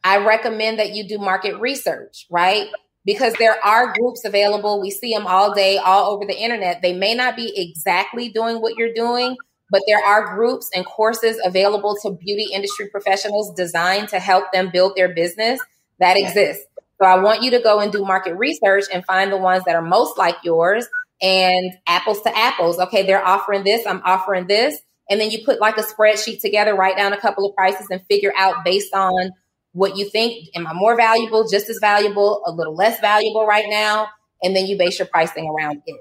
I 0.04 0.18
recommend 0.18 0.78
that 0.78 0.94
you 0.94 1.06
do 1.06 1.18
market 1.18 1.58
research, 1.58 2.26
right? 2.30 2.68
Because 3.04 3.32
there 3.34 3.64
are 3.64 3.94
groups 3.94 4.24
available. 4.24 4.80
We 4.80 4.90
see 4.90 5.14
them 5.14 5.26
all 5.26 5.54
day, 5.54 5.78
all 5.78 6.12
over 6.12 6.26
the 6.26 6.38
internet. 6.38 6.82
They 6.82 6.92
may 6.92 7.14
not 7.14 7.36
be 7.36 7.52
exactly 7.56 8.28
doing 8.28 8.60
what 8.60 8.76
you're 8.76 8.92
doing, 8.92 9.36
but 9.70 9.82
there 9.86 10.04
are 10.04 10.34
groups 10.34 10.70
and 10.74 10.84
courses 10.84 11.40
available 11.44 11.96
to 12.02 12.10
beauty 12.10 12.48
industry 12.52 12.88
professionals 12.88 13.54
designed 13.54 14.08
to 14.10 14.18
help 14.18 14.52
them 14.52 14.70
build 14.70 14.94
their 14.96 15.14
business 15.14 15.60
that 16.00 16.16
exist. 16.16 16.62
So 17.00 17.06
I 17.06 17.20
want 17.20 17.42
you 17.42 17.52
to 17.52 17.60
go 17.60 17.80
and 17.80 17.92
do 17.92 18.04
market 18.04 18.34
research 18.34 18.84
and 18.92 19.04
find 19.04 19.30
the 19.30 19.36
ones 19.36 19.64
that 19.64 19.74
are 19.74 19.82
most 19.82 20.18
like 20.18 20.36
yours 20.42 20.86
and 21.22 21.72
apples 21.86 22.22
to 22.22 22.36
apples. 22.36 22.78
Okay, 22.78 23.06
they're 23.06 23.24
offering 23.24 23.64
this, 23.64 23.86
I'm 23.86 24.02
offering 24.04 24.46
this. 24.46 24.80
And 25.10 25.20
then 25.20 25.30
you 25.30 25.44
put 25.44 25.60
like 25.60 25.78
a 25.78 25.82
spreadsheet 25.82 26.40
together, 26.40 26.74
write 26.74 26.96
down 26.96 27.12
a 27.12 27.20
couple 27.20 27.48
of 27.48 27.54
prices 27.54 27.86
and 27.90 28.02
figure 28.08 28.32
out 28.36 28.64
based 28.64 28.92
on 28.94 29.30
what 29.72 29.96
you 29.96 30.08
think. 30.10 30.48
Am 30.54 30.66
I 30.66 30.72
more 30.74 30.96
valuable, 30.96 31.48
just 31.48 31.70
as 31.70 31.78
valuable, 31.80 32.42
a 32.44 32.52
little 32.52 32.74
less 32.74 33.00
valuable 33.00 33.46
right 33.46 33.66
now? 33.68 34.08
And 34.42 34.54
then 34.54 34.66
you 34.66 34.76
base 34.76 34.98
your 34.98 35.08
pricing 35.08 35.48
around 35.48 35.82
it. 35.86 35.96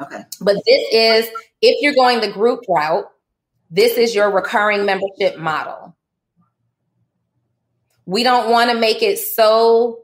Okay. 0.00 0.22
But 0.40 0.56
this 0.66 0.82
is, 0.92 1.28
if 1.60 1.82
you're 1.82 1.94
going 1.94 2.20
the 2.20 2.32
group 2.32 2.60
route, 2.68 3.04
this 3.70 3.98
is 3.98 4.14
your 4.14 4.30
recurring 4.30 4.86
membership 4.86 5.38
model. 5.38 5.96
We 8.06 8.22
don't 8.22 8.50
want 8.50 8.70
to 8.70 8.78
make 8.78 9.02
it 9.02 9.18
so 9.18 10.03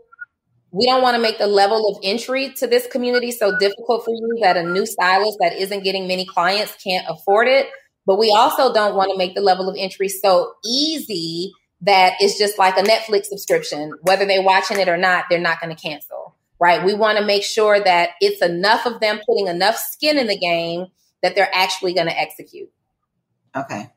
we 0.73 0.87
don't 0.87 1.03
want 1.03 1.16
to 1.16 1.23
make 1.23 1.39
the 1.39 1.47
level 1.47 1.89
of 1.89 1.99
entry 2.05 2.53
to 2.59 2.66
this 2.66 2.87
community 2.87 3.33
so 3.33 3.59
difficult 3.59 4.05
for 4.05 4.12
you 4.12 4.39
that 4.43 4.57
a 4.57 4.62
new 4.62 4.87
stylist 4.87 5.39
that 5.41 5.55
isn't 5.55 5.83
getting 5.83 6.07
many 6.07 6.25
clients 6.25 6.77
can't 6.83 7.07
afford 7.09 7.49
it. 7.49 7.68
But 8.07 8.18
we 8.18 8.35
also 8.37 8.73
don't 8.73 8.95
want 8.95 9.11
to 9.11 9.18
make 9.18 9.35
the 9.35 9.41
level 9.41 9.68
of 9.68 9.77
entry 9.79 10.09
so 10.09 10.55
easy 10.64 11.53
that 11.83 12.14
it's 12.21 12.39
just 12.39 12.59
like 12.59 12.77
a 12.77 12.83
Netflix 12.83 13.27
subscription. 13.27 13.93
Whether 14.03 14.27
they're 14.27 14.43
watching 14.43 14.79
it 14.79 14.89
or 14.89 14.97
not, 14.97 15.25
they're 15.29 15.41
not 15.41 15.61
going 15.61 15.75
to 15.75 15.81
cancel, 15.81 16.37
right? 16.61 16.85
We 16.85 16.95
want 16.95 17.18
to 17.18 17.25
make 17.25 17.43
sure 17.43 17.83
that 17.83 18.11
it's 18.21 18.43
enough 18.43 18.87
of 18.87 19.01
them 19.01 19.21
putting 19.27 19.49
enough 19.49 19.77
skin 19.77 20.18
in 20.18 20.27
the 20.27 20.39
game 20.39 20.87
that 21.23 21.35
they're 21.35 21.51
actually 21.53 21.95
going 21.95 22.07
to 22.07 22.18
execute. 22.18 22.71
Okay. 23.57 23.91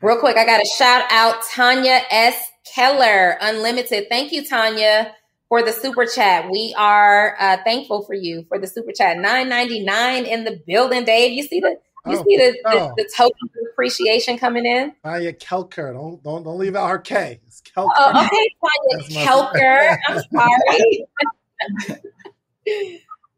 Real 0.00 0.18
quick, 0.18 0.36
I 0.36 0.44
got 0.44 0.58
to 0.58 0.68
shout 0.76 1.04
out 1.10 1.42
Tanya 1.50 2.00
S. 2.10 2.50
Keller, 2.72 3.36
Unlimited. 3.40 4.06
Thank 4.08 4.32
you, 4.32 4.44
Tanya, 4.44 5.14
for 5.48 5.62
the 5.62 5.72
super 5.72 6.06
chat. 6.06 6.50
We 6.50 6.74
are 6.76 7.36
uh, 7.38 7.58
thankful 7.64 8.02
for 8.04 8.14
you 8.14 8.44
for 8.48 8.58
the 8.58 8.66
super 8.66 8.92
chat. 8.92 9.18
Nine 9.18 9.48
ninety 9.48 9.84
nine 9.84 10.24
in 10.24 10.44
the 10.44 10.60
building, 10.66 11.04
Dave. 11.04 11.32
You 11.32 11.42
see 11.42 11.60
the 11.60 11.76
you 12.06 12.18
oh, 12.18 12.24
see 12.28 12.36
the, 12.36 12.58
the, 12.64 12.92
the, 12.98 13.10
token 13.16 13.48
of 13.48 13.66
appreciation 13.72 14.36
coming 14.36 14.66
in? 14.66 14.92
Tanya 15.02 15.32
Kelker. 15.32 15.94
Don't 15.94 16.22
don't 16.22 16.42
don't 16.42 16.58
leave 16.58 16.76
out 16.76 16.88
her 16.88 16.98
K. 16.98 17.40
It's 17.46 17.62
Kelker. 17.62 17.90
Oh, 17.96 18.26
okay, 18.26 18.54
Tanya 18.62 19.26
Kelker. 19.26 19.96
I'm 20.08 20.22
sorry. 20.30 21.06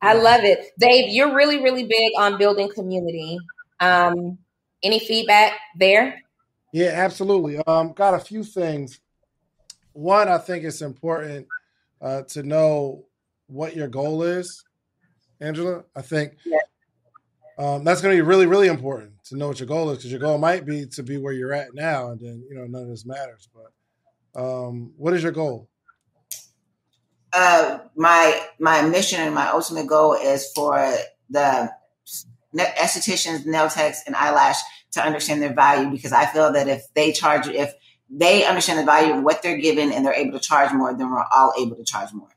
I 0.03 0.15
love 0.15 0.45
it. 0.45 0.73
Dave, 0.79 1.13
you're 1.13 1.35
really, 1.35 1.63
really 1.63 1.85
big 1.85 2.13
on 2.19 2.39
building 2.39 2.71
community. 2.75 3.39
Um, 3.81 4.39
any 4.83 4.99
feedback 4.99 5.53
there? 5.79 6.23
Yeah, 6.73 6.89
absolutely. 6.89 7.59
Um, 7.67 7.93
got 7.93 8.15
a 8.15 8.19
few 8.19 8.45
things. 8.45 9.01
One, 9.97 10.29
I 10.29 10.37
think 10.37 10.65
it's 10.65 10.83
important 10.83 11.47
uh, 12.03 12.21
to 12.29 12.43
know 12.43 13.07
what 13.47 13.75
your 13.75 13.89
goal 13.89 14.23
is, 14.23 14.63
Angela. 15.41 15.85
I 15.97 16.03
think 16.03 16.35
um, 17.59 17.83
that's 17.83 18.03
going 18.03 18.15
to 18.15 18.23
be 18.23 18.27
really, 18.27 18.45
really 18.45 18.69
important 18.69 19.13
to 19.25 19.39
know 19.39 19.49
what 19.49 19.59
your 19.59 19.67
goal 19.67 19.89
is 19.91 19.97
because 19.97 20.11
your 20.11 20.21
goal 20.21 20.37
might 20.37 20.67
be 20.67 20.85
to 20.85 21.03
be 21.03 21.17
where 21.17 21.33
you're 21.33 21.55
at 21.55 21.75
now, 21.75 22.11
and 22.11 22.21
then 22.21 22.45
you 22.47 22.57
know 22.57 22.67
none 22.67 22.83
of 22.83 22.89
this 22.89 23.07
matters. 23.07 23.49
But 23.55 24.39
um, 24.39 24.93
what 24.99 25.15
is 25.15 25.23
your 25.23 25.33
goal? 25.33 25.71
Uh, 27.33 27.79
my 27.97 28.39
my 28.61 28.83
mission 28.83 29.21
and 29.21 29.35
my 29.35 29.49
ultimate 29.49 29.87
goal 29.87 30.13
is 30.13 30.53
for 30.55 30.93
the 31.31 31.73
estheticians, 32.55 33.47
nail 33.47 33.71
techs, 33.71 34.03
and 34.07 34.15
eyelash 34.15 34.59
to 34.93 35.03
understand 35.03 35.41
their 35.41 35.55
value 35.55 35.91
because 35.91 36.13
I 36.13 36.27
feel 36.27 36.53
that 36.53 36.69
if 36.69 36.83
they 36.93 37.13
charge, 37.13 37.49
if 37.49 37.73
they 38.09 38.45
understand 38.45 38.79
the 38.79 38.85
value 38.85 39.15
of 39.15 39.23
what 39.23 39.43
they're 39.43 39.59
given 39.59 39.93
and 39.93 40.05
they're 40.05 40.15
able 40.15 40.33
to 40.33 40.45
charge 40.45 40.73
more, 40.73 40.95
then 40.97 41.11
we're 41.11 41.25
all 41.35 41.53
able 41.59 41.77
to 41.77 41.85
charge 41.85 42.13
more. 42.13 42.29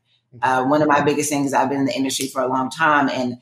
Uh, 0.42 0.64
one 0.64 0.80
of 0.80 0.88
my 0.88 1.00
biggest 1.00 1.28
things, 1.28 1.52
I've 1.52 1.68
been 1.68 1.80
in 1.80 1.86
the 1.86 1.96
industry 1.96 2.28
for 2.28 2.40
a 2.40 2.46
long 2.46 2.70
time, 2.70 3.08
and 3.08 3.38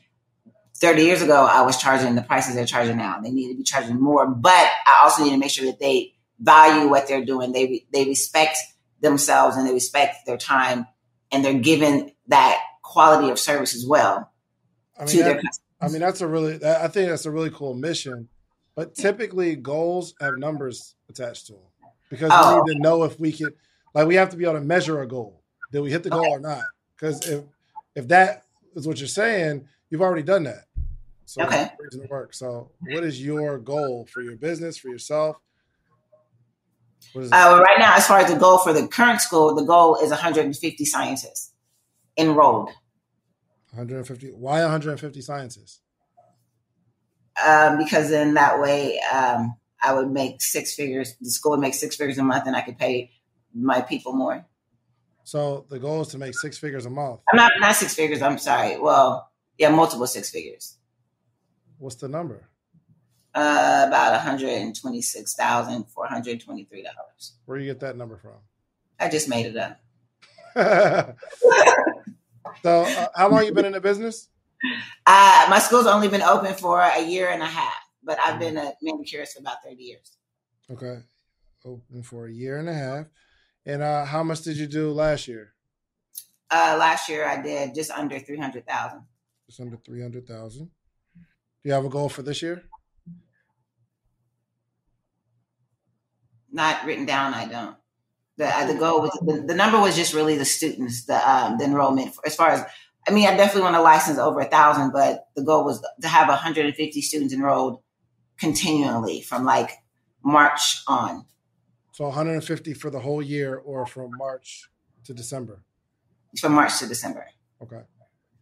30 0.77 1.03
years 1.03 1.21
ago, 1.21 1.45
I 1.45 1.61
was 1.61 1.79
charging 1.79 2.15
the 2.15 2.23
prices 2.23 2.55
they're 2.55 2.65
charging 2.65 2.97
now. 2.97 3.19
They 3.19 3.29
need 3.29 3.51
to 3.51 3.57
be 3.57 3.63
charging 3.63 4.01
more, 4.01 4.27
but 4.27 4.51
I 4.87 5.01
also 5.03 5.23
need 5.23 5.31
to 5.31 5.37
make 5.37 5.51
sure 5.51 5.65
that 5.65 5.79
they 5.79 6.13
value 6.39 6.89
what 6.89 7.07
they're 7.07 7.25
doing. 7.25 7.51
They 7.51 7.85
they 7.91 8.05
respect 8.05 8.57
themselves 9.01 9.55
and 9.55 9.67
they 9.67 9.73
respect 9.73 10.25
their 10.25 10.37
time, 10.37 10.87
and 11.31 11.45
they're 11.45 11.59
given 11.59 12.11
that 12.27 12.59
quality 12.81 13.29
of 13.29 13.37
service 13.37 13.75
as 13.75 13.85
well 13.85 14.31
I 14.97 15.01
mean, 15.01 15.09
to 15.09 15.17
that, 15.17 15.23
their 15.25 15.35
customers. 15.35 15.59
I 15.79 15.87
mean, 15.89 15.99
that's 15.99 16.21
a 16.21 16.27
really, 16.27 16.65
I 16.65 16.87
think 16.87 17.09
that's 17.09 17.27
a 17.27 17.31
really 17.31 17.51
cool 17.51 17.75
mission 17.75 18.29
but 18.79 18.95
typically, 18.95 19.57
goals 19.57 20.13
have 20.21 20.37
numbers 20.37 20.95
attached 21.09 21.47
to 21.47 21.51
them 21.51 21.61
because 22.09 22.29
oh. 22.33 22.55
we 22.55 22.61
need 22.61 22.77
to 22.77 22.81
know 22.81 23.03
if 23.03 23.19
we 23.19 23.31
can. 23.31 23.49
Like, 23.93 24.07
we 24.07 24.15
have 24.15 24.29
to 24.29 24.37
be 24.37 24.43
able 24.43 24.55
to 24.55 24.61
measure 24.61 25.01
a 25.01 25.07
goal. 25.07 25.41
Did 25.71 25.81
we 25.81 25.91
hit 25.91 26.03
the 26.03 26.09
goal 26.09 26.21
okay. 26.21 26.29
or 26.29 26.39
not? 26.39 26.63
Because 26.95 27.27
if 27.27 27.43
if 27.95 28.07
that 28.09 28.45
is 28.75 28.87
what 28.87 28.99
you're 28.99 29.07
saying, 29.07 29.67
you've 29.89 30.01
already 30.01 30.23
done 30.23 30.43
that. 30.43 30.65
So 31.25 31.43
okay. 31.43 31.69
work. 32.09 32.33
So, 32.33 32.71
what 32.81 33.03
is 33.03 33.23
your 33.23 33.59
goal 33.59 34.07
for 34.11 34.21
your 34.21 34.35
business, 34.35 34.77
for 34.77 34.89
yourself? 34.89 35.37
Uh, 37.15 37.29
well, 37.31 37.59
right 37.59 37.79
now, 37.79 37.95
as 37.95 38.05
far 38.05 38.19
as 38.19 38.31
the 38.31 38.37
goal 38.37 38.57
for 38.57 38.73
the 38.73 38.87
current 38.87 39.21
school, 39.21 39.55
the 39.55 39.63
goal 39.63 39.95
is 39.97 40.09
150 40.09 40.85
scientists 40.85 41.53
enrolled. 42.17 42.69
150. 43.71 44.31
Why 44.31 44.61
150 44.61 45.21
scientists? 45.21 45.81
um, 47.45 47.77
because 47.77 48.09
then 48.09 48.33
that 48.33 48.59
way 48.59 48.99
um, 49.13 49.55
I 49.81 49.93
would 49.93 50.11
make 50.11 50.41
six 50.41 50.75
figures. 50.75 51.15
The 51.21 51.29
school 51.29 51.51
would 51.51 51.59
make 51.59 51.73
six 51.73 51.95
figures 51.95 52.17
a 52.17 52.23
month, 52.23 52.45
and 52.47 52.55
I 52.55 52.61
could 52.61 52.77
pay 52.77 53.11
my 53.53 53.81
people 53.81 54.13
more. 54.13 54.45
So 55.23 55.65
the 55.69 55.79
goal 55.79 56.01
is 56.01 56.07
to 56.09 56.17
make 56.17 56.37
six 56.37 56.57
figures 56.57 56.85
a 56.85 56.89
month. 56.89 57.21
I'm 57.31 57.37
not 57.37 57.51
not 57.59 57.75
six 57.75 57.93
figures. 57.93 58.21
I'm 58.21 58.37
sorry. 58.37 58.79
Well, 58.79 59.29
yeah, 59.57 59.69
multiple 59.69 60.07
six 60.07 60.29
figures. 60.29 60.77
What's 61.77 61.95
the 61.95 62.07
number? 62.07 62.49
Uh, 63.35 63.85
about 63.87 64.13
one 64.13 64.21
hundred 64.21 64.49
and 64.49 64.75
twenty 64.75 65.01
six 65.01 65.35
thousand 65.35 65.85
four 65.85 66.07
hundred 66.07 66.41
twenty 66.41 66.65
three 66.65 66.81
dollars. 66.81 67.33
Where 67.45 67.57
do 67.57 67.63
you 67.63 67.71
get 67.71 67.81
that 67.81 67.95
number 67.95 68.17
from? 68.17 68.39
I 68.99 69.07
just 69.09 69.29
made 69.29 69.45
it 69.45 69.55
up. 69.55 69.79
so, 72.63 72.81
uh, 72.81 73.07
how 73.15 73.29
long 73.29 73.45
you 73.45 73.53
been 73.53 73.65
in 73.65 73.73
the 73.73 73.81
business? 73.81 74.29
Uh, 75.05 75.45
my 75.49 75.59
school's 75.59 75.85
only 75.85 76.07
been 76.07 76.21
open 76.21 76.53
for 76.55 76.81
a 76.81 77.01
year 77.01 77.29
and 77.29 77.41
a 77.41 77.45
half, 77.45 77.73
but 78.03 78.19
I've 78.19 78.39
been 78.39 78.57
a 78.57 78.73
manicurist 78.81 79.33
for 79.33 79.39
about 79.39 79.63
30 79.63 79.83
years. 79.83 80.17
Okay. 80.71 80.99
Open 81.65 82.03
for 82.03 82.27
a 82.27 82.31
year 82.31 82.57
and 82.57 82.69
a 82.69 82.73
half. 82.73 83.05
And 83.65 83.81
uh, 83.81 84.05
how 84.05 84.23
much 84.23 84.41
did 84.41 84.57
you 84.57 84.67
do 84.67 84.91
last 84.91 85.27
year? 85.27 85.53
Uh, 86.49 86.75
last 86.79 87.09
year 87.09 87.27
I 87.27 87.41
did 87.41 87.75
just 87.75 87.91
under 87.91 88.19
300,000. 88.19 89.01
Just 89.47 89.59
under 89.59 89.77
300,000. 89.77 90.65
Do 90.65 90.69
you 91.63 91.73
have 91.73 91.85
a 91.85 91.89
goal 91.89 92.09
for 92.09 92.21
this 92.21 92.41
year? 92.41 92.63
Not 96.51 96.85
written 96.85 97.05
down, 97.05 97.33
I 97.33 97.45
don't. 97.45 97.75
The, 98.37 98.47
uh, 98.47 98.67
the 98.67 98.75
goal 98.75 99.01
was 99.01 99.11
the, 99.25 99.43
the, 99.45 99.53
number 99.53 99.79
was 99.79 99.97
just 99.97 100.13
really 100.13 100.37
the 100.37 100.45
students, 100.45 101.05
the 101.05 101.29
um, 101.29 101.57
the 101.57 101.65
enrollment. 101.65 102.15
As 102.25 102.35
far 102.35 102.51
as 102.51 102.63
I 103.05 103.11
mean, 103.11 103.27
I 103.27 103.35
definitely 103.35 103.63
want 103.63 103.75
to 103.75 103.81
license 103.81 104.17
over 104.17 104.39
a 104.39 104.45
thousand, 104.45 104.91
but 104.91 105.25
the 105.35 105.43
goal 105.43 105.65
was 105.65 105.85
to 106.01 106.07
have 106.07 106.29
150 106.29 107.01
students 107.01 107.33
enrolled 107.33 107.81
continually 108.39 109.21
from 109.21 109.45
like 109.45 109.71
March 110.23 110.81
on. 110.87 111.25
So 111.91 112.05
150 112.05 112.73
for 112.73 112.89
the 112.89 112.99
whole 112.99 113.21
year, 113.21 113.57
or 113.57 113.85
from 113.85 114.11
March 114.17 114.69
to 115.03 115.13
December. 115.13 115.63
From 116.39 116.53
March 116.53 116.79
to 116.79 116.87
December. 116.87 117.27
Okay. 117.61 117.81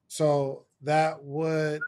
So 0.07 0.65
that 0.83 1.23
would 1.23 1.81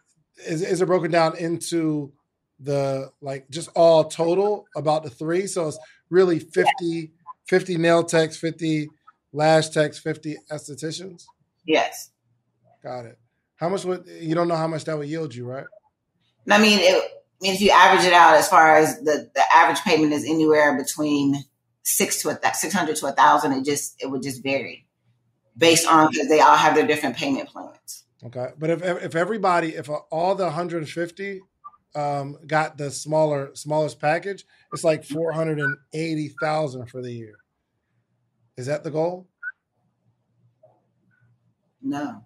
is 0.48 0.62
is 0.62 0.82
it 0.82 0.86
broken 0.86 1.12
down 1.12 1.38
into 1.38 2.12
the 2.60 3.12
like 3.22 3.50
just 3.50 3.70
all 3.76 4.06
total 4.06 4.66
about 4.76 5.04
the 5.04 5.10
three? 5.10 5.48
So 5.48 5.68
it's 5.68 5.80
really 6.10 6.40
50, 6.40 6.72
yeah. 6.82 7.06
50 7.48 7.78
nail 7.78 8.04
techs, 8.04 8.38
50 8.38 8.90
lash 9.32 9.70
techs, 9.70 10.00
50 10.00 10.38
estheticians. 10.52 11.26
Yes. 11.66 12.12
Got 12.82 13.06
it. 13.06 13.20
How 13.56 13.70
much 13.70 13.86
would 13.86 14.08
you 14.08 14.34
don't 14.34 14.48
know 14.48 14.56
how 14.56 14.68
much 14.68 14.86
that 14.86 14.98
would 14.98 15.10
yield 15.10 15.36
you, 15.36 15.46
right? 15.46 15.66
I 16.50 16.60
mean, 16.60 16.80
it, 16.80 17.19
I 17.42 17.46
mean, 17.46 17.54
if 17.56 17.62
you 17.62 17.72
average 17.72 18.06
it 18.06 18.14
out, 18.14 18.36
as 18.36 18.50
far 18.50 18.76
as 18.76 19.00
the, 19.00 19.30
the 19.34 19.44
average 19.54 19.80
payment 19.82 20.12
is 20.12 20.26
anywhere 20.26 20.78
between 20.78 21.36
six 21.84 22.22
to 22.22 22.30
a 22.30 22.54
six 22.54 22.74
hundred 22.74 22.98
to 22.98 23.08
a 23.08 23.12
thousand, 23.14 23.54
it 23.54 23.64
just 23.66 23.96
it 24.02 24.08
would 24.08 24.22
just 24.22 24.44
vary 24.44 24.86
based 25.58 25.88
on 25.88 26.10
because 26.12 26.28
they 26.28 26.42
all 26.42 26.58
have 26.58 26.76
their 26.76 26.86
different 26.86 27.16
payment 27.16 27.50
plans. 27.50 28.06
Okay, 28.26 28.48
but 28.58 28.70
if 28.70 28.82
if 28.82 29.16
everybody, 29.16 29.76
if 29.76 29.90
all 30.12 30.36
the 30.36 30.44
150 30.46 31.42
um, 31.96 32.38
got 32.46 32.78
the 32.78 32.92
smaller 32.92 33.52
smallest 33.56 34.00
package, 34.00 34.46
it's 34.74 34.84
like 34.84 35.06
480,000 35.06 36.88
for 36.88 37.02
the 37.02 37.12
year. 37.12 37.36
Is 38.58 38.66
that 38.66 38.84
the 38.84 38.92
goal? 38.92 39.30
No. 41.82 42.26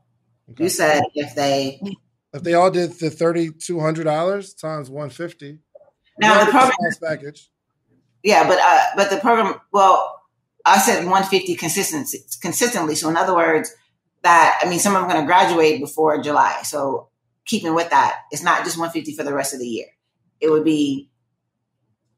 Okay. 0.50 0.64
You 0.64 0.70
said 0.70 1.04
if 1.14 1.36
they 1.36 1.80
if 2.34 2.44
they 2.44 2.54
all 2.54 2.72
did 2.72 2.92
the 3.00 3.10
thirty 3.10 3.52
two 3.52 3.80
hundred 3.80 4.06
dollars 4.06 4.54
times 4.54 4.90
one 4.90 5.10
fifty. 5.10 5.60
Now 6.20 6.44
the 6.44 6.52
program 6.52 6.72
package. 7.02 7.50
Yeah, 8.24 8.48
but 8.48 8.60
uh, 8.62 8.84
but 8.96 9.10
the 9.10 9.18
program. 9.18 9.56
Well, 9.72 10.22
I 10.66 10.80
said 10.80 11.06
one 11.06 11.24
fifty 11.24 11.56
consistency 11.56 12.20
consistently. 12.42 12.96
So 12.96 13.10
in 13.10 13.18
other 13.18 13.36
words, 13.36 13.74
that 14.24 14.60
I 14.64 14.70
mean, 14.70 14.80
some 14.80 14.96
of 14.96 15.02
them 15.02 15.10
are 15.10 15.14
going 15.14 15.24
to 15.24 15.28
graduate 15.28 15.80
before 15.80 16.22
July. 16.22 16.62
So 16.64 17.10
keeping 17.46 17.76
with 17.76 17.90
that, 17.90 18.22
it's 18.32 18.44
not 18.44 18.64
just 18.64 18.78
one 18.78 18.90
fifty 18.90 19.14
for 19.14 19.24
the 19.24 19.34
rest 19.34 19.54
of 19.54 19.60
the 19.60 19.68
year. 19.68 19.88
It 20.40 20.50
would 20.50 20.64
be 20.64 21.10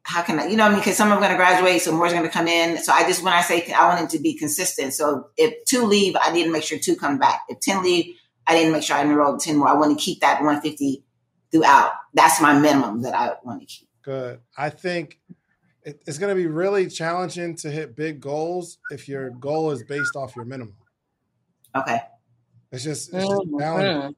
how 0.05 0.22
can 0.22 0.39
I, 0.39 0.45
you 0.45 0.55
know, 0.55 0.66
I 0.66 0.70
mean, 0.70 0.78
because 0.78 0.95
some 0.95 1.11
of 1.11 1.16
them 1.16 1.24
are 1.24 1.28
going 1.28 1.32
to 1.32 1.38
graduate, 1.38 1.82
so 1.82 1.91
more 1.91 2.05
is 2.05 2.13
going 2.13 2.26
to 2.26 2.30
come 2.30 2.47
in. 2.47 2.78
So 2.78 2.93
I 2.93 3.07
just, 3.07 3.24
when 3.24 3.34
I 3.34 3.41
say 3.41 3.66
I 3.74 3.88
want 3.88 4.05
it 4.05 4.16
to 4.16 4.22
be 4.22 4.38
consistent. 4.38 4.93
So 4.93 5.30
if 5.36 5.66
two 5.66 5.84
leave, 5.84 6.16
I 6.22 6.32
need 6.32 6.43
to 6.43 6.51
make 6.51 6.61
sure 6.61 6.78
two 6.78 6.95
come 6.95 7.18
back. 7.18 7.41
If 7.49 7.59
10 7.59 7.82
leave, 7.82 8.16
I 8.48 8.56
didn't 8.56 8.74
make 8.74 8.84
sure 8.84 8.96
I 8.96 9.02
enrolled 9.04 9.39
10 9.39 9.58
more. 9.58 9.68
I 9.68 9.74
want 9.74 9.98
to 9.98 10.04
keep 10.04 10.22
that 10.22 10.36
150 10.36 11.04
throughout. 11.52 11.91
That's 12.14 12.41
my 12.41 12.58
minimum 12.58 13.02
that 13.02 13.16
I 13.16 13.34
want 13.43 13.62
to 13.62 13.66
keep. 13.66 13.88
Good. 14.04 14.39
I 14.58 14.70
think 14.70 15.20
it's 15.84 16.18
going 16.18 16.36
to 16.36 16.36
be 16.36 16.48
really 16.48 16.88
challenging 16.88 17.56
to 17.58 17.72
hit 17.72 17.96
big 17.96 18.20
goals 18.20 18.80
if 18.91 19.08
your 19.08 19.30
goal 19.32 19.72
is 19.72 19.84
based 19.84 20.16
off 20.16 20.36
your 20.36 20.46
minimum. 20.46 20.76
Okay. 21.76 22.00
It's 22.72 22.84
just, 22.84 23.14
it's 23.14 23.28
just 23.28 23.41
mm-hmm. 23.48 24.12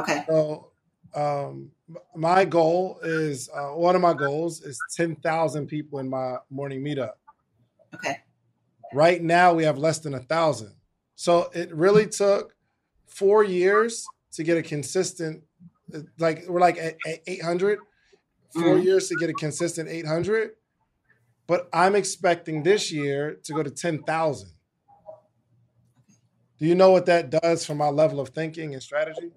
Okay. 0.00 0.24
So 0.26 0.72
um, 1.14 1.70
my 2.14 2.44
goal 2.44 2.98
is 3.02 3.50
uh, 3.54 3.68
one 3.68 3.94
of 3.94 4.02
my 4.02 4.14
goals 4.14 4.62
is 4.62 4.78
10,000 4.96 5.66
people 5.66 5.98
in 5.98 6.08
my 6.08 6.36
morning 6.50 6.82
meetup. 6.82 7.12
Okay. 7.94 8.18
Right 8.94 9.22
now, 9.22 9.52
we 9.54 9.64
have 9.64 9.78
less 9.78 9.98
than 9.98 10.14
a 10.14 10.20
thousand. 10.20 10.72
So 11.14 11.50
it 11.54 11.72
really 11.74 12.06
took 12.06 12.54
four 13.12 13.44
years 13.44 14.08
to 14.32 14.42
get 14.42 14.56
a 14.56 14.62
consistent, 14.62 15.42
like 16.18 16.44
we're 16.48 16.60
like 16.60 16.78
at, 16.78 16.96
at 17.06 17.20
800, 17.26 17.80
4 18.54 18.62
Mhm. 18.62 18.84
years 18.84 19.08
to 19.08 19.16
get 19.16 19.28
a 19.30 19.34
consistent 19.34 19.88
800. 19.88 20.52
But 21.46 21.68
I'm 21.72 21.94
expecting 21.94 22.62
this 22.62 22.90
year 22.90 23.34
to 23.44 23.52
go 23.52 23.62
to 23.62 23.70
10,000. 23.70 24.50
Do 26.58 26.66
you 26.66 26.74
know 26.74 26.90
what 26.92 27.06
that 27.06 27.30
does 27.30 27.66
for 27.66 27.74
my 27.74 27.88
level 27.88 28.20
of 28.20 28.30
thinking 28.30 28.72
and 28.72 28.82
strategy? 28.82 29.32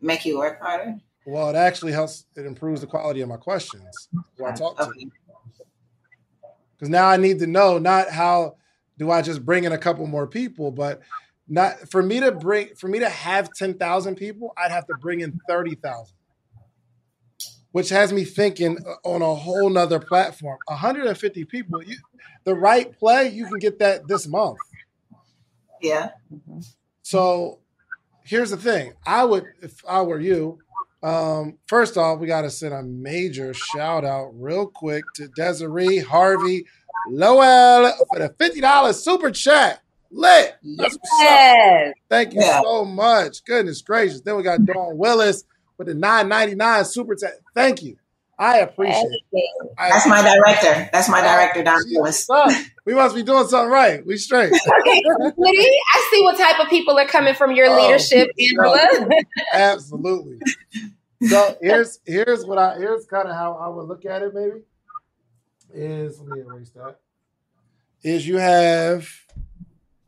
Make 0.00 0.24
you 0.24 0.38
work 0.38 0.60
harder. 0.60 0.98
Well, 1.26 1.50
it 1.50 1.56
actually 1.56 1.92
helps. 1.92 2.24
It 2.34 2.46
improves 2.46 2.80
the 2.80 2.86
quality 2.86 3.20
of 3.20 3.28
my 3.28 3.36
questions 3.36 4.08
who 4.36 4.46
I 4.46 4.52
talk 4.52 4.78
to. 4.78 4.90
Because 6.72 6.88
now 6.88 7.06
I 7.06 7.16
need 7.16 7.38
to 7.40 7.46
know 7.46 7.78
not 7.78 8.08
how 8.08 8.56
do 8.96 9.10
I 9.10 9.20
just 9.22 9.44
bring 9.44 9.64
in 9.64 9.72
a 9.72 9.78
couple 9.78 10.06
more 10.06 10.26
people, 10.26 10.70
but 10.70 11.02
not 11.48 11.90
for 11.90 12.02
me 12.02 12.20
to 12.20 12.32
bring 12.32 12.74
for 12.76 12.88
me 12.88 12.98
to 12.98 13.08
have 13.08 13.50
ten 13.54 13.74
thousand 13.74 14.16
people, 14.16 14.52
I'd 14.56 14.70
have 14.70 14.86
to 14.86 14.94
bring 15.00 15.20
in 15.20 15.38
thirty 15.48 15.74
thousand, 15.74 16.16
which 17.72 17.88
has 17.88 18.12
me 18.12 18.24
thinking 18.24 18.78
uh, 18.86 19.08
on 19.08 19.22
a 19.22 19.34
whole 19.34 19.70
nother 19.70 19.98
platform. 19.98 20.58
One 20.66 20.78
hundred 20.78 21.06
and 21.06 21.16
fifty 21.16 21.44
people, 21.44 21.82
you, 21.82 21.96
the 22.44 22.54
right 22.54 22.96
play, 22.98 23.28
you 23.28 23.46
can 23.46 23.58
get 23.58 23.78
that 23.78 24.06
this 24.08 24.26
month. 24.26 24.58
Yeah. 25.80 26.10
So 27.02 27.60
here's 28.24 28.50
the 28.50 28.56
thing. 28.56 28.92
I 29.06 29.24
would, 29.24 29.44
if 29.62 29.82
I 29.88 30.02
were 30.02 30.20
you, 30.20 30.58
um, 31.02 31.58
first 31.66 31.96
off, 31.96 32.18
we 32.18 32.26
got 32.26 32.42
to 32.42 32.50
send 32.50 32.74
a 32.74 32.82
major 32.82 33.54
shout 33.54 34.04
out 34.04 34.30
real 34.34 34.66
quick 34.66 35.04
to 35.14 35.28
Desiree 35.28 35.98
Harvey 35.98 36.66
Lowell 37.08 37.92
for 38.12 38.18
the 38.18 38.28
$50 38.28 38.94
super 38.94 39.30
chat. 39.30 39.80
Lit. 40.10 40.56
That's 40.62 40.94
what's 40.94 41.12
up. 41.12 41.20
Yes. 41.20 41.94
Thank 42.08 42.34
you 42.34 42.40
Yeah. 42.40 42.62
so 42.62 42.84
much. 42.84 43.44
Goodness 43.44 43.82
gracious. 43.82 44.20
Then 44.22 44.36
we 44.36 44.42
got 44.42 44.64
Dawn 44.64 44.96
Willis 44.96 45.44
with 45.76 45.88
the 45.88 45.94
999 45.94 46.84
super 46.84 47.14
chat. 47.14 47.34
Thank 47.54 47.82
you. 47.82 47.96
I 48.40 48.58
appreciate 48.58 49.04
it. 49.32 49.44
That's 49.76 50.06
my 50.06 50.22
director. 50.22 50.88
That's 50.92 51.08
my 51.08 51.20
director, 51.20 51.64
Don 51.64 51.80
Jeez, 51.80 52.28
Lewis. 52.28 52.28
We 52.84 52.94
must 52.94 53.16
be 53.16 53.24
doing 53.24 53.48
something 53.48 53.68
right. 53.70 54.06
We 54.06 54.16
straight. 54.16 54.52
Okay, 54.80 55.02
Woody, 55.36 55.58
I 55.94 56.08
see 56.12 56.22
what 56.22 56.38
type 56.38 56.60
of 56.60 56.68
people 56.70 56.96
are 56.98 57.06
coming 57.06 57.34
from 57.34 57.50
your 57.56 57.66
Oh, 57.68 57.76
leadership, 57.82 58.30
no. 58.52 58.74
Angela. 58.74 59.08
Absolutely. 59.52 60.38
So 61.28 61.56
here's 61.60 61.98
here's 62.06 62.46
what 62.46 62.58
I 62.58 62.76
here's 62.78 63.06
kind 63.06 63.28
of 63.28 63.34
how 63.34 63.54
I 63.54 63.68
would 63.68 63.88
look 63.88 64.06
at 64.06 64.22
it. 64.22 64.32
Maybe 64.32 64.60
is 65.74 66.20
let 66.20 66.28
me 66.28 66.40
erase 66.40 66.70
that. 66.70 67.00
Is 68.04 68.26
you 68.26 68.36
have 68.36 69.08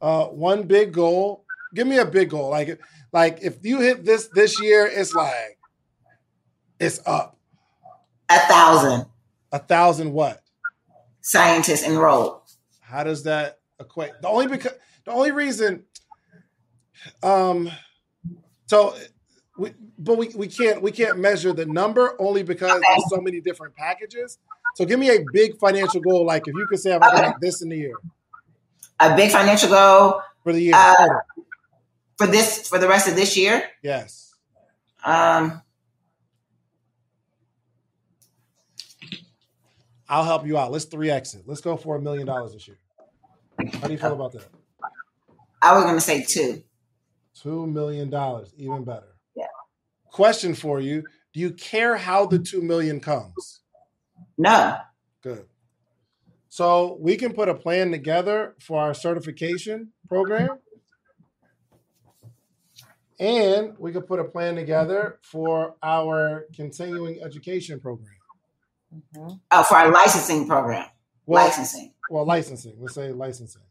uh, 0.01 0.26
one 0.26 0.64
big 0.64 0.92
goal. 0.92 1.44
Give 1.74 1.86
me 1.86 1.98
a 1.98 2.07
big 2.07 2.30
goal. 2.30 2.51
Like 2.51 2.80
like 3.12 3.38
if 3.42 3.64
you 3.64 3.80
hit 3.80 4.05
this 4.05 4.28
this 4.28 4.61
year, 4.61 4.86
it's 4.86 5.14
like 5.14 5.59
it's 6.78 7.01
up 7.07 7.38
A 8.30 8.38
thousand 8.40 9.07
a 9.53 9.59
thousand. 9.59 10.12
What? 10.12 10.40
scientists 11.22 11.84
enrolled. 11.86 12.40
How 12.80 13.05
does 13.05 13.24
that 13.24 13.59
equate? 13.78 14.12
The 14.22 14.28
only 14.28 14.46
because 14.48 14.72
the 15.05 15.12
only 15.12 15.30
reason, 15.32 15.84
um, 17.22 17.70
so 18.66 18.94
we 19.57 19.72
but 19.98 20.16
we, 20.18 20.28
we 20.34 20.46
can't 20.48 20.82
we 20.82 20.90
can't 20.92 21.18
measure 21.18 21.53
the 21.53 21.66
number 21.66 22.14
only 22.20 22.42
because 22.42 22.82
Okay. 22.82 22.86
there's 22.88 23.09
so 23.09 23.20
many 23.20 23.40
different 23.40 23.74
packages. 23.76 24.38
So 24.74 24.84
give 24.84 24.98
me 24.98 25.11
a 25.11 25.20
big 25.22 25.59
financial 25.59 26.01
goal, 26.01 26.24
like 26.24 26.48
if 26.48 26.55
you 26.55 26.66
could 26.66 26.78
say 26.80 26.92
I'm 26.92 27.01
gonna 27.05 27.16
Okay. 27.16 27.26
make 27.28 27.40
this 27.40 27.62
in 27.62 27.68
the 27.68 27.76
year 27.76 27.96
A 29.01 29.16
big 29.16 29.30
financial 29.30 29.68
goal 29.70 30.20
for 30.44 30.53
the 30.53 30.61
year. 30.61 30.74
Uh, 30.74 30.94
for 32.18 32.26
this 32.26 32.68
for 32.68 32.78
the 32.78 32.86
rest 32.88 33.09
of 33.09 33.16
this 33.16 33.36
year. 33.36 33.64
yes. 33.82 34.34
Um, 35.03 35.62
I'll 40.09 40.24
help 40.24 40.46
you 40.46 40.59
out. 40.59 40.72
Let's 40.72 40.84
three 40.84 41.11
X 41.11 41.34
it. 41.34 41.44
Let's 41.46 41.61
go 41.61 41.76
for 41.76 41.96
a 41.96 42.01
million 42.01 42.26
dollars 42.26 42.53
this 42.53 42.68
year. 42.68 42.78
How 43.80 43.86
do 43.86 43.92
you 43.92 43.98
feel 43.98 44.12
about 44.12 44.32
that? 44.32 44.46
I 45.62 45.74
was 45.74 45.84
gonna 45.84 46.01
say 46.01 46.22
two. 46.22 46.62
Two 47.40 47.66
million 47.66 48.11
dollars, 48.11 48.53
even 48.59 48.84
better. 48.84 49.16
Yeah. 49.34 49.46
Question 50.11 50.55
for 50.55 50.80
you: 50.80 51.05
Do 51.32 51.40
you 51.40 51.53
care 51.53 51.96
how 51.96 52.26
the 52.26 52.38
two 52.38 52.61
million 52.61 53.01
comes? 53.01 53.61
No. 54.36 54.76
Good. 55.22 55.46
So 56.51 56.98
we 57.01 57.16
can 57.16 57.32
put 57.32 57.48
a 57.48 57.55
plan 57.55 57.92
together 57.92 58.57
for 58.61 58.80
our 58.82 58.92
certification 58.92 59.92
program. 60.09 60.59
And 63.20 63.78
we 63.78 63.92
could 63.92 64.07
put 64.07 64.18
a 64.18 64.24
plan 64.24 64.57
together 64.57 65.20
for 65.22 65.76
our 65.80 66.46
continuing 66.55 67.22
education 67.22 67.78
program. 67.78 68.09
Mm-hmm. 68.92 69.34
Oh, 69.51 69.62
for 69.62 69.76
our 69.76 69.92
licensing 69.92 70.48
program. 70.48 70.86
Well, 71.24 71.44
licensing. 71.44 71.92
well, 72.11 72.26
licensing. 72.26 72.74
Let's 72.80 72.94
say 72.94 73.12
licensing. 73.12 73.62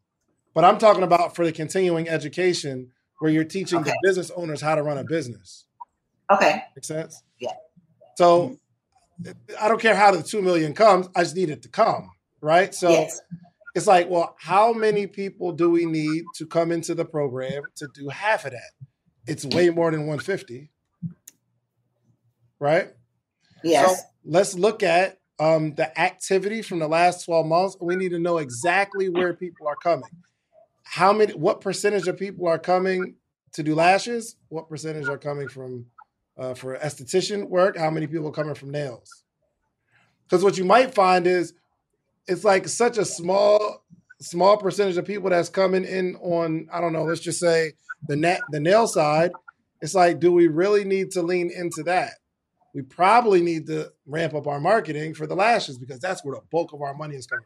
But 0.54 0.64
I'm 0.64 0.78
talking 0.78 1.04
about 1.04 1.36
for 1.36 1.46
the 1.46 1.52
continuing 1.52 2.08
education 2.08 2.92
where 3.20 3.30
you're 3.30 3.44
teaching 3.44 3.84
the 3.84 3.94
business 4.04 4.32
owners 4.32 4.62
how 4.62 4.76
to 4.76 4.84
run 4.84 4.98
a 4.98 5.04
business. 5.04 5.66
Okay. 6.32 6.64
Make 6.76 6.86
sense? 6.86 7.22
Yeah. 7.40 7.52
So 8.16 8.58
I 9.60 9.68
don't 9.68 9.82
care 9.82 9.96
how 9.96 10.12
the 10.12 10.24
two 10.24 10.42
million 10.42 10.74
comes. 10.74 11.10
I 11.14 11.24
just 11.24 11.36
need 11.36 11.50
it 11.50 11.64
to 11.64 11.70
come. 11.70 12.12
Right. 12.42 12.74
So 12.74 12.90
yes. 12.90 13.22
it's 13.76 13.88
like, 13.88 14.10
well, 14.10 14.36
how 14.40 14.74
many 14.74 15.08
people 15.08 15.52
do 15.52 15.70
we 15.70 15.86
need 15.86 16.24
to 16.36 16.46
come 16.46 16.72
into 16.72 16.96
the 16.96 17.06
program 17.06 17.64
to 17.78 17.88
do 17.94 18.10
half 18.10 18.46
of 18.46 18.52
that? 18.52 18.72
It's 19.28 19.46
way 19.46 19.70
more 19.70 19.92
than 19.92 20.02
150. 20.02 20.72
Right? 22.60 22.90
Yes. 23.64 24.00
So 24.00 24.04
let's 24.26 24.56
look 24.56 24.84
at 24.84 25.20
um, 25.40 25.76
the 25.76 25.98
activity 26.00 26.62
from 26.62 26.80
the 26.80 26.88
last 26.88 27.26
12 27.26 27.46
months. 27.46 27.78
We 27.80 27.96
need 27.96 28.10
to 28.10 28.20
know 28.20 28.38
exactly 28.38 29.10
where 29.10 29.34
people 29.34 29.68
are 29.68 29.76
coming. 29.76 30.10
How 30.84 31.14
many, 31.14 31.34
what 31.34 31.62
percentage 31.62 32.08
of 32.08 32.18
people 32.18 32.48
are 32.48 32.60
coming 32.60 33.16
to 33.54 33.64
do 33.64 33.76
lashes? 33.76 34.36
What 34.50 34.70
percentage 34.70 35.08
are 35.08 35.18
coming 35.18 35.48
from 35.48 35.86
uh, 36.38 36.54
for 36.54 36.78
esthetician 36.78 37.48
work? 37.48 37.78
How 37.78 37.90
many 37.90 38.08
people 38.08 38.28
are 38.28 38.32
coming 38.32 38.56
from 38.56 38.72
nails? 38.72 39.24
Because 40.26 40.44
what 40.44 40.58
you 40.58 40.66
might 40.66 40.94
find 40.94 41.26
is 41.28 41.54
it's 42.30 42.44
like 42.44 42.68
such 42.68 42.98
a 42.98 43.06
small, 43.06 43.84
small 44.22 44.58
percentage 44.58 44.98
of 44.98 45.06
people 45.06 45.30
that's 45.30 45.50
coming 45.50 45.84
in 45.86 46.16
on, 46.18 46.68
I 46.72 46.80
don't 46.82 46.94
know, 46.94 47.04
let's 47.04 47.22
just 47.22 47.40
say 47.40 47.74
the 48.08 48.16
net, 48.16 48.42
the 48.52 48.60
nail 48.60 48.88
side. 48.88 49.32
It's 49.82 49.96
like, 49.96 50.20
do 50.20 50.32
we 50.32 50.48
really 50.48 50.84
need 50.84 51.12
to 51.12 51.22
lean 51.22 51.52
into 51.52 51.84
that? 51.84 52.12
we 52.74 52.82
probably 52.84 53.42
need 53.42 53.68
to 53.68 53.92
ramp 54.06 54.34
up 54.34 54.48
our 54.48 54.60
marketing 54.60 55.14
for 55.14 55.26
the 55.26 55.36
lashes 55.36 55.78
because 55.78 56.00
that's 56.00 56.24
where 56.24 56.36
the 56.36 56.42
bulk 56.52 56.74
of 56.74 56.82
our 56.82 56.94
money 56.94 57.16
is 57.16 57.26
coming 57.26 57.46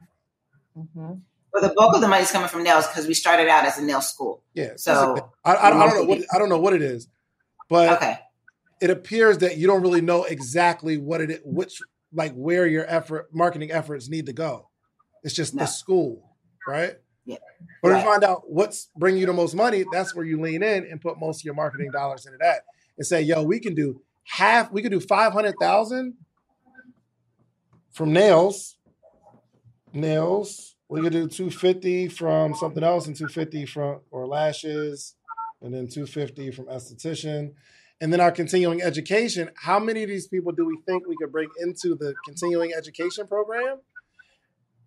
from. 0.75 0.89
Mhm. 0.95 1.21
Well, 1.53 1.63
the 1.63 1.73
bulk 1.75 1.95
of 1.95 2.01
the 2.01 2.07
money 2.07 2.23
is 2.23 2.31
coming 2.31 2.49
from 2.49 2.63
nails 2.63 2.87
because 2.87 3.07
we 3.07 3.13
started 3.13 3.47
out 3.47 3.63
as 3.65 3.77
a 3.77 3.83
nail 3.83 4.01
school. 4.01 4.43
Yeah. 4.53 4.73
So, 4.75 5.31
I, 5.45 5.53
I, 5.53 5.67
I 5.67 5.69
don't 5.87 5.95
know 5.95 6.03
what 6.03 6.25
I 6.33 6.39
don't 6.39 6.49
know 6.49 6.59
what 6.59 6.73
it 6.73 6.81
is, 6.81 7.07
but 7.69 7.97
Okay. 7.97 8.19
it 8.81 8.89
appears 8.89 9.37
that 9.39 9.57
you 9.57 9.67
don't 9.67 9.81
really 9.81 10.01
know 10.01 10.23
exactly 10.23 10.97
what 10.97 11.21
it 11.21 11.41
which 11.45 11.81
like 12.11 12.33
where 12.33 12.67
your 12.67 12.85
effort 12.87 13.29
marketing 13.33 13.71
efforts 13.71 14.09
need 14.09 14.25
to 14.25 14.33
go. 14.33 14.69
It's 15.23 15.33
just 15.33 15.53
No. 15.53 15.61
the 15.61 15.65
school, 15.67 16.35
right? 16.67 16.97
Yeah. 17.25 17.37
But 17.81 17.89
to 17.89 17.93
Right. 17.95 18.05
find 18.05 18.23
out 18.23 18.49
what's 18.49 18.89
bringing 18.97 19.21
you 19.21 19.25
the 19.27 19.33
most 19.33 19.55
money, 19.55 19.85
that's 19.91 20.13
where 20.15 20.25
you 20.25 20.39
lean 20.41 20.61
in 20.63 20.85
and 20.85 20.99
put 21.01 21.17
most 21.19 21.41
of 21.41 21.45
your 21.45 21.53
marketing 21.53 21.89
dollars 21.91 22.25
into 22.25 22.37
that, 22.39 22.65
and 22.97 23.05
say, 23.07 23.21
"Yo, 23.21 23.43
we 23.43 23.59
can 23.59 23.73
do 23.75 24.01
half. 24.25 24.71
We 24.71 24.81
could 24.81 24.91
do 24.91 24.99
five 24.99 25.31
hundred 25.33 25.55
thousand 25.59 26.15
from 27.91 28.11
nails, 28.11 28.77
nails. 29.93 30.75
We 30.89 31.01
could 31.01 31.13
do 31.13 31.27
two 31.27 31.49
fifty 31.49 32.07
from 32.07 32.53
something 32.55 32.83
else, 32.83 33.07
and 33.07 33.15
two 33.15 33.27
fifty 33.27 33.65
from 33.65 34.01
or 34.11 34.27
lashes, 34.27 35.15
and 35.61 35.73
then 35.73 35.87
two 35.87 36.05
fifty 36.05 36.51
from 36.51 36.65
esthetician." 36.65 37.53
And 38.01 38.11
then 38.11 38.19
our 38.19 38.31
continuing 38.31 38.81
education. 38.81 39.49
How 39.55 39.79
many 39.79 40.03
of 40.03 40.09
these 40.09 40.27
people 40.27 40.51
do 40.51 40.65
we 40.65 40.77
think 40.85 41.07
we 41.07 41.15
could 41.15 41.31
bring 41.31 41.49
into 41.61 41.95
the 41.95 42.13
continuing 42.25 42.73
education 42.73 43.27
program? 43.27 43.79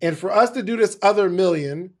And 0.01 0.17
for 0.17 0.31
us 0.31 0.51
to 0.51 0.63
do 0.63 0.77
this 0.77 0.97
other 1.01 1.29
million, 1.29 1.93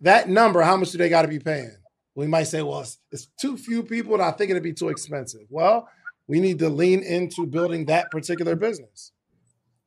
that 0.00 0.28
number, 0.28 0.62
how 0.62 0.76
much 0.76 0.90
do 0.92 0.98
they 0.98 1.08
got 1.08 1.22
to 1.22 1.28
be 1.28 1.38
paying? 1.40 1.76
We 2.14 2.26
might 2.26 2.44
say, 2.44 2.62
well, 2.62 2.80
it's, 2.80 2.98
it's 3.12 3.28
too 3.40 3.56
few 3.56 3.82
people, 3.82 4.14
and 4.14 4.22
I 4.22 4.30
think 4.32 4.50
it'd 4.50 4.62
be 4.62 4.72
too 4.72 4.88
expensive. 4.88 5.42
Well, 5.50 5.88
we 6.26 6.40
need 6.40 6.58
to 6.60 6.68
lean 6.68 7.02
into 7.02 7.46
building 7.46 7.86
that 7.86 8.10
particular 8.10 8.54
business 8.56 9.12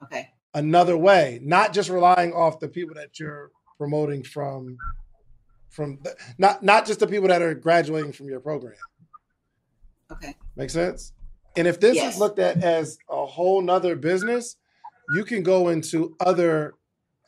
Okay. 0.04 0.30
another 0.54 0.98
way, 0.98 1.40
not 1.44 1.74
just 1.74 1.90
relying 1.90 2.34
off 2.34 2.60
the 2.60 2.68
people 2.68 2.96
that 2.96 3.20
you're 3.20 3.52
promoting 3.78 4.24
from, 4.24 4.78
from 5.70 6.00
the, 6.04 6.16
not 6.38 6.64
not 6.64 6.86
just 6.86 7.00
the 7.00 7.08
people 7.08 7.28
that 7.30 7.42
are 7.42 7.54
graduating 7.54 8.12
from 8.14 8.28
your 8.28 8.40
program. 8.40 8.74
Okay. 10.12 10.36
Make 10.56 10.70
sense? 10.70 11.14
And 11.56 11.68
if 11.68 11.80
this 11.80 11.96
Yes. 11.96 12.16
is 12.16 12.20
looked 12.20 12.40
at 12.40 12.64
as 12.64 12.98
a 13.10 13.26
whole 13.26 13.62
nother 13.62 13.96
business, 13.96 14.56
you 15.14 15.24
can 15.24 15.44
go 15.44 15.70
into 15.70 16.16
other 16.20 16.76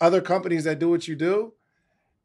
other 0.01 0.21
companies 0.21 0.63
that 0.65 0.79
do 0.79 0.89
what 0.89 1.07
you 1.07 1.15
do 1.15 1.53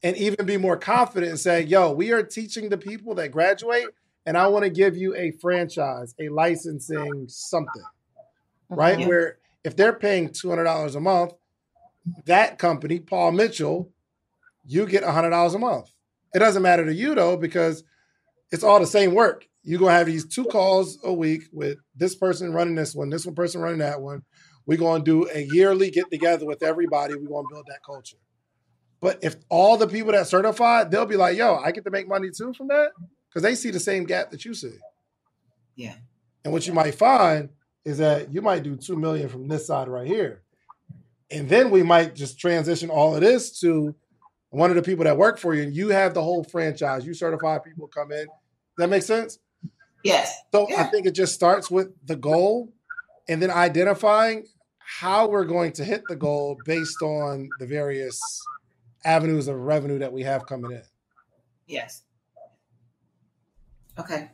and 0.02 0.16
even 0.16 0.46
be 0.46 0.56
more 0.56 0.76
confident 0.76 1.30
and 1.30 1.40
say, 1.40 1.62
yo, 1.62 1.92
we 1.92 2.12
are 2.12 2.22
teaching 2.22 2.68
the 2.68 2.78
people 2.78 3.14
that 3.16 3.32
graduate, 3.32 3.86
and 4.26 4.36
I 4.36 4.46
want 4.46 4.64
to 4.64 4.70
give 4.70 4.96
you 4.96 5.14
a 5.16 5.32
franchise, 5.32 6.14
a 6.20 6.28
licensing 6.28 7.26
something. 7.28 7.82
Mm-hmm. 7.82 8.74
Right? 8.74 9.00
Yeah. 9.00 9.08
Where 9.08 9.38
if 9.64 9.76
they're 9.76 9.92
paying 9.92 10.30
two 10.30 10.50
hundred 10.50 10.64
dollars 10.64 10.94
a 10.94 11.00
month, 11.00 11.32
that 12.26 12.58
company, 12.58 13.00
Paul 13.00 13.32
Mitchell, 13.32 13.90
you 14.64 14.86
get 14.86 15.04
hundred 15.04 15.30
dollars 15.30 15.54
a 15.54 15.58
month. 15.58 15.90
It 16.34 16.38
doesn't 16.38 16.62
matter 16.62 16.84
to 16.84 16.94
you 16.94 17.14
though, 17.14 17.36
because 17.36 17.84
it's 18.52 18.64
all 18.64 18.80
the 18.80 18.86
same 18.86 19.14
work. 19.14 19.46
You're 19.62 19.80
gonna 19.80 19.92
have 19.92 20.06
these 20.06 20.26
two 20.26 20.44
calls 20.44 20.98
a 21.04 21.12
week 21.12 21.44
with 21.52 21.78
this 21.96 22.14
person 22.14 22.52
running 22.52 22.74
this 22.74 22.94
one, 22.94 23.10
this 23.10 23.26
one 23.26 23.34
person 23.34 23.60
running 23.60 23.80
that 23.80 24.00
one. 24.00 24.22
We're 24.68 24.76
gonna 24.76 25.02
do 25.02 25.26
a 25.32 25.40
yearly 25.50 25.90
get 25.90 26.10
together 26.10 26.44
with 26.44 26.62
everybody. 26.62 27.14
We're 27.14 27.26
gonna 27.26 27.48
build 27.50 27.64
that 27.68 27.82
culture. 27.82 28.18
But 29.00 29.18
if 29.24 29.36
all 29.48 29.78
the 29.78 29.88
people 29.88 30.12
that 30.12 30.26
certify, 30.26 30.84
they'll 30.84 31.06
be 31.06 31.16
like, 31.16 31.38
yo, 31.38 31.56
I 31.56 31.72
get 31.72 31.84
to 31.84 31.90
make 31.90 32.06
money 32.06 32.28
too 32.30 32.52
from 32.52 32.68
that. 32.68 32.90
Because 33.28 33.42
they 33.42 33.54
see 33.54 33.70
the 33.70 33.80
same 33.80 34.04
gap 34.04 34.30
that 34.30 34.44
you 34.44 34.52
see. 34.52 34.74
Yeah. 35.74 35.94
And 36.44 36.52
what 36.52 36.66
you 36.66 36.74
might 36.74 36.94
find 36.94 37.48
is 37.86 37.96
that 37.96 38.30
you 38.30 38.42
might 38.42 38.62
do 38.62 38.76
two 38.76 38.96
million 38.96 39.30
from 39.30 39.48
this 39.48 39.66
side 39.66 39.88
right 39.88 40.06
here. 40.06 40.42
And 41.30 41.48
then 41.48 41.70
we 41.70 41.82
might 41.82 42.14
just 42.14 42.38
transition 42.38 42.90
all 42.90 43.14
of 43.14 43.22
this 43.22 43.58
to 43.60 43.94
one 44.50 44.68
of 44.68 44.76
the 44.76 44.82
people 44.82 45.04
that 45.04 45.16
work 45.16 45.38
for 45.38 45.54
you, 45.54 45.62
and 45.62 45.74
you 45.74 45.88
have 45.88 46.12
the 46.12 46.22
whole 46.22 46.44
franchise. 46.44 47.06
You 47.06 47.14
certify 47.14 47.58
people 47.58 47.86
come 47.86 48.12
in. 48.12 48.26
Does 48.26 48.28
that 48.76 48.90
make 48.90 49.02
sense? 49.02 49.38
Yes. 50.04 50.34
So 50.52 50.66
I 50.76 50.84
think 50.84 51.06
it 51.06 51.12
just 51.12 51.34
starts 51.34 51.70
with 51.70 51.88
the 52.04 52.16
goal 52.16 52.72
and 53.28 53.42
then 53.42 53.50
identifying 53.50 54.46
how 54.89 55.28
we're 55.28 55.45
going 55.45 55.70
to 55.70 55.84
hit 55.84 56.03
the 56.09 56.16
goal 56.16 56.59
based 56.64 57.03
on 57.03 57.51
the 57.59 57.66
various 57.66 58.18
avenues 59.05 59.47
of 59.47 59.57
revenue 59.57 59.99
that 59.99 60.12
we 60.12 60.22
have 60.22 60.47
coming 60.47 60.72
in. 60.72 60.82
Yes. 61.66 62.03
Okay. 63.99 64.30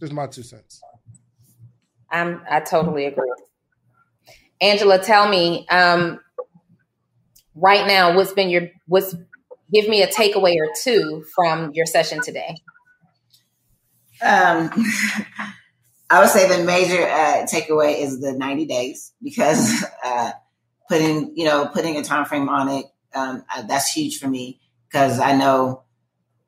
Just 0.00 0.14
my 0.14 0.26
two 0.26 0.42
cents. 0.42 0.80
I'm 2.10 2.42
I 2.50 2.60
totally 2.60 3.04
agree. 3.04 3.30
Angela, 4.60 4.98
tell 4.98 5.28
me, 5.28 5.66
um, 5.68 6.20
right 7.54 7.86
now, 7.86 8.16
what's 8.16 8.32
been 8.32 8.48
your 8.48 8.70
what's 8.86 9.14
give 9.72 9.88
me 9.88 10.02
a 10.02 10.06
takeaway 10.06 10.56
or 10.56 10.68
two 10.82 11.24
from 11.34 11.72
your 11.74 11.84
session 11.84 12.22
today? 12.22 12.56
Um, 14.22 14.70
I 16.08 16.20
would 16.20 16.28
say 16.28 16.48
the 16.48 16.64
major 16.64 17.02
uh, 17.02 17.46
takeaway 17.46 17.98
is 17.98 18.20
the 18.20 18.32
90 18.32 18.66
days 18.66 19.12
because 19.22 19.84
uh, 20.04 20.32
putting, 20.88 21.36
you 21.36 21.44
know, 21.44 21.68
putting 21.72 21.96
a 21.96 22.02
time 22.02 22.24
frame 22.24 22.48
on 22.48 22.68
it, 22.68 22.86
um, 23.14 23.44
uh, 23.54 23.62
that's 23.62 23.90
huge 23.92 24.18
for 24.18 24.28
me 24.28 24.60
because 24.88 25.18
I 25.18 25.34
know 25.36 25.82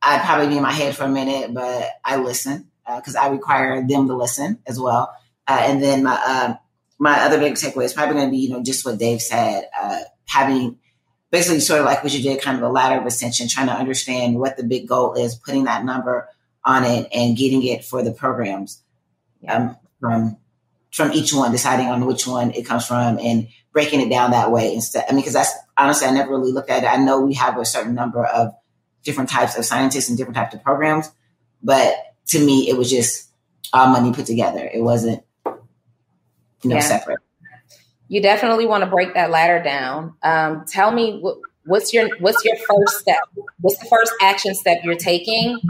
I'd 0.02 0.22
probably 0.22 0.48
be 0.48 0.56
in 0.56 0.62
my 0.62 0.72
head 0.72 0.94
for 0.94 1.04
a 1.04 1.09
minute, 1.09 1.52
but 1.52 1.88
I 2.04 2.16
listen 2.16 2.70
because 2.86 3.16
I 3.16 3.28
require 3.28 3.86
them 3.86 4.06
to 4.09 4.16
listen 4.16 4.61
as 4.66 4.78
well. 4.78 5.12
Uh, 5.46 5.61
and 5.62 5.82
then 5.82 6.04
my 6.04 6.20
uh, 6.24 6.54
my 6.98 7.20
other 7.20 7.38
big 7.38 7.54
takeaway 7.54 7.84
is 7.84 7.92
probably 7.92 8.14
going 8.14 8.26
to 8.26 8.30
be, 8.30 8.38
you 8.38 8.50
know, 8.50 8.62
just 8.62 8.84
what 8.84 8.98
Dave 8.98 9.20
said, 9.20 9.64
uh, 9.80 10.00
having 10.26 10.78
basically 11.30 11.61
sort 11.61 11.80
of 11.80 11.86
like 11.86 12.02
what 12.02 12.12
you 12.12 12.22
did, 12.22 12.40
kind 12.40 12.56
of 12.56 12.62
a 12.62 12.68
ladder 12.68 13.00
of 13.00 13.06
ascension, 13.06 13.48
trying 13.48 13.66
to 13.66 13.72
understand 13.72 14.38
what 14.38 14.56
the 14.56 14.64
big 14.64 14.88
goal 14.88 15.14
is, 15.14 15.34
putting 15.34 15.64
that 15.64 15.84
number 15.84 16.28
on 16.64 16.84
it 16.84 17.09
and 17.12 17.36
getting 17.36 17.62
it 17.62 17.84
for 17.84 18.02
the 18.02 18.12
programs 18.12 18.82
um, 19.47 19.76
from 20.01 20.36
from 20.93 21.12
each 21.12 21.32
one, 21.34 21.53
deciding 21.53 21.86
on 21.89 22.07
which 22.07 22.26
one 22.26 22.51
it 22.53 22.64
comes 22.64 22.86
from 22.86 23.18
and 23.18 23.49
breaking 23.72 24.01
it 24.01 24.09
down 24.09 24.30
that 24.30 24.51
way 24.51 24.74
instead. 24.74 25.05
I 25.09 25.12
mean, 25.12 25.20
because 25.20 25.34
that's 25.34 25.53
honestly, 25.76 26.09
I 26.09 26.12
never 26.12 26.30
really 26.30 26.53
looked 26.53 26.70
at 26.70 26.82
it. 26.82 26.86
I 26.86 26.97
know 26.97 27.20
we 27.20 27.34
have 27.34 27.59
a 27.59 27.64
certain 27.64 27.95
number 27.95 28.24
of 28.24 28.55
different 29.05 29.30
types 29.30 29.57
of 29.57 29.64
scientists 29.64 30.09
and 30.09 30.16
different 30.16 30.36
types 30.36 30.55
of 30.55 30.62
programs, 30.62 31.11
but 31.62 31.95
to 32.28 32.45
me, 32.45 32.68
it 32.68 32.76
was 32.76 32.91
just 32.91 33.30
all 33.72 33.89
money 33.89 34.12
put 34.12 34.26
together. 34.26 34.68
It 34.72 34.80
wasn't, 34.82 35.22
you 35.45 36.70
know, 36.70 36.76
Yeah. 36.76 36.80
separate. 36.80 37.18
You 38.09 38.22
definitely 38.22 38.66
want 38.66 38.84
to 38.84 38.91
break 38.91 39.14
that 39.14 39.30
ladder 39.30 39.62
down. 39.62 40.14
Um, 40.22 40.64
tell 40.66 40.91
me 40.91 41.18
what, 41.20 41.36
what's 41.66 41.93
your 41.93 42.09
what's 42.20 42.43
your 42.45 42.57
first 42.57 43.01
step? 43.01 43.18
What's 43.61 43.78
the 43.78 43.86
first 43.86 44.12
action 44.22 44.55
step 44.55 44.78
you're 44.82 44.97
taking 44.97 45.61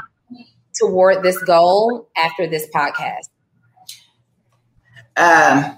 toward 0.81 1.25
this 1.25 1.37
goal 1.43 2.09
after 2.17 2.47
this 2.47 2.69
podcast? 2.73 3.29
Um, 5.19 5.77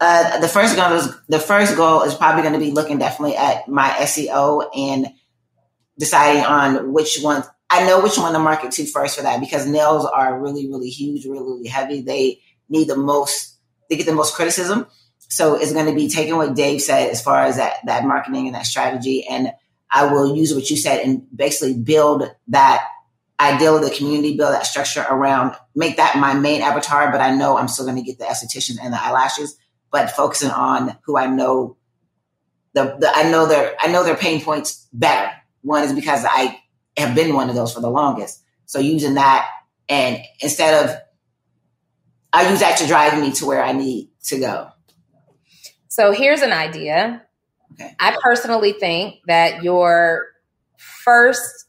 uh, 0.00 0.38
the 0.38 0.46
first 0.46 0.76
goal 0.76 0.92
is 0.92 1.12
the 1.28 1.40
first 1.40 1.76
goal 1.76 2.02
is 2.02 2.14
probably 2.14 2.42
going 2.42 2.54
to 2.54 2.60
be 2.60 2.70
looking 2.70 2.98
definitely 2.98 3.36
at 3.36 3.66
my 3.66 3.88
SEO 3.88 4.68
and 4.76 5.08
deciding 5.98 6.44
on 6.44 6.92
which 6.92 7.18
one. 7.20 7.42
I 7.68 7.84
know 7.84 8.00
which 8.00 8.18
one 8.18 8.34
to 8.34 8.38
market 8.38 8.70
to 8.72 8.86
first 8.86 9.16
for 9.16 9.22
that 9.22 9.40
because 9.40 9.66
nails 9.66 10.04
are 10.04 10.40
really, 10.40 10.68
really 10.68 10.90
huge, 10.90 11.24
really, 11.24 11.42
really 11.42 11.68
heavy. 11.68 12.00
They 12.00 12.40
need 12.68 12.86
the 12.86 12.96
most. 12.96 13.56
They 13.90 13.96
get 13.96 14.06
the 14.06 14.14
most 14.14 14.34
criticism. 14.34 14.86
So 15.32 15.54
it's 15.54 15.72
going 15.72 15.86
to 15.86 15.94
be 15.94 16.10
taking 16.10 16.36
what 16.36 16.54
Dave 16.54 16.82
said 16.82 17.10
as 17.10 17.22
far 17.22 17.44
as 17.44 17.56
that 17.56 17.76
that 17.86 18.04
marketing 18.04 18.48
and 18.48 18.54
that 18.54 18.66
strategy, 18.66 19.26
and 19.26 19.50
I 19.90 20.12
will 20.12 20.36
use 20.36 20.54
what 20.54 20.68
you 20.68 20.76
said 20.76 21.00
and 21.00 21.26
basically 21.34 21.72
build 21.72 22.30
that 22.48 22.86
ideal 23.40 23.76
of 23.76 23.82
the 23.82 23.96
community, 23.96 24.36
build 24.36 24.52
that 24.52 24.66
structure 24.66 25.00
around, 25.08 25.56
make 25.74 25.96
that 25.96 26.18
my 26.18 26.34
main 26.34 26.60
avatar. 26.60 27.10
But 27.10 27.22
I 27.22 27.34
know 27.34 27.56
I'm 27.56 27.68
still 27.68 27.86
going 27.86 27.96
to 27.96 28.02
get 28.02 28.18
the 28.18 28.26
esthetician 28.26 28.76
and 28.82 28.92
the 28.92 29.02
eyelashes, 29.02 29.56
but 29.90 30.10
focusing 30.10 30.50
on 30.50 30.98
who 31.06 31.16
I 31.16 31.28
know. 31.28 31.78
The, 32.74 32.96
the 33.00 33.10
I 33.14 33.30
know 33.30 33.46
their 33.46 33.74
I 33.80 33.86
know 33.86 34.04
their 34.04 34.16
pain 34.16 34.42
points 34.42 34.86
better. 34.92 35.32
One 35.62 35.82
is 35.82 35.94
because 35.94 36.26
I 36.28 36.60
have 36.98 37.14
been 37.14 37.34
one 37.34 37.48
of 37.48 37.54
those 37.54 37.72
for 37.72 37.80
the 37.80 37.90
longest. 37.90 38.42
So 38.66 38.80
using 38.80 39.14
that 39.14 39.48
and 39.88 40.18
instead 40.40 40.84
of 40.84 40.96
I 42.34 42.50
use 42.50 42.60
that 42.60 42.76
to 42.78 42.86
drive 42.86 43.18
me 43.18 43.32
to 43.32 43.46
where 43.46 43.62
I 43.62 43.72
need 43.72 44.10
to 44.24 44.38
go. 44.38 44.71
So 45.92 46.10
here's 46.10 46.40
an 46.40 46.54
idea. 46.54 47.22
Okay. 47.72 47.94
I 48.00 48.16
personally 48.22 48.72
think 48.72 49.16
that 49.26 49.62
your 49.62 50.28
first 50.78 51.66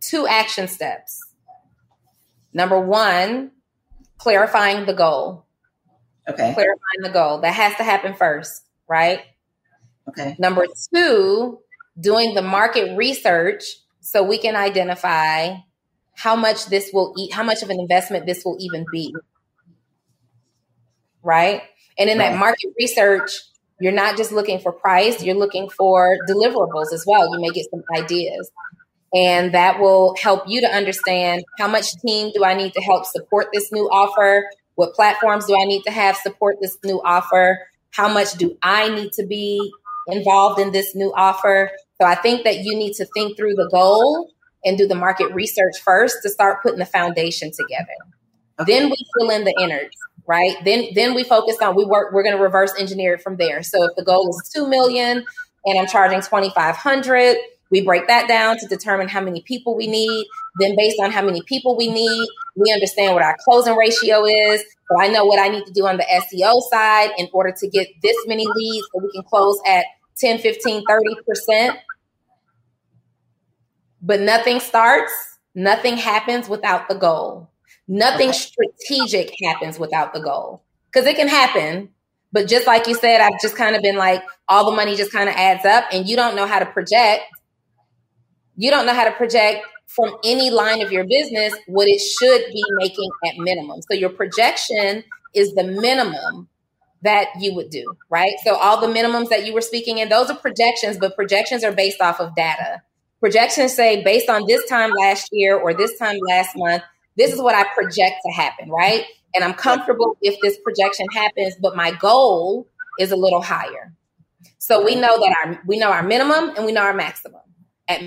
two 0.00 0.26
action 0.26 0.66
steps 0.66 1.20
number 2.52 2.80
one, 2.80 3.52
clarifying 4.18 4.86
the 4.86 4.92
goal. 4.92 5.46
Okay. 6.28 6.52
Clarifying 6.52 7.02
the 7.02 7.10
goal. 7.10 7.42
That 7.42 7.54
has 7.54 7.76
to 7.76 7.84
happen 7.84 8.14
first, 8.14 8.64
right? 8.88 9.20
Okay. 10.08 10.34
Number 10.36 10.66
two, 10.92 11.60
doing 12.00 12.34
the 12.34 12.42
market 12.42 12.96
research 12.96 13.62
so 14.00 14.24
we 14.24 14.38
can 14.38 14.56
identify 14.56 15.54
how 16.16 16.34
much 16.34 16.66
this 16.66 16.90
will 16.92 17.14
eat, 17.16 17.32
how 17.32 17.44
much 17.44 17.62
of 17.62 17.70
an 17.70 17.78
investment 17.78 18.26
this 18.26 18.44
will 18.44 18.56
even 18.58 18.84
be. 18.90 19.14
Right? 21.22 21.62
And 21.98 22.10
in 22.10 22.18
that 22.18 22.38
market 22.38 22.72
research, 22.78 23.30
you're 23.80 23.92
not 23.92 24.16
just 24.16 24.32
looking 24.32 24.58
for 24.58 24.72
price, 24.72 25.22
you're 25.22 25.34
looking 25.34 25.68
for 25.68 26.16
deliverables 26.28 26.92
as 26.92 27.04
well. 27.06 27.32
You 27.32 27.40
may 27.40 27.50
get 27.50 27.66
some 27.70 27.82
ideas. 27.96 28.50
And 29.12 29.54
that 29.54 29.78
will 29.78 30.16
help 30.20 30.44
you 30.48 30.60
to 30.60 30.66
understand 30.66 31.44
how 31.58 31.68
much 31.68 31.94
team 32.04 32.32
do 32.34 32.44
I 32.44 32.54
need 32.54 32.72
to 32.74 32.80
help 32.80 33.06
support 33.06 33.48
this 33.52 33.70
new 33.70 33.88
offer? 33.90 34.48
What 34.74 34.94
platforms 34.94 35.46
do 35.46 35.54
I 35.54 35.64
need 35.64 35.82
to 35.84 35.92
have 35.92 36.16
support 36.16 36.56
this 36.60 36.76
new 36.84 37.00
offer? 37.02 37.60
How 37.90 38.12
much 38.12 38.32
do 38.32 38.56
I 38.60 38.88
need 38.88 39.12
to 39.12 39.24
be 39.24 39.72
involved 40.08 40.60
in 40.60 40.72
this 40.72 40.96
new 40.96 41.12
offer? 41.14 41.70
So 42.00 42.06
I 42.06 42.16
think 42.16 42.42
that 42.42 42.58
you 42.58 42.76
need 42.76 42.94
to 42.94 43.06
think 43.14 43.36
through 43.36 43.54
the 43.54 43.68
goal 43.70 44.32
and 44.64 44.76
do 44.76 44.88
the 44.88 44.96
market 44.96 45.32
research 45.32 45.78
first 45.84 46.16
to 46.22 46.28
start 46.28 46.62
putting 46.62 46.80
the 46.80 46.86
foundation 46.86 47.52
together. 47.52 48.66
Then 48.66 48.90
we 48.90 48.96
fill 49.16 49.30
in 49.30 49.44
the 49.44 49.54
innards, 49.60 49.96
right? 50.26 50.56
Then 50.64 50.88
then 50.94 51.14
we 51.14 51.24
focus 51.24 51.56
on 51.60 51.76
we 51.76 51.84
work 51.84 52.12
we're 52.12 52.22
going 52.22 52.36
to 52.36 52.42
reverse 52.42 52.72
engineer 52.78 53.14
it 53.14 53.22
from 53.22 53.36
there. 53.36 53.62
So 53.62 53.84
if 53.84 53.90
the 53.96 54.04
goal 54.04 54.28
is 54.30 54.50
2 54.54 54.68
million 54.68 55.24
and 55.66 55.78
I'm 55.78 55.86
charging 55.86 56.20
2500, 56.20 57.36
we 57.70 57.82
break 57.82 58.06
that 58.08 58.28
down 58.28 58.58
to 58.58 58.66
determine 58.66 59.08
how 59.08 59.20
many 59.20 59.42
people 59.42 59.76
we 59.76 59.86
need. 59.86 60.26
Then 60.60 60.76
based 60.76 61.00
on 61.00 61.10
how 61.10 61.22
many 61.22 61.42
people 61.42 61.76
we 61.76 61.90
need, 61.90 62.28
we 62.56 62.72
understand 62.72 63.14
what 63.14 63.22
our 63.22 63.36
closing 63.44 63.76
ratio 63.76 64.24
is. 64.24 64.62
So 64.90 65.00
I 65.00 65.08
know 65.08 65.24
what 65.24 65.38
I 65.38 65.48
need 65.48 65.64
to 65.66 65.72
do 65.72 65.86
on 65.86 65.96
the 65.96 66.04
SEO 66.04 66.60
side 66.70 67.10
in 67.18 67.28
order 67.32 67.52
to 67.58 67.68
get 67.68 67.88
this 68.02 68.16
many 68.26 68.46
leads 68.46 68.86
so 68.92 69.02
we 69.02 69.10
can 69.12 69.24
close 69.24 69.58
at 69.66 69.86
10, 70.18 70.38
15, 70.38 70.84
30%. 70.86 71.76
But 74.02 74.20
nothing 74.20 74.60
starts, 74.60 75.12
nothing 75.54 75.96
happens 75.96 76.48
without 76.48 76.88
the 76.88 76.94
goal. 76.94 77.50
Nothing 77.86 78.32
strategic 78.32 79.34
happens 79.42 79.78
without 79.78 80.14
the 80.14 80.20
goal. 80.20 80.62
Because 80.90 81.06
it 81.06 81.16
can 81.16 81.28
happen, 81.28 81.90
But 82.34 82.48
just 82.48 82.66
like 82.66 82.88
you 82.88 82.96
said, 82.96 83.20
I've 83.20 83.40
just 83.40 83.56
kind 83.56 83.76
of 83.76 83.82
been 83.82 83.94
like, 83.94 84.20
all 84.48 84.68
the 84.68 84.76
money 84.76 84.96
just 84.96 85.12
kind 85.12 85.28
of 85.28 85.36
adds 85.36 85.64
up, 85.64 85.84
and 85.92 86.06
you 86.08 86.16
don't 86.16 86.34
know 86.34 86.48
how 86.48 86.58
to 86.58 86.66
project. 86.66 87.22
You 88.56 88.72
don't 88.72 88.86
know 88.86 88.92
how 88.92 89.04
to 89.04 89.12
project 89.12 89.64
from 89.86 90.16
any 90.24 90.50
line 90.50 90.82
of 90.82 90.90
your 90.90 91.04
business 91.04 91.54
what 91.68 91.86
it 91.86 92.00
should 92.00 92.42
be 92.52 92.64
making 92.78 93.08
at 93.26 93.36
minimum. 93.38 93.80
So 93.82 93.96
your 93.96 94.10
projection 94.10 95.04
is 95.32 95.54
the 95.54 95.62
minimum 95.62 96.48
that 97.02 97.28
you 97.38 97.54
would 97.54 97.70
do, 97.70 97.96
right? 98.10 98.34
So 98.44 98.56
all 98.56 98.80
the 98.80 98.92
minimums 98.92 99.28
that 99.28 99.46
you 99.46 99.54
were 99.54 99.60
speaking 99.60 99.98
in, 99.98 100.08
those 100.08 100.28
are 100.28 100.36
projections, 100.36 100.98
but 100.98 101.14
projections 101.14 101.62
are 101.62 101.72
based 101.72 102.00
off 102.00 102.18
of 102.18 102.34
data. 102.34 102.82
Projections 103.20 103.74
say 103.74 104.02
based 104.02 104.28
on 104.28 104.44
this 104.48 104.68
time 104.68 104.90
last 104.90 105.28
year 105.30 105.56
or 105.56 105.72
this 105.72 105.96
time 105.98 106.18
last 106.26 106.50
month, 106.56 106.82
this 107.16 107.32
is 107.32 107.40
what 107.40 107.54
I 107.54 107.64
project 107.74 108.16
to 108.24 108.32
happen, 108.32 108.70
right? 108.70 109.04
And 109.34 109.44
I'm 109.44 109.54
comfortable 109.54 110.16
if 110.20 110.40
this 110.40 110.58
projection 110.62 111.06
happens, 111.12 111.56
but 111.60 111.76
my 111.76 111.90
goal 111.92 112.68
is 112.98 113.12
a 113.12 113.16
little 113.16 113.42
higher. 113.42 113.92
So 114.58 114.84
we 114.84 114.94
know 114.94 115.18
that 115.18 115.36
our 115.44 115.60
we 115.66 115.78
know 115.78 115.90
our 115.90 116.02
minimum 116.02 116.54
and 116.56 116.64
we 116.64 116.72
know 116.72 116.82
our 116.82 116.94
maximum. 116.94 117.40
At 117.88 118.00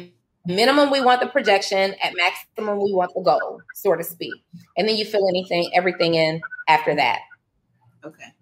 minimum, 0.46 0.90
we 0.90 1.02
want 1.02 1.22
the 1.22 1.28
projection. 1.28 1.94
At 2.02 2.14
maximum, 2.16 2.78
we 2.78 2.94
want 2.94 3.12
the 3.14 3.22
goal, 3.22 3.62
so 3.76 3.96
to 3.96 4.04
speak. 4.04 4.34
And 4.76 4.88
then 4.88 4.96
you 4.96 5.06
fill 5.06 5.28
anything, 5.28 5.70
everything 5.76 6.16
in 6.16 6.42
after 6.68 6.96
that. 6.96 7.20
Okay. 8.04 8.34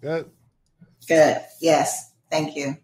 Good. 0.00 0.30
Good. 1.06 1.40
Yes. 1.60 2.12
Thank 2.30 2.56
you. 2.56 2.76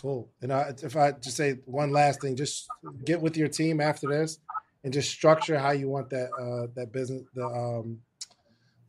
Cool. 0.00 0.28
And 0.42 0.52
uh, 0.52 0.72
if 0.82 0.96
I 0.96 1.12
just 1.12 1.36
say 1.36 1.58
one 1.64 1.92
last 1.92 2.20
thing, 2.20 2.36
just 2.36 2.68
get 3.04 3.20
with 3.20 3.36
your 3.36 3.48
team 3.48 3.80
after 3.80 4.06
this 4.08 4.38
and 4.84 4.92
just 4.92 5.10
structure 5.10 5.58
how 5.58 5.72
you 5.72 5.88
want 5.88 6.10
that 6.10 6.30
uh, 6.32 6.68
that 6.76 6.92
business 6.92 7.22
the 7.34 7.44
um, 7.44 7.98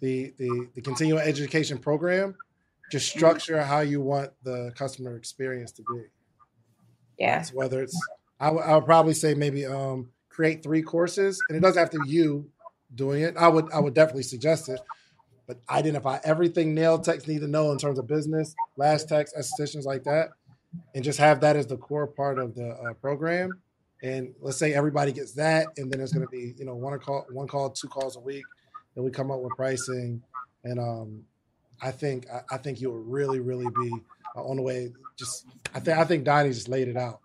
the 0.01 0.34
the 0.38 0.68
the 0.76 0.82
continuing 0.82 1.22
education 1.22 1.78
program. 1.80 2.36
Just 2.91 3.07
structure 3.07 3.62
how 3.64 3.82
you 3.82 4.01
want 4.01 4.32
the 4.43 4.72
customer 4.76 5.16
experience 5.16 5.72
to 5.74 5.84
be. 5.84 6.01
Yeah. 7.18 7.41
So 7.43 7.53
whether 7.55 7.82
it's 7.84 7.99
I 8.39 8.51
would- 8.51 8.64
I 8.64 8.76
would 8.76 8.86
probably 8.86 9.14
say 9.14 9.34
maybe 9.34 9.66
um, 9.66 10.10
create 10.30 10.64
three 10.64 10.82
courses, 10.82 11.39
and 11.49 11.57
it 11.57 11.62
doesn't 11.62 11.80
have 11.80 11.89
to 11.91 11.99
be 11.99 12.10
you 12.10 12.49
doing 12.93 13.22
it. 13.24 13.36
I 13.38 13.47
would 13.47 13.72
I 13.72 13.80
would 13.80 13.93
definitely 13.93 14.24
suggest 14.24 14.70
it, 14.70 14.80
but 15.47 15.60
identify 15.70 16.20
everything 16.24 16.74
nail 16.74 16.97
techs 16.99 17.28
need 17.28 17.41
to 17.41 17.47
know 17.47 17.72
in 17.72 17.78
terms 17.78 17.99
of 17.99 18.07
business, 18.07 18.55
lash 18.78 19.03
techs, 19.03 19.34
estheticians 19.38 19.86
like 19.86 20.03
that, 20.05 20.30
and 20.93 21.03
just 21.03 21.20
have 21.20 21.41
that 21.41 21.55
as 21.55 21.67
the 21.67 21.78
core 21.78 22.07
part 22.07 22.39
of 22.39 22.55
the 22.55 22.70
uh, 22.70 22.93
program. 22.95 23.51
And 24.01 24.34
let's 24.39 24.57
say 24.57 24.74
everybody 24.74 25.11
gets 25.11 25.34
that, 25.34 25.67
and 25.78 25.91
then 25.91 25.99
it's 25.99 26.13
going 26.13 26.26
to 26.26 26.32
be 26.32 26.53
you 26.57 26.65
know 26.65 26.76
one 26.76 26.97
call, 26.99 27.26
one 27.32 27.47
call, 27.47 27.70
two 27.70 27.88
calls 27.88 28.15
a 28.15 28.20
week. 28.20 28.43
Then 28.95 29.03
we 29.03 29.11
come 29.11 29.30
up 29.32 29.41
with 29.41 29.53
pricing, 29.55 30.22
and 30.63 30.80
um, 30.80 31.24
I 31.82 31.91
think 31.91 32.28
I, 32.30 32.55
I 32.55 32.57
think 32.57 32.80
you'll 32.80 32.99
really 32.99 33.39
really 33.39 33.67
be 33.82 33.91
uh, 34.36 34.43
on 34.43 34.55
the 34.55 34.61
way. 34.61 34.93
Just 35.17 35.45
I 35.76 35.80
think 35.80 35.97
I 35.97 36.05
think 36.05 36.24
Donnie 36.24 36.49
just 36.49 36.70
laid 36.70 36.88
it 36.88 36.97
out. 36.97 37.20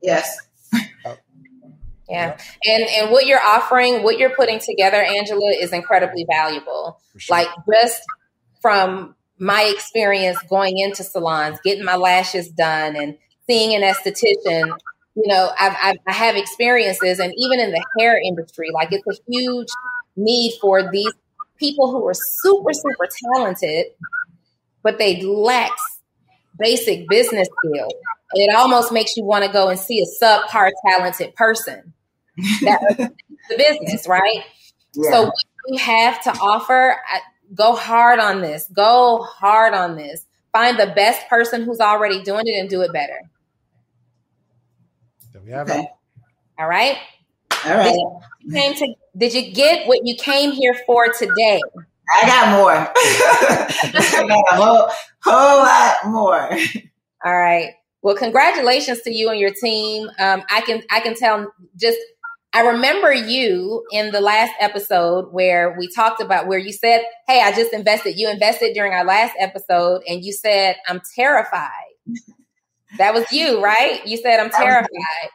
Yes. 0.00 0.38
Yeah. 2.08 2.36
And 2.66 2.84
and 2.84 3.10
what 3.10 3.26
you're 3.26 3.42
offering, 3.42 4.02
what 4.02 4.18
you're 4.18 4.34
putting 4.36 4.58
together, 4.58 5.02
Angela, 5.02 5.52
is 5.58 5.72
incredibly 5.72 6.26
valuable. 6.30 7.00
Sure. 7.16 7.38
Like 7.38 7.48
just 7.72 8.02
from 8.60 9.14
my 9.44 9.62
experience 9.64 10.38
going 10.48 10.78
into 10.78 11.04
salons, 11.04 11.58
getting 11.62 11.84
my 11.84 11.96
lashes 11.96 12.48
done 12.48 12.96
and 12.96 13.18
seeing 13.46 13.74
an 13.74 13.82
esthetician, 13.82 14.74
you 15.14 15.26
know, 15.26 15.50
I've, 15.60 15.76
I've, 15.82 15.96
I 16.08 16.12
have 16.12 16.34
experiences 16.34 17.18
and 17.18 17.30
even 17.36 17.60
in 17.60 17.70
the 17.70 17.84
hair 17.98 18.18
industry, 18.18 18.70
like 18.72 18.88
it's 18.90 19.06
a 19.06 19.20
huge 19.30 19.68
need 20.16 20.54
for 20.62 20.90
these 20.90 21.12
people 21.58 21.92
who 21.92 22.06
are 22.08 22.14
super, 22.14 22.72
super 22.72 23.06
talented, 23.34 23.86
but 24.82 24.96
they 24.96 25.20
lack 25.22 25.72
basic 26.58 27.06
business 27.10 27.46
skills. 27.58 27.92
It 28.32 28.54
almost 28.54 28.92
makes 28.92 29.14
you 29.14 29.24
want 29.24 29.44
to 29.44 29.52
go 29.52 29.68
and 29.68 29.78
see 29.78 30.00
a 30.02 30.24
subpar 30.24 30.70
talented 30.88 31.34
person 31.36 31.92
that 32.62 32.80
the 33.50 33.56
business, 33.58 34.08
right? 34.08 34.42
Yeah. 34.94 35.10
So 35.10 35.24
what 35.24 35.34
you 35.66 35.78
have 35.78 36.22
to 36.24 36.30
offer, 36.40 36.96
go 37.54 37.74
hard 37.74 38.18
on 38.18 38.40
this. 38.40 38.68
Go 38.72 39.22
hard 39.22 39.74
on 39.74 39.96
this. 39.96 40.26
Find 40.52 40.78
the 40.78 40.92
best 40.94 41.28
person 41.28 41.64
who's 41.64 41.80
already 41.80 42.22
doing 42.22 42.44
it 42.46 42.58
and 42.58 42.68
do 42.68 42.82
it 42.82 42.92
better. 42.92 43.20
There 45.32 45.42
we 45.42 45.50
have 45.50 45.68
okay. 45.68 45.80
it. 45.80 45.88
All 46.58 46.68
right. 46.68 46.96
All 47.66 47.76
right. 47.76 47.96
You 48.40 48.52
came 48.52 48.74
to, 48.74 48.94
did 49.16 49.34
you 49.34 49.52
get 49.52 49.86
what 49.88 50.00
you 50.04 50.14
came 50.16 50.52
here 50.52 50.76
for 50.86 51.08
today? 51.18 51.60
I 52.12 52.26
got 52.26 52.50
more. 52.50 52.72
I 54.00 54.26
got 54.28 54.52
a 54.52 54.56
whole, 54.56 54.90
whole 55.24 55.58
lot 55.58 55.96
more. 56.04 56.50
All 57.24 57.36
right. 57.36 57.72
Well, 58.02 58.14
congratulations 58.14 59.00
to 59.02 59.10
you 59.10 59.30
and 59.30 59.40
your 59.40 59.52
team. 59.54 60.10
Um, 60.18 60.42
I 60.50 60.60
can 60.60 60.82
I 60.90 61.00
can 61.00 61.14
tell 61.16 61.50
just 61.76 61.98
I 62.54 62.60
remember 62.60 63.12
you 63.12 63.84
in 63.90 64.12
the 64.12 64.20
last 64.20 64.52
episode 64.60 65.32
where 65.32 65.76
we 65.76 65.88
talked 65.88 66.22
about 66.22 66.46
where 66.46 66.58
you 66.58 66.72
said, 66.72 67.04
"Hey, 67.26 67.42
I 67.42 67.50
just 67.50 67.72
invested." 67.72 68.16
You 68.16 68.30
invested 68.30 68.74
during 68.74 68.92
our 68.92 69.04
last 69.04 69.34
episode, 69.40 70.02
and 70.08 70.24
you 70.24 70.32
said, 70.32 70.76
"I'm 70.86 71.02
terrified." 71.16 71.70
That 72.96 73.12
was 73.12 73.30
you, 73.32 73.60
right? 73.60 74.06
You 74.06 74.16
said, 74.16 74.38
"I'm 74.38 74.50
terrified," 74.50 75.30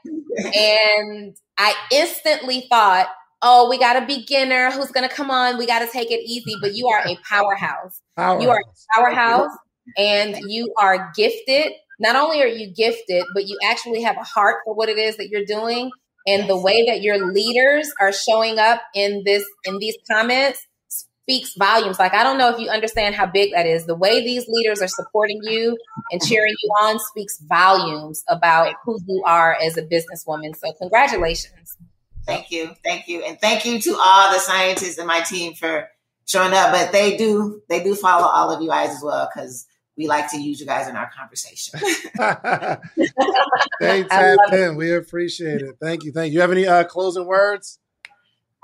and 0.56 1.36
I 1.58 1.74
instantly 1.92 2.68
thought, 2.70 3.10
"Oh, 3.42 3.70
we 3.70 3.78
got 3.78 4.02
a 4.02 4.06
beginner 4.06 4.72
who's 4.72 4.92
going 4.92 5.08
to 5.08 5.14
come 5.14 5.30
on. 5.30 5.58
We 5.58 5.66
got 5.66 5.80
to 5.80 5.88
take 5.88 6.12
it 6.12 6.22
easy." 6.22 6.56
But 6.62 6.74
you 6.74 6.88
are 6.88 7.06
a 7.06 7.18
powerhouse. 7.28 8.02
Powerhouse. 8.16 8.42
You 8.42 8.50
are 8.50 8.60
a 8.62 8.96
powerhouse 8.96 9.58
and 9.98 10.38
you 10.48 10.74
are 10.80 11.12
gifted. 11.18 11.74
Not 12.00 12.16
only 12.16 12.42
are 12.42 12.48
you 12.48 12.74
gifted, 12.74 13.26
but 13.34 13.46
you 13.46 13.58
actually 13.66 14.04
have 14.04 14.16
a 14.16 14.24
heart 14.24 14.62
for 14.64 14.74
what 14.74 14.88
it 14.88 14.98
is 14.98 15.18
that 15.18 15.28
you're 15.28 15.44
doing. 15.44 15.92
And 16.30 16.50
the 16.50 16.58
way 16.58 16.86
that 16.88 17.02
your 17.02 17.32
leaders 17.32 17.92
are 18.00 18.12
showing 18.12 18.60
up 18.60 18.82
in 18.94 19.24
this 19.26 19.44
in 19.66 19.78
these 19.80 19.98
comments 20.10 20.66
speaks 20.90 21.54
volumes. 21.56 22.00
Like 22.00 22.14
I 22.14 22.24
don't 22.24 22.38
know 22.38 22.50
if 22.50 22.60
you 22.60 22.70
understand 22.70 23.16
how 23.16 23.28
big 23.28 23.54
that 23.54 23.66
is. 23.66 23.86
The 23.86 23.96
way 23.96 24.24
these 24.24 24.48
leaders 24.48 24.82
are 24.82 24.88
supporting 24.88 25.40
you 25.44 25.78
and 26.12 26.22
cheering 26.22 26.56
you 26.64 26.70
on 26.82 27.00
speaks 27.00 27.40
volumes 27.40 28.24
about 28.28 28.74
who 28.84 29.00
you 29.08 29.24
are 29.26 29.56
as 29.62 29.78
a 29.78 29.84
businesswoman. 29.84 30.56
So 30.56 30.74
congratulations. 30.74 31.78
Thank 32.26 32.52
you. 32.52 32.76
Thank 32.84 33.08
you. 33.08 33.24
And 33.24 33.40
thank 33.40 33.66
you 33.66 33.80
to 33.80 33.98
all 34.00 34.32
the 34.32 34.40
scientists 34.40 34.98
in 34.98 35.08
my 35.08 35.22
team 35.22 35.54
for 35.54 35.90
showing 36.26 36.54
up. 36.54 36.72
But 36.72 36.92
they 36.92 37.18
do, 37.18 37.62
they 37.70 37.84
do 37.84 37.96
follow 37.96 38.28
all 38.28 38.52
of 38.52 38.62
you 38.62 38.70
guys 38.70 38.90
as 38.92 39.02
well 39.04 39.28
because 39.34 39.66
we 40.00 40.08
like 40.08 40.32
to 40.32 40.42
use 40.42 40.62
you 40.62 40.66
guys 40.66 40.88
in 40.88 40.96
our 40.96 41.12
conversation. 41.12 41.78
they 43.82 44.04
tapped 44.04 44.54
in. 44.54 44.78
We 44.78 44.96
appreciate 44.96 45.62
it. 45.62 45.76
Thank 45.82 46.06
you. 46.06 46.14
Thank 46.14 46.32
you. 46.32 46.36
You 46.36 46.42
have 46.42 46.54
any 46.54 46.66
uh, 46.66 46.86
closing 46.86 47.26
words? 47.26 47.80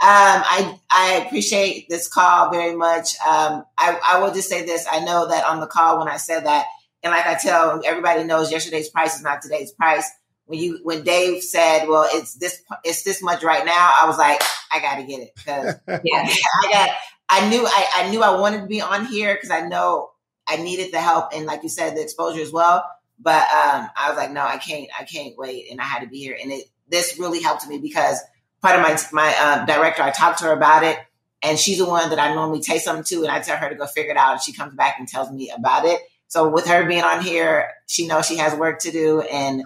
Um, 0.01 0.07
I 0.07 0.79
I 0.89 1.23
appreciate 1.25 1.89
this 1.89 2.07
call 2.07 2.51
very 2.51 2.73
much. 2.73 3.15
Um, 3.19 3.65
I, 3.77 3.99
I 4.11 4.19
will 4.21 4.33
just 4.33 4.47
say 4.47 4.65
this. 4.65 4.87
I 4.89 5.01
know 5.01 5.27
that 5.27 5.45
on 5.45 5.59
the 5.59 5.67
call 5.67 5.99
when 5.99 6.07
I 6.07 6.15
said 6.15 6.45
that, 6.45 6.67
and 7.03 7.11
like 7.11 7.25
I 7.25 7.35
tell 7.35 7.81
everybody 7.85 8.23
knows 8.23 8.49
yesterday's 8.49 8.89
price 8.89 9.17
is 9.17 9.21
not 9.21 9.41
today's 9.41 9.73
price. 9.73 10.09
When 10.45 10.59
you 10.59 10.79
when 10.83 11.03
Dave 11.03 11.43
said, 11.43 11.87
"Well, 11.87 12.07
it's 12.13 12.35
this 12.35 12.61
it's 12.85 13.03
this 13.03 13.21
much 13.21 13.43
right 13.43 13.65
now," 13.65 13.91
I 14.01 14.05
was 14.07 14.17
like, 14.17 14.41
"I 14.71 14.79
got 14.79 14.95
to 14.95 15.03
get 15.03 15.19
it 15.19 15.31
because 15.35 15.75
Yeah. 15.87 16.29
I 16.63 16.71
got 16.71 16.89
I 17.29 17.49
knew 17.49 17.65
I, 17.65 17.85
I 17.95 18.09
knew 18.09 18.21
I 18.21 18.39
wanted 18.39 18.61
to 18.61 18.67
be 18.67 18.81
on 18.81 19.05
here 19.05 19.35
because 19.35 19.49
I 19.49 19.67
know 19.67 20.11
I 20.47 20.57
needed 20.57 20.91
the 20.93 20.99
help 20.99 21.33
and 21.33 21.45
like 21.45 21.63
you 21.63 21.69
said 21.69 21.95
the 21.95 22.01
exposure 22.01 22.41
as 22.41 22.51
well. 22.51 22.89
But 23.19 23.43
um, 23.43 23.89
I 23.95 24.09
was 24.09 24.17
like, 24.17 24.31
no, 24.31 24.41
I 24.41 24.57
can't 24.57 24.89
I 24.99 25.05
can't 25.05 25.37
wait, 25.37 25.71
and 25.71 25.79
I 25.79 25.85
had 25.85 26.01
to 26.01 26.07
be 26.07 26.19
here. 26.19 26.37
And 26.41 26.51
it 26.51 26.65
this 26.89 27.17
really 27.19 27.41
helped 27.41 27.65
me 27.67 27.77
because 27.77 28.19
part 28.61 28.75
of 28.75 28.81
my 28.81 28.97
my 29.13 29.35
uh, 29.39 29.65
director, 29.65 30.03
I 30.03 30.11
talked 30.11 30.39
to 30.39 30.45
her 30.45 30.51
about 30.51 30.83
it, 30.83 30.97
and 31.41 31.57
she's 31.57 31.77
the 31.77 31.85
one 31.85 32.09
that 32.09 32.19
I 32.19 32.33
normally 32.33 32.61
take 32.61 32.81
something 32.81 33.05
to, 33.05 33.23
and 33.23 33.31
I 33.31 33.39
tell 33.39 33.57
her 33.57 33.69
to 33.69 33.75
go 33.75 33.85
figure 33.85 34.11
it 34.11 34.17
out, 34.17 34.33
and 34.33 34.41
she 34.41 34.51
comes 34.51 34.73
back 34.73 34.95
and 34.99 35.07
tells 35.07 35.31
me 35.31 35.51
about 35.55 35.85
it. 35.85 36.01
So 36.27 36.49
with 36.49 36.67
her 36.67 36.85
being 36.85 37.03
on 37.03 37.21
here, 37.21 37.71
she 37.87 38.07
knows 38.07 38.25
she 38.25 38.37
has 38.37 38.53
work 38.57 38.79
to 38.79 38.91
do, 38.91 39.21
and 39.21 39.63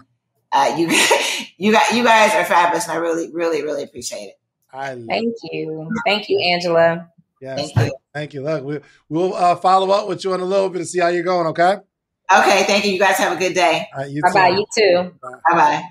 uh, 0.51 0.75
you 0.77 0.87
you 1.57 1.71
got 1.71 1.91
you 1.91 2.03
guys 2.03 2.33
are 2.35 2.45
fabulous, 2.45 2.87
and 2.87 2.93
I 2.93 2.97
really 2.97 3.31
really 3.31 3.63
really 3.63 3.83
appreciate 3.83 4.27
it. 4.27 4.39
I 4.71 4.93
love 4.93 5.07
Thank 5.07 5.35
you. 5.51 5.91
Thank 6.05 6.29
you, 6.29 6.39
Angela. 6.53 7.09
Yes, 7.41 7.57
Thank 7.57 7.73
thank, 7.73 7.91
you. 7.91 7.97
Thank 8.19 8.33
you. 8.33 8.41
Look, 8.43 8.63
we, 8.63 8.79
we'll 9.07 9.33
uh, 9.33 9.55
follow 9.55 9.91
up 9.91 10.07
with 10.07 10.23
you 10.25 10.33
in 10.33 10.41
a 10.41 10.45
little 10.45 10.69
bit 10.69 10.79
to 10.79 10.85
see 10.85 10.99
how 10.99 11.07
you're 11.07 11.23
going, 11.23 11.47
okay? 11.47 11.77
Okay, 12.31 12.63
thank 12.63 12.85
you. 12.85 12.91
You 12.91 12.99
guys 12.99 13.15
have 13.17 13.35
a 13.35 13.39
good 13.39 13.53
day. 13.53 13.87
All 13.95 14.01
right, 14.03 14.11
you 14.11 14.21
Bye 14.21 14.29
too. 14.29 14.33
bye. 14.33 14.49
You 14.49 14.65
too. 14.77 15.11
Bye 15.21 15.55
bye. 15.55 15.83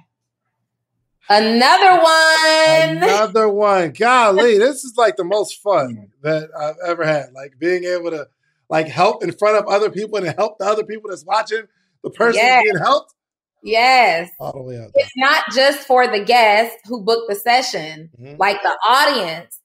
Another 1.31 2.03
one. 2.03 2.97
Another 3.03 3.49
one. 3.49 3.93
Golly, 3.93 4.59
this 4.65 4.85
is 4.85 4.95
like 4.97 5.17
the 5.17 5.25
most 5.25 5.61
fun 5.63 6.09
that 6.23 6.49
I've 6.59 6.77
ever 6.87 7.05
had. 7.05 7.33
Like 7.33 7.55
being 7.59 7.85
able 7.85 8.11
to 8.11 8.29
like 8.71 8.87
help 8.89 9.23
in 9.25 9.33
front 9.33 9.57
of 9.59 9.67
other 9.67 9.91
people 9.91 10.19
and 10.19 10.27
help 10.37 10.59
the 10.59 10.65
other 10.67 10.85
people 10.85 11.11
that's 11.11 11.25
watching 11.25 11.63
the 12.03 12.11
person 12.11 12.41
Yes. 12.43 12.63
being 12.65 12.79
helped 12.79 13.15
Yes. 13.63 14.31
all 14.39 14.53
the 14.53 14.63
way 14.63 14.79
up. 14.79 14.91
It's 14.95 15.17
not 15.17 15.45
just 15.55 15.81
for 15.87 16.07
the 16.07 16.23
guest 16.25 16.77
who 16.85 17.03
booked 17.03 17.29
the 17.29 17.35
session, 17.35 18.11
Mhm. 18.19 18.39
like 18.39 18.63
the 18.63 18.77
audience 18.89 19.59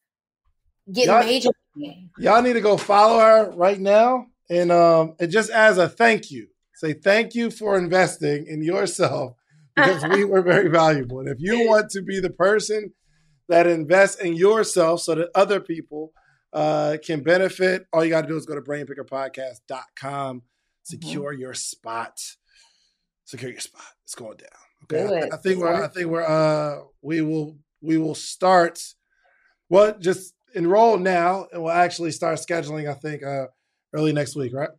get 0.91 1.05
Yeah. 1.07 1.19
major 1.21 1.49
Y'all 2.17 2.41
need 2.41 2.53
to 2.53 2.61
go 2.61 2.77
follow 2.77 3.19
her 3.19 3.51
right 3.51 3.79
now. 3.79 4.27
And 4.49 4.71
um, 4.71 5.15
and 5.19 5.31
just 5.31 5.49
as 5.49 5.77
a 5.77 5.87
thank 5.87 6.29
you, 6.29 6.47
say 6.75 6.93
thank 6.93 7.33
you 7.33 7.49
for 7.49 7.77
investing 7.77 8.45
in 8.47 8.61
yourself 8.61 9.35
because 9.75 10.03
we 10.11 10.25
were 10.25 10.41
very 10.41 10.69
valuable. 10.69 11.19
And 11.19 11.29
if 11.29 11.37
you 11.39 11.67
want 11.67 11.89
to 11.91 12.01
be 12.01 12.19
the 12.19 12.29
person 12.29 12.93
that 13.49 13.67
invests 13.67 14.21
in 14.21 14.35
yourself 14.35 15.01
so 15.01 15.15
that 15.15 15.29
other 15.35 15.59
people 15.59 16.13
uh, 16.51 16.97
can 17.03 17.23
benefit, 17.23 17.85
all 17.91 18.03
you 18.03 18.11
got 18.11 18.21
to 18.21 18.27
do 18.27 18.37
is 18.37 18.45
go 18.45 18.55
to 18.55 18.61
brainpickerpodcast.com, 18.61 20.43
secure 20.83 21.31
mm-hmm. 21.31 21.41
your 21.41 21.53
spot. 21.53 22.19
Secure 23.25 23.51
your 23.51 23.59
spot. 23.59 23.85
It's 24.03 24.15
going 24.15 24.37
down. 24.37 24.49
Okay. 24.83 25.29
I, 25.31 25.35
I, 25.35 25.37
think 25.37 25.59
we're 25.59 25.83
I 25.83 25.87
think 25.87 26.07
we're 26.07 26.23
uh 26.23 26.83
we 27.01 27.21
will 27.21 27.57
we 27.81 27.97
will 27.97 28.15
start 28.15 28.79
well 29.69 29.95
just 29.97 30.32
enroll 30.53 30.97
now 30.97 31.47
and 31.51 31.63
we'll 31.63 31.71
actually 31.71 32.11
start 32.11 32.39
scheduling, 32.39 32.89
I 32.89 32.93
think, 32.93 33.23
uh 33.23 33.47
early 33.93 34.13
next 34.13 34.35
week, 34.35 34.53
right? 34.53 34.69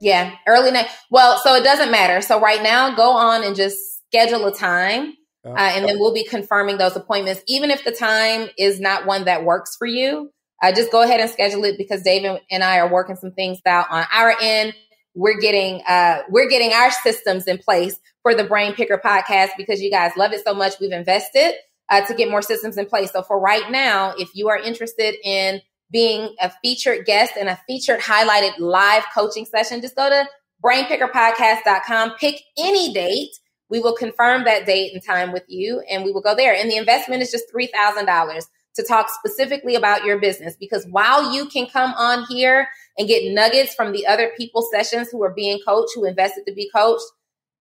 Yeah, 0.00 0.34
early 0.48 0.70
next. 0.70 0.94
Well, 1.10 1.38
so 1.38 1.54
it 1.54 1.64
doesn't 1.64 1.90
matter. 1.90 2.20
So 2.22 2.40
right 2.40 2.62
now, 2.62 2.94
go 2.94 3.10
on 3.10 3.44
and 3.44 3.54
just 3.54 3.78
schedule 4.08 4.44
a 4.46 4.54
time, 4.54 5.14
uh, 5.44 5.56
and 5.56 5.88
then 5.88 5.98
we'll 5.98 6.14
be 6.14 6.24
confirming 6.24 6.76
those 6.76 6.96
appointments. 6.96 7.42
Even 7.46 7.70
if 7.70 7.84
the 7.84 7.92
time 7.92 8.48
is 8.58 8.80
not 8.80 9.06
one 9.06 9.24
that 9.26 9.44
works 9.44 9.76
for 9.76 9.86
you, 9.86 10.32
uh, 10.62 10.72
just 10.72 10.90
go 10.90 11.02
ahead 11.02 11.20
and 11.20 11.30
schedule 11.30 11.64
it 11.64 11.78
because 11.78 12.02
David 12.02 12.40
and 12.50 12.64
I 12.64 12.78
are 12.78 12.92
working 12.92 13.16
some 13.16 13.32
things 13.32 13.58
out 13.64 13.86
on 13.90 14.04
our 14.12 14.34
end. 14.40 14.74
We're 15.14 15.38
getting 15.38 15.82
uh, 15.86 16.22
we're 16.28 16.48
getting 16.48 16.72
our 16.72 16.90
systems 16.90 17.46
in 17.46 17.58
place 17.58 17.96
for 18.22 18.34
the 18.34 18.44
Brain 18.44 18.74
Picker 18.74 19.00
podcast 19.04 19.50
because 19.56 19.80
you 19.80 19.90
guys 19.90 20.12
love 20.16 20.32
it 20.32 20.44
so 20.44 20.52
much. 20.54 20.74
We've 20.80 20.92
invested 20.92 21.54
uh, 21.92 22.00
to 22.06 22.14
get 22.14 22.30
more 22.30 22.42
systems 22.42 22.78
in 22.78 22.86
place. 22.86 23.12
So 23.12 23.22
for 23.22 23.38
right 23.38 23.70
now, 23.70 24.14
if 24.18 24.34
you 24.34 24.48
are 24.48 24.58
interested 24.58 25.14
in 25.22 25.60
being 25.92 26.34
a 26.40 26.50
featured 26.62 27.04
guest 27.04 27.34
and 27.38 27.50
a 27.50 27.60
featured 27.66 28.00
highlighted 28.00 28.58
live 28.58 29.04
coaching 29.14 29.44
session, 29.44 29.82
just 29.82 29.94
go 29.94 30.08
to 30.08 30.26
brainpickerpodcast.com, 30.64 32.14
pick 32.18 32.40
any 32.58 32.94
date. 32.94 33.28
We 33.68 33.80
will 33.80 33.94
confirm 33.94 34.44
that 34.44 34.64
date 34.64 34.94
and 34.94 35.04
time 35.04 35.32
with 35.32 35.44
you 35.48 35.82
and 35.88 36.02
we 36.02 36.12
will 36.12 36.22
go 36.22 36.34
there. 36.34 36.54
And 36.54 36.70
the 36.70 36.76
investment 36.76 37.20
is 37.20 37.30
just 37.30 37.44
$3,000 37.54 38.42
to 38.76 38.82
talk 38.82 39.10
specifically 39.10 39.74
about 39.74 40.04
your 40.04 40.18
business 40.18 40.56
because 40.58 40.86
while 40.86 41.34
you 41.34 41.46
can 41.46 41.66
come 41.66 41.92
on 41.92 42.24
here 42.24 42.68
and 42.96 43.06
get 43.06 43.34
nuggets 43.34 43.74
from 43.74 43.92
the 43.92 44.06
other 44.06 44.32
people 44.38 44.66
sessions 44.72 45.10
who 45.10 45.22
are 45.22 45.34
being 45.34 45.60
coached, 45.66 45.92
who 45.94 46.06
invested 46.06 46.46
to 46.46 46.54
be 46.54 46.70
coached, 46.74 47.04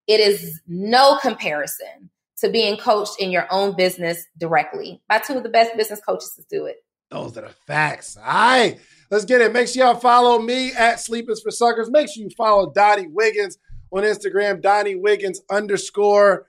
it 0.07 0.21
is 0.21 0.61
no 0.67 1.17
comparison 1.21 2.09
to 2.41 2.49
being 2.49 2.77
coached 2.77 3.19
in 3.19 3.31
your 3.31 3.47
own 3.51 3.75
business 3.75 4.27
directly 4.37 5.01
by 5.07 5.19
two 5.19 5.37
of 5.37 5.43
the 5.43 5.49
best 5.49 5.75
business 5.77 6.01
coaches 6.01 6.33
to 6.35 6.43
do 6.49 6.65
it. 6.65 6.77
Those 7.09 7.37
are 7.37 7.41
the 7.41 7.53
facts. 7.67 8.17
All 8.17 8.23
right, 8.23 8.79
let's 9.09 9.25
get 9.25 9.41
it. 9.41 9.51
Make 9.53 9.67
sure 9.67 9.85
y'all 9.85 9.99
follow 9.99 10.39
me 10.39 10.71
at 10.73 10.99
Sleepers 10.99 11.41
for 11.41 11.51
Suckers. 11.51 11.89
Make 11.89 12.09
sure 12.09 12.23
you 12.23 12.29
follow 12.37 12.71
Donnie 12.71 13.07
Wiggins 13.07 13.57
on 13.91 14.03
Instagram, 14.03 14.61
Donnie 14.61 14.95
Wiggins 14.95 15.41
underscore. 15.49 16.47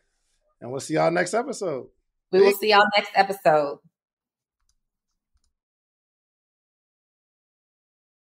And 0.61 0.71
we'll 0.71 0.81
see 0.81 0.95
y'all 0.95 1.11
next 1.11 1.35
episode. 1.35 1.89
We 2.31 2.41
will 2.41 2.53
see 2.53 2.71
y'all 2.71 2.87
next 2.97 3.11
episode. 3.15 3.79